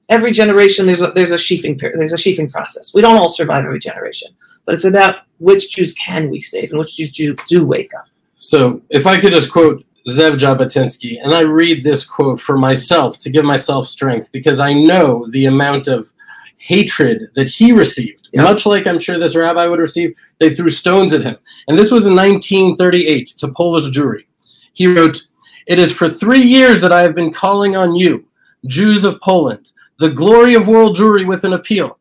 every 0.09 0.31
generation, 0.31 0.85
there's 0.85 1.01
a, 1.01 1.11
there's 1.11 1.31
a 1.31 1.35
sheafing 1.47 1.79
period, 1.79 1.99
there's 1.99 2.13
a 2.13 2.17
sheafing 2.17 2.51
process. 2.51 2.93
We 2.93 3.01
don't 3.01 3.17
all 3.17 3.29
survive 3.29 3.65
every 3.65 3.79
generation, 3.79 4.29
but 4.65 4.75
it's 4.75 4.85
about 4.85 5.21
which 5.39 5.75
Jews 5.75 5.93
can 5.93 6.29
we 6.29 6.41
save 6.41 6.71
and 6.71 6.79
which 6.79 6.95
Jews 6.95 7.11
do, 7.11 7.35
do 7.47 7.65
wake 7.65 7.93
up. 7.93 8.05
So, 8.35 8.81
if 8.89 9.05
I 9.05 9.19
could 9.19 9.31
just 9.31 9.51
quote 9.51 9.85
Zev 10.07 10.37
Jabotinsky, 10.37 11.19
and 11.21 11.33
I 11.33 11.41
read 11.41 11.83
this 11.83 12.07
quote 12.07 12.39
for 12.39 12.57
myself 12.57 13.19
to 13.19 13.29
give 13.29 13.45
myself 13.45 13.87
strength 13.87 14.31
because 14.31 14.59
I 14.59 14.73
know 14.73 15.27
the 15.29 15.45
amount 15.45 15.87
of 15.87 16.11
hatred 16.57 17.29
that 17.35 17.49
he 17.49 17.71
received. 17.71 18.29
Much 18.33 18.65
like 18.65 18.87
I'm 18.87 18.99
sure 18.99 19.17
this 19.17 19.35
rabbi 19.35 19.65
would 19.67 19.79
receive, 19.79 20.15
they 20.39 20.51
threw 20.51 20.69
stones 20.69 21.13
at 21.13 21.23
him. 21.23 21.37
And 21.67 21.77
this 21.77 21.91
was 21.91 22.05
in 22.05 22.15
1938 22.15 23.27
to 23.39 23.47
Polish 23.49 23.95
Jewry. 23.95 24.25
He 24.73 24.87
wrote, 24.87 25.19
It 25.67 25.79
is 25.79 25.95
for 25.95 26.07
three 26.07 26.41
years 26.41 26.79
that 26.81 26.93
I 26.93 27.01
have 27.01 27.15
been 27.15 27.33
calling 27.33 27.75
on 27.75 27.95
you, 27.95 28.25
Jews 28.65 29.03
of 29.03 29.19
Poland, 29.21 29.71
the 29.99 30.11
glory 30.11 30.53
of 30.53 30.67
world 30.67 30.95
Jewry 30.95 31.27
with 31.27 31.43
an 31.43 31.53
appeal. 31.53 31.97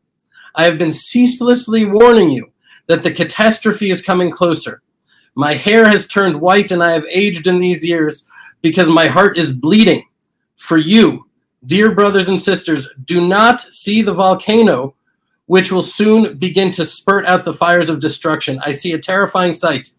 I 0.55 0.65
have 0.65 0.77
been 0.77 0.91
ceaselessly 0.91 1.85
warning 1.85 2.29
you 2.29 2.50
that 2.91 3.03
the 3.03 3.11
catastrophe 3.11 3.89
is 3.89 4.01
coming 4.01 4.29
closer. 4.29 4.81
My 5.33 5.53
hair 5.53 5.87
has 5.87 6.05
turned 6.05 6.41
white 6.41 6.71
and 6.71 6.83
I 6.83 6.91
have 6.91 7.05
aged 7.09 7.47
in 7.47 7.57
these 7.59 7.85
years 7.85 8.27
because 8.61 8.89
my 8.89 9.07
heart 9.07 9.37
is 9.37 9.53
bleeding. 9.53 10.03
For 10.57 10.77
you, 10.77 11.27
dear 11.65 11.91
brothers 11.95 12.27
and 12.27 12.41
sisters, 12.41 12.89
do 13.05 13.25
not 13.25 13.61
see 13.61 14.01
the 14.01 14.13
volcano 14.13 14.93
which 15.45 15.71
will 15.71 15.81
soon 15.81 16.37
begin 16.37 16.69
to 16.71 16.85
spurt 16.85 17.25
out 17.25 17.45
the 17.45 17.53
fires 17.53 17.87
of 17.87 18.01
destruction. 18.01 18.59
I 18.65 18.71
see 18.71 18.91
a 18.91 18.99
terrifying 18.99 19.53
sight. 19.53 19.89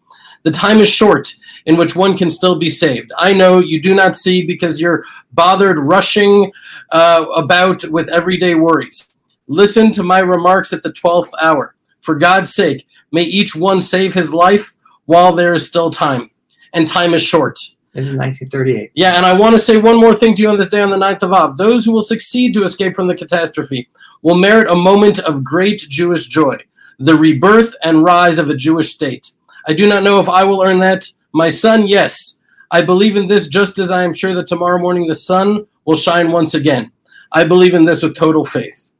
The 0.43 0.51
time 0.51 0.77
is 0.77 0.89
short 0.89 1.33
in 1.65 1.77
which 1.77 1.95
one 1.95 2.15
can 2.15 2.29
still 2.29 2.59
be 2.59 2.69
saved. 2.69 3.11
I 3.17 3.33
know 3.33 3.57
you 3.57 3.81
do 3.81 3.95
not 3.95 4.15
see 4.15 4.45
because 4.45 4.79
you're 4.79 5.03
bothered 5.31 5.79
rushing 5.79 6.51
uh, 6.91 7.25
about 7.35 7.81
with 7.89 8.07
everyday 8.09 8.53
worries. 8.53 9.15
Listen 9.47 9.91
to 9.93 10.03
my 10.03 10.19
remarks 10.19 10.73
at 10.73 10.83
the 10.83 10.91
12th 10.91 11.31
hour. 11.41 11.73
For 12.03 12.15
God's 12.15 12.53
sake, 12.53 12.85
may 13.13 13.23
each 13.23 13.55
one 13.55 13.79
save 13.79 14.13
his 14.13 14.33
life 14.33 14.75
while 15.05 15.33
there 15.33 15.53
is 15.53 15.65
still 15.65 15.89
time. 15.89 16.31
And 16.73 16.85
time 16.85 17.13
is 17.13 17.23
short. 17.23 17.57
This 17.93 18.07
is 18.07 18.17
1938. 18.17 18.91
Yeah, 18.93 19.15
and 19.15 19.25
I 19.25 19.33
want 19.33 19.53
to 19.53 19.59
say 19.59 19.77
one 19.77 20.01
more 20.01 20.13
thing 20.13 20.35
to 20.35 20.41
you 20.41 20.49
on 20.49 20.57
this 20.57 20.67
day 20.67 20.81
on 20.81 20.89
the 20.89 20.97
9th 20.97 21.23
of 21.23 21.31
Av. 21.31 21.57
Those 21.57 21.85
who 21.85 21.93
will 21.93 22.01
succeed 22.01 22.53
to 22.55 22.65
escape 22.65 22.93
from 22.93 23.07
the 23.07 23.15
catastrophe 23.15 23.87
will 24.21 24.35
merit 24.35 24.69
a 24.69 24.75
moment 24.75 25.19
of 25.19 25.45
great 25.45 25.79
Jewish 25.79 26.27
joy, 26.27 26.57
the 26.99 27.15
rebirth 27.15 27.73
and 27.83 28.03
rise 28.03 28.37
of 28.37 28.49
a 28.49 28.55
Jewish 28.55 28.93
state. 28.93 29.31
I 29.65 29.73
do 29.73 29.87
not 29.87 30.03
know 30.03 30.19
if 30.19 30.27
I 30.27 30.43
will 30.43 30.61
earn 30.61 30.79
that. 30.79 31.07
My 31.31 31.49
son, 31.49 31.87
yes. 31.87 32.41
I 32.69 32.81
believe 32.81 33.15
in 33.15 33.27
this 33.27 33.47
just 33.47 33.79
as 33.79 33.91
I 33.91 34.03
am 34.03 34.13
sure 34.13 34.33
that 34.33 34.47
tomorrow 34.47 34.79
morning 34.79 35.07
the 35.07 35.15
sun 35.15 35.67
will 35.85 35.95
shine 35.95 36.31
once 36.31 36.53
again. 36.53 36.91
I 37.31 37.45
believe 37.45 37.73
in 37.73 37.85
this 37.85 38.03
with 38.03 38.15
total 38.15 38.43
faith. 38.43 38.91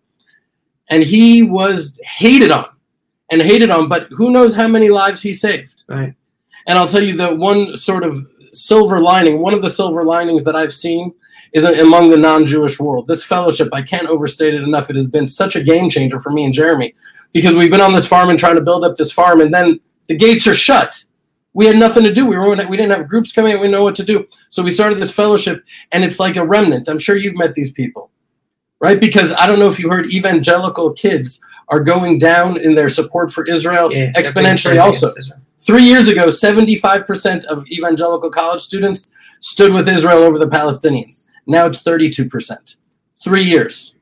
And 0.89 1.03
he 1.03 1.43
was 1.43 1.99
hated 2.03 2.51
on 2.51 2.72
and 3.33 3.41
hated 3.41 3.71
on, 3.71 3.89
but 3.89 4.07
who 4.11 4.29
knows 4.29 4.55
how 4.55 4.67
many 4.67 4.89
lives 4.89 5.21
he 5.21 5.33
saved. 5.33 5.83
Right. 5.87 6.13
And 6.67 6.77
I'll 6.77 6.87
tell 6.87 7.03
you 7.03 7.17
the 7.17 7.35
one 7.35 7.75
sort 7.75 8.03
of 8.03 8.15
silver 8.51 8.99
lining, 8.99 9.39
one 9.39 9.53
of 9.53 9.61
the 9.61 9.69
silver 9.69 10.05
linings 10.05 10.43
that 10.43 10.55
I've 10.55 10.73
seen 10.73 11.13
is 11.51 11.63
among 11.63 12.09
the 12.09 12.17
non-Jewish 12.17 12.79
world. 12.79 13.07
This 13.07 13.23
fellowship, 13.23 13.69
I 13.73 13.81
can't 13.81 14.07
overstate 14.07 14.53
it 14.53 14.63
enough. 14.63 14.89
It 14.89 14.95
has 14.95 15.07
been 15.07 15.27
such 15.27 15.55
a 15.55 15.63
game 15.63 15.89
changer 15.89 16.19
for 16.19 16.31
me 16.31 16.45
and 16.45 16.53
Jeremy 16.53 16.93
because 17.31 17.55
we've 17.55 17.71
been 17.71 17.81
on 17.81 17.93
this 17.93 18.07
farm 18.07 18.29
and 18.29 18.39
trying 18.39 18.55
to 18.55 18.61
build 18.61 18.85
up 18.85 18.95
this 18.95 19.11
farm, 19.11 19.41
and 19.41 19.53
then 19.53 19.79
the 20.07 20.15
gates 20.15 20.47
are 20.47 20.55
shut. 20.55 21.03
We 21.53 21.65
had 21.65 21.75
nothing 21.75 22.03
to 22.03 22.13
do. 22.13 22.25
We 22.25 22.37
were 22.37 22.49
we 22.67 22.77
didn't 22.77 22.91
have 22.91 23.07
groups 23.07 23.31
coming. 23.31 23.53
in. 23.53 23.59
We 23.59 23.67
know 23.67 23.83
what 23.83 23.95
to 23.95 24.03
do. 24.03 24.27
So 24.49 24.63
we 24.63 24.71
started 24.71 24.99
this 24.99 25.11
fellowship, 25.11 25.63
and 25.91 26.03
it's 26.03 26.19
like 26.19 26.35
a 26.35 26.45
remnant. 26.45 26.87
I'm 26.87 26.99
sure 26.99 27.15
you've 27.15 27.37
met 27.37 27.53
these 27.53 27.71
people, 27.71 28.11
right? 28.79 28.99
Because 28.99 29.31
I 29.33 29.47
don't 29.47 29.59
know 29.59 29.67
if 29.67 29.79
you 29.79 29.89
heard 29.89 30.11
evangelical 30.11 30.93
kids 30.93 31.43
are 31.69 31.79
going 31.79 32.19
down 32.19 32.59
in 32.59 32.75
their 32.75 32.89
support 32.89 33.31
for 33.31 33.45
Israel 33.47 33.91
Yeah, 33.91 34.11
exponentially. 34.13 34.81
Also, 34.81 35.07
Israel. 35.07 35.39
three 35.59 35.83
years 35.83 36.07
ago, 36.07 36.27
75% 36.27 37.45
of 37.45 37.65
evangelical 37.67 38.29
college 38.29 38.61
students 38.61 39.11
stood 39.39 39.73
with 39.73 39.87
Israel 39.89 40.23
over 40.23 40.37
the 40.37 40.47
Palestinians. 40.47 41.29
Now 41.47 41.65
it's 41.65 41.83
32%. 41.83 42.75
Three 43.23 43.45
years, 43.45 43.99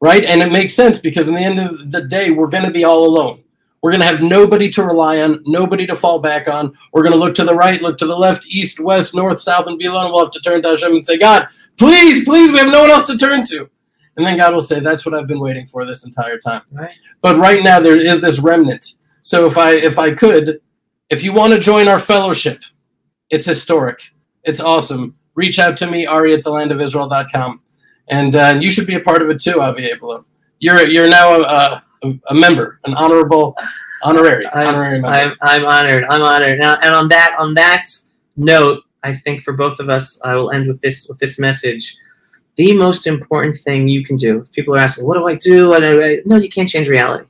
right? 0.00 0.24
And 0.24 0.42
it 0.42 0.50
makes 0.52 0.74
sense 0.74 0.98
because 0.98 1.28
in 1.28 1.34
the 1.34 1.40
end 1.40 1.60
of 1.60 1.90
the 1.92 2.02
day, 2.02 2.30
we're 2.30 2.48
going 2.48 2.64
to 2.64 2.70
be 2.70 2.84
all 2.84 3.06
alone. 3.06 3.42
We're 3.82 3.90
going 3.90 4.00
to 4.00 4.06
have 4.06 4.22
nobody 4.22 4.70
to 4.70 4.82
rely 4.84 5.20
on, 5.22 5.42
nobody 5.44 5.86
to 5.88 5.96
fall 5.96 6.20
back 6.20 6.46
on. 6.46 6.72
We're 6.92 7.02
going 7.02 7.14
to 7.14 7.18
look 7.18 7.34
to 7.34 7.44
the 7.44 7.54
right, 7.54 7.82
look 7.82 7.98
to 7.98 8.06
the 8.06 8.16
left, 8.16 8.46
east, 8.46 8.78
west, 8.78 9.12
north, 9.12 9.40
south, 9.40 9.66
and 9.66 9.76
be 9.76 9.86
alone. 9.86 10.12
We'll 10.12 10.24
have 10.24 10.32
to 10.32 10.40
turn 10.40 10.62
to 10.62 10.70
Hashem 10.70 10.92
and 10.92 11.04
say, 11.04 11.18
God, 11.18 11.48
please, 11.76 12.24
please, 12.24 12.52
we 12.52 12.58
have 12.58 12.70
no 12.70 12.82
one 12.82 12.90
else 12.90 13.06
to 13.06 13.18
turn 13.18 13.44
to. 13.46 13.68
And 14.16 14.26
then 14.26 14.36
God 14.36 14.52
will 14.52 14.60
say, 14.60 14.80
That's 14.80 15.06
what 15.06 15.14
I've 15.14 15.26
been 15.26 15.40
waiting 15.40 15.66
for 15.66 15.84
this 15.84 16.04
entire 16.04 16.38
time. 16.38 16.62
Right. 16.72 16.90
But 17.20 17.36
right 17.36 17.62
now 17.62 17.80
there 17.80 17.98
is 17.98 18.20
this 18.20 18.38
remnant. 18.38 18.84
So 19.22 19.46
if 19.46 19.56
I 19.56 19.74
if 19.74 19.98
I 19.98 20.14
could, 20.14 20.60
if 21.10 21.22
you 21.22 21.32
want 21.32 21.52
to 21.52 21.58
join 21.58 21.88
our 21.88 21.98
fellowship, 21.98 22.58
it's 23.30 23.46
historic. 23.46 24.02
It's 24.44 24.60
awesome. 24.60 25.16
Reach 25.34 25.58
out 25.58 25.76
to 25.78 25.90
me, 25.90 26.06
Ari 26.06 26.34
at 26.34 26.44
thelandofisrael.com. 26.44 27.60
And 28.08 28.34
uh, 28.34 28.58
you 28.60 28.70
should 28.70 28.86
be 28.86 28.94
a 28.94 29.00
part 29.00 29.22
of 29.22 29.30
it 29.30 29.40
too, 29.40 29.60
Avi 29.60 29.88
Abelow. 29.90 30.24
You're 30.58 30.86
you're 30.86 31.08
now 31.08 31.40
a, 31.40 31.82
a, 32.04 32.20
a 32.28 32.34
member, 32.34 32.78
an 32.84 32.94
honorable 32.94 33.56
honorary 34.02 34.46
honorary 34.52 35.00
member. 35.00 35.16
I'm, 35.16 35.36
I'm 35.40 35.64
honored. 35.64 36.04
I'm 36.10 36.22
honored. 36.22 36.58
Now, 36.58 36.76
and 36.82 36.94
on 36.94 37.08
that 37.08 37.34
on 37.38 37.54
that 37.54 37.86
note, 38.36 38.82
I 39.02 39.14
think 39.14 39.42
for 39.42 39.52
both 39.52 39.80
of 39.80 39.88
us, 39.88 40.20
I 40.24 40.34
will 40.34 40.50
end 40.50 40.68
with 40.68 40.80
this 40.80 41.08
with 41.08 41.18
this 41.18 41.38
message. 41.38 41.96
The 42.56 42.74
most 42.74 43.06
important 43.06 43.58
thing 43.58 43.88
you 43.88 44.04
can 44.04 44.16
do. 44.16 44.40
If 44.40 44.52
people 44.52 44.74
are 44.74 44.78
asking, 44.78 45.06
"What 45.06 45.16
do 45.16 45.26
I 45.26 45.36
do?" 45.36 46.22
No, 46.26 46.36
you 46.36 46.50
can't 46.50 46.68
change 46.68 46.88
reality. 46.88 47.26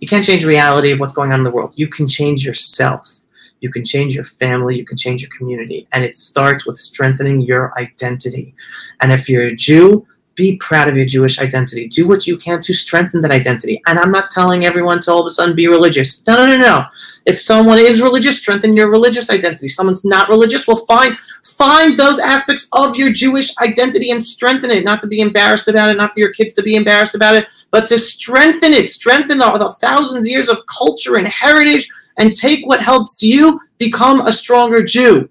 You 0.00 0.08
can't 0.08 0.24
change 0.24 0.44
reality 0.44 0.90
of 0.90 0.98
what's 1.00 1.14
going 1.14 1.32
on 1.32 1.40
in 1.40 1.44
the 1.44 1.50
world. 1.50 1.72
You 1.76 1.88
can 1.88 2.08
change 2.08 2.44
yourself. 2.44 3.20
You 3.60 3.70
can 3.70 3.84
change 3.84 4.14
your 4.14 4.24
family. 4.24 4.76
You 4.76 4.84
can 4.84 4.96
change 4.96 5.22
your 5.22 5.30
community, 5.36 5.86
and 5.92 6.04
it 6.04 6.16
starts 6.18 6.66
with 6.66 6.76
strengthening 6.76 7.40
your 7.40 7.72
identity. 7.78 8.54
And 9.00 9.12
if 9.12 9.28
you're 9.28 9.46
a 9.46 9.56
Jew, 9.56 10.06
be 10.34 10.56
proud 10.56 10.88
of 10.88 10.96
your 10.96 11.06
Jewish 11.06 11.38
identity. 11.38 11.86
Do 11.86 12.08
what 12.08 12.26
you 12.26 12.36
can 12.36 12.60
to 12.62 12.74
strengthen 12.74 13.22
that 13.22 13.30
identity. 13.30 13.80
And 13.86 13.98
I'm 14.00 14.10
not 14.10 14.32
telling 14.32 14.66
everyone 14.66 15.00
to 15.02 15.12
all 15.12 15.20
of 15.20 15.26
a 15.26 15.30
sudden 15.30 15.54
be 15.54 15.68
religious. 15.68 16.26
No, 16.26 16.34
no, 16.34 16.46
no, 16.46 16.56
no. 16.56 16.84
If 17.24 17.40
someone 17.40 17.78
is 17.78 18.02
religious, 18.02 18.38
strengthen 18.38 18.76
your 18.76 18.90
religious 18.90 19.30
identity. 19.30 19.68
Someone's 19.68 20.04
not 20.04 20.28
religious, 20.28 20.66
well, 20.66 20.84
find 20.86 21.16
find 21.44 21.98
those 21.98 22.18
aspects 22.18 22.68
of 22.72 22.96
your 22.96 23.12
Jewish 23.12 23.56
identity 23.58 24.10
and 24.10 24.24
strengthen 24.24 24.70
it. 24.70 24.84
Not 24.84 25.00
to 25.00 25.06
be 25.06 25.20
embarrassed 25.20 25.68
about 25.68 25.90
it, 25.90 25.96
not 25.96 26.12
for 26.12 26.20
your 26.20 26.32
kids 26.32 26.54
to 26.54 26.62
be 26.62 26.74
embarrassed 26.74 27.14
about 27.14 27.34
it, 27.34 27.46
but 27.70 27.86
to 27.88 27.98
strengthen 27.98 28.72
it. 28.72 28.90
Strengthen 28.90 29.38
the, 29.38 29.52
the 29.52 29.70
thousands 29.80 30.24
of 30.24 30.30
years 30.30 30.48
of 30.48 30.66
culture 30.66 31.16
and 31.16 31.28
heritage, 31.28 31.88
and 32.18 32.34
take 32.34 32.66
what 32.66 32.80
helps 32.80 33.22
you 33.22 33.60
become 33.78 34.26
a 34.26 34.32
stronger 34.32 34.82
Jew. 34.82 35.28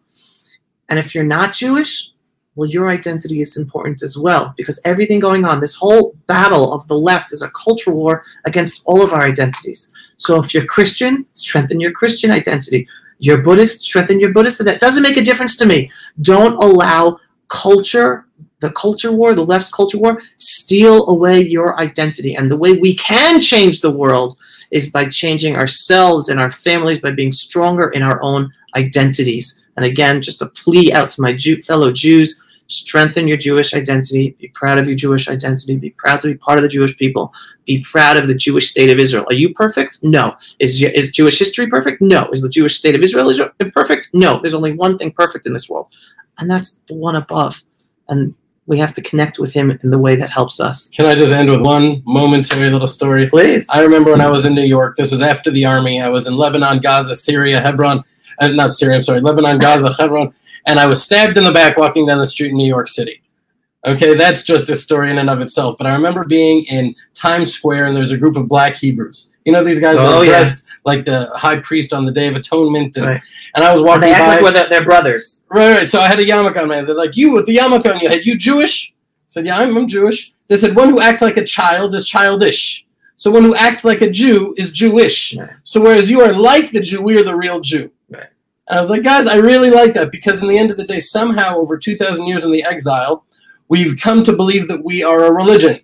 And 0.89 0.99
if 0.99 1.15
you're 1.15 1.23
not 1.23 1.53
Jewish, 1.53 2.11
well, 2.55 2.69
your 2.69 2.89
identity 2.89 3.41
is 3.41 3.57
important 3.57 4.03
as 4.03 4.17
well 4.17 4.53
because 4.57 4.79
everything 4.85 5.19
going 5.19 5.43
on, 5.43 5.59
this 5.59 5.75
whole 5.75 6.15
battle 6.27 6.71
of 6.73 6.87
the 6.87 6.97
left 6.97 7.33
is 7.33 7.41
a 7.41 7.49
cultural 7.49 7.97
war 7.97 8.23
against 8.45 8.83
all 8.85 9.01
of 9.01 9.11
our 9.11 9.23
identities. 9.23 9.93
So 10.17 10.39
if 10.39 10.53
you're 10.53 10.65
Christian, 10.65 11.25
strengthen 11.33 11.79
your 11.79 11.91
Christian 11.91 12.29
identity. 12.29 12.87
You're 13.19 13.41
Buddhist, 13.41 13.81
strengthen 13.81 14.19
your 14.19 14.33
Buddhist. 14.33 14.59
And 14.59 14.67
that 14.67 14.79
doesn't 14.79 15.03
make 15.03 15.17
a 15.17 15.23
difference 15.23 15.55
to 15.57 15.65
me. 15.65 15.91
Don't 16.21 16.61
allow 16.61 17.19
culture, 17.47 18.25
the 18.59 18.71
culture 18.71 19.11
war, 19.11 19.33
the 19.33 19.45
left's 19.45 19.71
culture 19.71 19.97
war, 19.97 20.21
steal 20.37 21.07
away 21.09 21.41
your 21.41 21.79
identity. 21.79 22.35
And 22.35 22.49
the 22.49 22.57
way 22.57 22.73
we 22.73 22.95
can 22.95 23.41
change 23.41 23.81
the 23.81 23.91
world 23.91 24.37
is 24.71 24.91
by 24.91 25.07
changing 25.07 25.55
ourselves 25.55 26.29
and 26.29 26.39
our 26.39 26.51
families, 26.51 26.99
by 26.99 27.11
being 27.11 27.31
stronger 27.31 27.89
in 27.89 28.01
our 28.01 28.21
own 28.23 28.51
identities. 28.75 29.65
And 29.77 29.85
again, 29.85 30.21
just 30.21 30.41
a 30.41 30.47
plea 30.47 30.91
out 30.91 31.09
to 31.11 31.21
my 31.21 31.33
Jew, 31.33 31.61
fellow 31.61 31.91
Jews 31.91 32.43
strengthen 32.67 33.27
your 33.27 33.37
Jewish 33.37 33.73
identity, 33.73 34.35
be 34.39 34.47
proud 34.49 34.79
of 34.79 34.87
your 34.87 34.95
Jewish 34.95 35.27
identity, 35.27 35.75
be 35.77 35.91
proud 35.91 36.19
to 36.21 36.27
be 36.27 36.35
part 36.35 36.57
of 36.57 36.63
the 36.63 36.69
Jewish 36.69 36.97
people, 36.97 37.33
be 37.65 37.83
proud 37.83 38.17
of 38.17 38.27
the 38.27 38.35
Jewish 38.35 38.69
state 38.69 38.89
of 38.89 38.99
Israel. 38.99 39.25
Are 39.29 39.35
you 39.35 39.53
perfect? 39.53 39.99
No. 40.03 40.35
Is, 40.59 40.81
is 40.81 41.11
Jewish 41.11 41.39
history 41.39 41.67
perfect? 41.67 42.01
No. 42.01 42.29
Is 42.31 42.41
the 42.41 42.49
Jewish 42.49 42.77
state 42.77 42.95
of 42.95 43.03
Israel 43.03 43.31
perfect? 43.73 44.09
No. 44.13 44.39
There's 44.39 44.53
only 44.53 44.73
one 44.73 44.97
thing 44.97 45.11
perfect 45.11 45.45
in 45.45 45.53
this 45.53 45.69
world, 45.69 45.87
and 46.37 46.49
that's 46.49 46.79
the 46.79 46.95
one 46.95 47.15
above. 47.15 47.63
And 48.09 48.35
we 48.65 48.79
have 48.79 48.93
to 48.93 49.01
connect 49.01 49.39
with 49.39 49.53
him 49.53 49.77
in 49.83 49.91
the 49.91 49.99
way 49.99 50.15
that 50.15 50.29
helps 50.29 50.59
us. 50.59 50.89
Can 50.89 51.05
I 51.05 51.15
just 51.15 51.33
end 51.33 51.49
with 51.49 51.61
one 51.61 52.01
momentary 52.05 52.69
little 52.69 52.87
story? 52.87 53.27
Please. 53.27 53.69
I 53.69 53.81
remember 53.81 54.11
when 54.11 54.21
I 54.21 54.29
was 54.29 54.45
in 54.45 54.55
New 54.55 54.63
York. 54.63 54.95
This 54.95 55.11
was 55.11 55.21
after 55.21 55.51
the 55.51 55.65
army. 55.65 56.01
I 56.01 56.09
was 56.09 56.27
in 56.27 56.37
Lebanon, 56.37 56.79
Gaza, 56.79 57.15
Syria, 57.15 57.59
Hebron, 57.59 58.03
uh, 58.39 58.47
not 58.47 58.71
Syria. 58.71 58.97
I'm 58.97 59.01
sorry, 59.01 59.21
Lebanon, 59.21 59.57
Gaza, 59.57 59.93
Hebron, 59.99 60.33
and 60.65 60.79
I 60.79 60.85
was 60.85 61.03
stabbed 61.03 61.37
in 61.37 61.43
the 61.43 61.51
back 61.51 61.77
walking 61.77 62.05
down 62.05 62.17
the 62.19 62.25
street 62.25 62.51
in 62.51 62.57
New 62.57 62.67
York 62.67 62.87
City. 62.87 63.21
Okay, 63.85 64.13
that's 64.15 64.43
just 64.43 64.69
a 64.69 64.75
story 64.77 65.11
in 65.11 65.17
and 65.17 65.29
of 65.29 65.41
itself. 65.41 65.77
But 65.77 65.87
I 65.87 65.93
remember 65.93 66.23
being 66.23 66.63
in 66.65 66.95
Times 67.13 67.53
Square, 67.53 67.87
and 67.87 67.95
there's 67.95 68.13
a 68.13 68.17
group 68.17 68.37
of 68.37 68.47
Black 68.47 68.75
Hebrews. 68.75 69.35
You 69.43 69.51
know 69.51 69.61
these 69.63 69.81
guys 69.81 69.97
that 69.97 70.05
Oh, 70.05 70.19
are 70.19 70.23
yeah. 70.23 70.29
dressed 70.31 70.65
like 70.85 71.03
the 71.03 71.25
high 71.35 71.59
priest 71.59 71.91
on 71.91 72.05
the 72.05 72.11
Day 72.11 72.27
of 72.29 72.35
Atonement, 72.35 72.95
and, 72.95 73.05
Right. 73.05 73.21
and 73.55 73.63
I 73.65 73.71
was 73.71 73.79
And 73.81 73.87
walking 73.87 74.01
they 74.01 74.13
act 74.13 74.39
by. 74.41 74.45
like 74.45 74.53
their, 74.53 74.69
they're 74.69 74.85
brothers. 74.85 75.43
Right, 75.49 75.75
right. 75.75 75.89
So 75.89 75.99
I 75.99 76.07
had 76.07 76.17
a 76.19 76.25
yarmulke 76.25 76.57
on, 76.61 76.69
man. 76.69 76.85
They're 76.85 76.95
like, 76.95 77.15
you 77.17 77.33
with 77.33 77.45
the 77.45 77.57
yarmulke 77.57 77.93
on 77.93 77.99
your 77.99 78.09
head, 78.09 78.21
you 78.25 78.37
Jewish? 78.37 78.93
I 78.93 78.95
said, 79.27 79.45
yeah, 79.45 79.59
I'm, 79.59 79.75
I'm 79.75 79.87
Jewish. 79.87 80.33
They 80.47 80.55
said, 80.55 80.75
one 80.77 80.89
who 80.89 81.01
acts 81.01 81.21
like 81.21 81.35
a 81.37 81.43
child 81.43 81.93
is 81.95 82.07
childish. 82.07 82.85
So 83.17 83.31
one 83.31 83.43
who 83.43 83.55
acts 83.55 83.83
like 83.83 84.01
a 84.01 84.09
Jew 84.09 84.53
is 84.57 84.71
Jewish. 84.71 85.35
Right. 85.37 85.49
So 85.63 85.81
whereas 85.81 86.09
you 86.09 86.21
are 86.21 86.33
like 86.33 86.71
the 86.71 86.79
Jew, 86.81 87.01
we 87.01 87.17
are 87.19 87.23
the 87.23 87.35
real 87.35 87.59
Jew. 87.59 87.91
And 88.67 88.79
I 88.79 88.81
was 88.81 88.89
like, 88.89 89.03
guys, 89.03 89.27
I 89.27 89.35
really 89.35 89.69
like 89.69 89.93
that 89.93 90.11
because 90.11 90.41
in 90.41 90.47
the 90.47 90.57
end 90.57 90.71
of 90.71 90.77
the 90.77 90.85
day, 90.85 90.99
somehow 90.99 91.57
over 91.57 91.77
2,000 91.77 92.25
years 92.25 92.45
in 92.45 92.51
the 92.51 92.63
exile, 92.63 93.25
we've 93.67 93.99
come 93.99 94.23
to 94.23 94.33
believe 94.33 94.67
that 94.67 94.83
we 94.83 95.03
are 95.03 95.25
a 95.25 95.33
religion, 95.33 95.81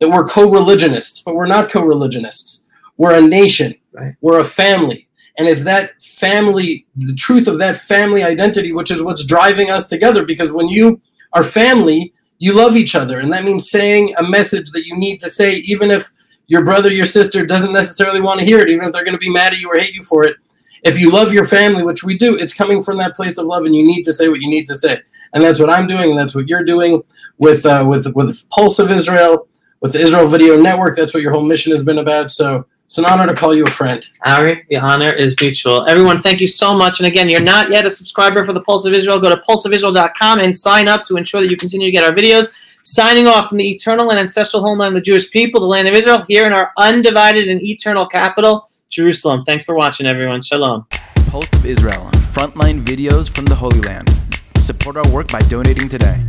that 0.00 0.10
we're 0.10 0.26
co-religionists, 0.26 1.22
but 1.22 1.34
we're 1.34 1.46
not 1.46 1.70
co-religionists. 1.70 2.66
We're 2.96 3.14
a 3.14 3.22
nation. 3.22 3.74
Right. 3.92 4.14
We're 4.20 4.40
a 4.40 4.44
family. 4.44 5.08
And 5.38 5.48
it's 5.48 5.64
that 5.64 6.02
family, 6.02 6.86
the 6.96 7.14
truth 7.14 7.48
of 7.48 7.58
that 7.58 7.78
family 7.78 8.22
identity, 8.22 8.72
which 8.72 8.90
is 8.90 9.02
what's 9.02 9.24
driving 9.24 9.70
us 9.70 9.86
together. 9.86 10.24
Because 10.24 10.52
when 10.52 10.68
you 10.68 11.00
are 11.32 11.42
family, 11.42 12.12
you 12.38 12.52
love 12.52 12.76
each 12.76 12.94
other. 12.94 13.20
And 13.20 13.32
that 13.32 13.44
means 13.44 13.70
saying 13.70 14.14
a 14.18 14.22
message 14.22 14.70
that 14.72 14.84
you 14.84 14.96
need 14.98 15.18
to 15.20 15.30
say, 15.30 15.56
even 15.56 15.90
if 15.90 16.12
your 16.46 16.64
brother, 16.64 16.90
your 16.90 17.06
sister 17.06 17.46
doesn't 17.46 17.72
necessarily 17.72 18.20
want 18.20 18.40
to 18.40 18.46
hear 18.46 18.58
it, 18.58 18.68
even 18.68 18.84
if 18.84 18.92
they're 18.92 19.04
going 19.04 19.14
to 19.14 19.18
be 19.18 19.30
mad 19.30 19.52
at 19.52 19.60
you 19.60 19.70
or 19.70 19.78
hate 19.78 19.94
you 19.94 20.02
for 20.02 20.26
it. 20.26 20.36
If 20.82 20.98
you 20.98 21.10
love 21.10 21.32
your 21.32 21.46
family, 21.46 21.82
which 21.82 22.04
we 22.04 22.16
do, 22.16 22.36
it's 22.36 22.54
coming 22.54 22.82
from 22.82 22.98
that 22.98 23.16
place 23.16 23.38
of 23.38 23.46
love, 23.46 23.64
and 23.64 23.74
you 23.74 23.86
need 23.86 24.02
to 24.04 24.12
say 24.12 24.28
what 24.28 24.40
you 24.40 24.48
need 24.48 24.66
to 24.66 24.74
say. 24.74 25.00
And 25.32 25.44
that's 25.44 25.60
what 25.60 25.70
I'm 25.70 25.86
doing, 25.86 26.10
and 26.10 26.18
that's 26.18 26.34
what 26.34 26.48
you're 26.48 26.64
doing 26.64 27.02
with 27.38 27.64
uh, 27.66 27.84
with 27.86 28.12
with 28.14 28.48
Pulse 28.50 28.78
of 28.78 28.90
Israel, 28.90 29.48
with 29.80 29.92
the 29.92 30.00
Israel 30.00 30.26
Video 30.28 30.60
Network. 30.60 30.96
That's 30.96 31.14
what 31.14 31.22
your 31.22 31.32
whole 31.32 31.44
mission 31.44 31.72
has 31.72 31.82
been 31.82 31.98
about. 31.98 32.30
So 32.30 32.66
it's 32.90 32.98
an 32.98 33.04
honor 33.04 33.26
to 33.28 33.34
call 33.34 33.54
you 33.54 33.62
a 33.62 33.70
friend. 33.70 34.04
Ari, 34.26 34.66
the 34.68 34.76
honor 34.76 35.12
is 35.12 35.36
mutual. 35.40 35.86
Everyone, 35.86 36.20
thank 36.20 36.40
you 36.40 36.48
so 36.48 36.76
much. 36.76 36.98
And 36.98 37.06
again, 37.06 37.28
you're 37.28 37.40
not 37.40 37.70
yet 37.70 37.86
a 37.86 37.90
subscriber 37.90 38.42
for 38.42 38.52
the 38.52 38.62
Pulse 38.62 38.84
of 38.84 38.92
Israel. 38.92 39.20
Go 39.20 39.28
to 39.28 39.40
pulseofisrael.com 39.48 40.40
and 40.40 40.56
sign 40.56 40.88
up 40.88 41.04
to 41.04 41.16
ensure 41.16 41.40
that 41.40 41.50
you 41.50 41.56
continue 41.56 41.86
to 41.86 41.92
get 41.92 42.02
our 42.02 42.10
videos. 42.10 42.52
Signing 42.82 43.28
off 43.28 43.50
from 43.50 43.58
the 43.58 43.70
eternal 43.70 44.10
and 44.10 44.18
ancestral 44.18 44.62
homeland 44.62 44.96
of 44.96 45.02
the 45.02 45.04
Jewish 45.04 45.30
people, 45.30 45.60
the 45.60 45.66
land 45.68 45.86
of 45.86 45.94
Israel, 45.94 46.24
here 46.26 46.46
in 46.46 46.52
our 46.52 46.72
undivided 46.78 47.46
and 47.46 47.62
eternal 47.62 48.06
capital, 48.06 48.69
Jerusalem. 48.90 49.42
Thanks 49.42 49.64
for 49.64 49.74
watching, 49.74 50.06
everyone. 50.06 50.42
Shalom. 50.42 50.86
Pulse 51.28 51.52
of 51.52 51.64
Israel, 51.64 52.10
frontline 52.34 52.84
videos 52.84 53.30
from 53.30 53.44
the 53.44 53.54
Holy 53.54 53.80
Land. 53.82 54.12
Support 54.58 54.96
our 54.96 55.08
work 55.10 55.28
by 55.28 55.40
donating 55.42 55.88
today. 55.88 56.20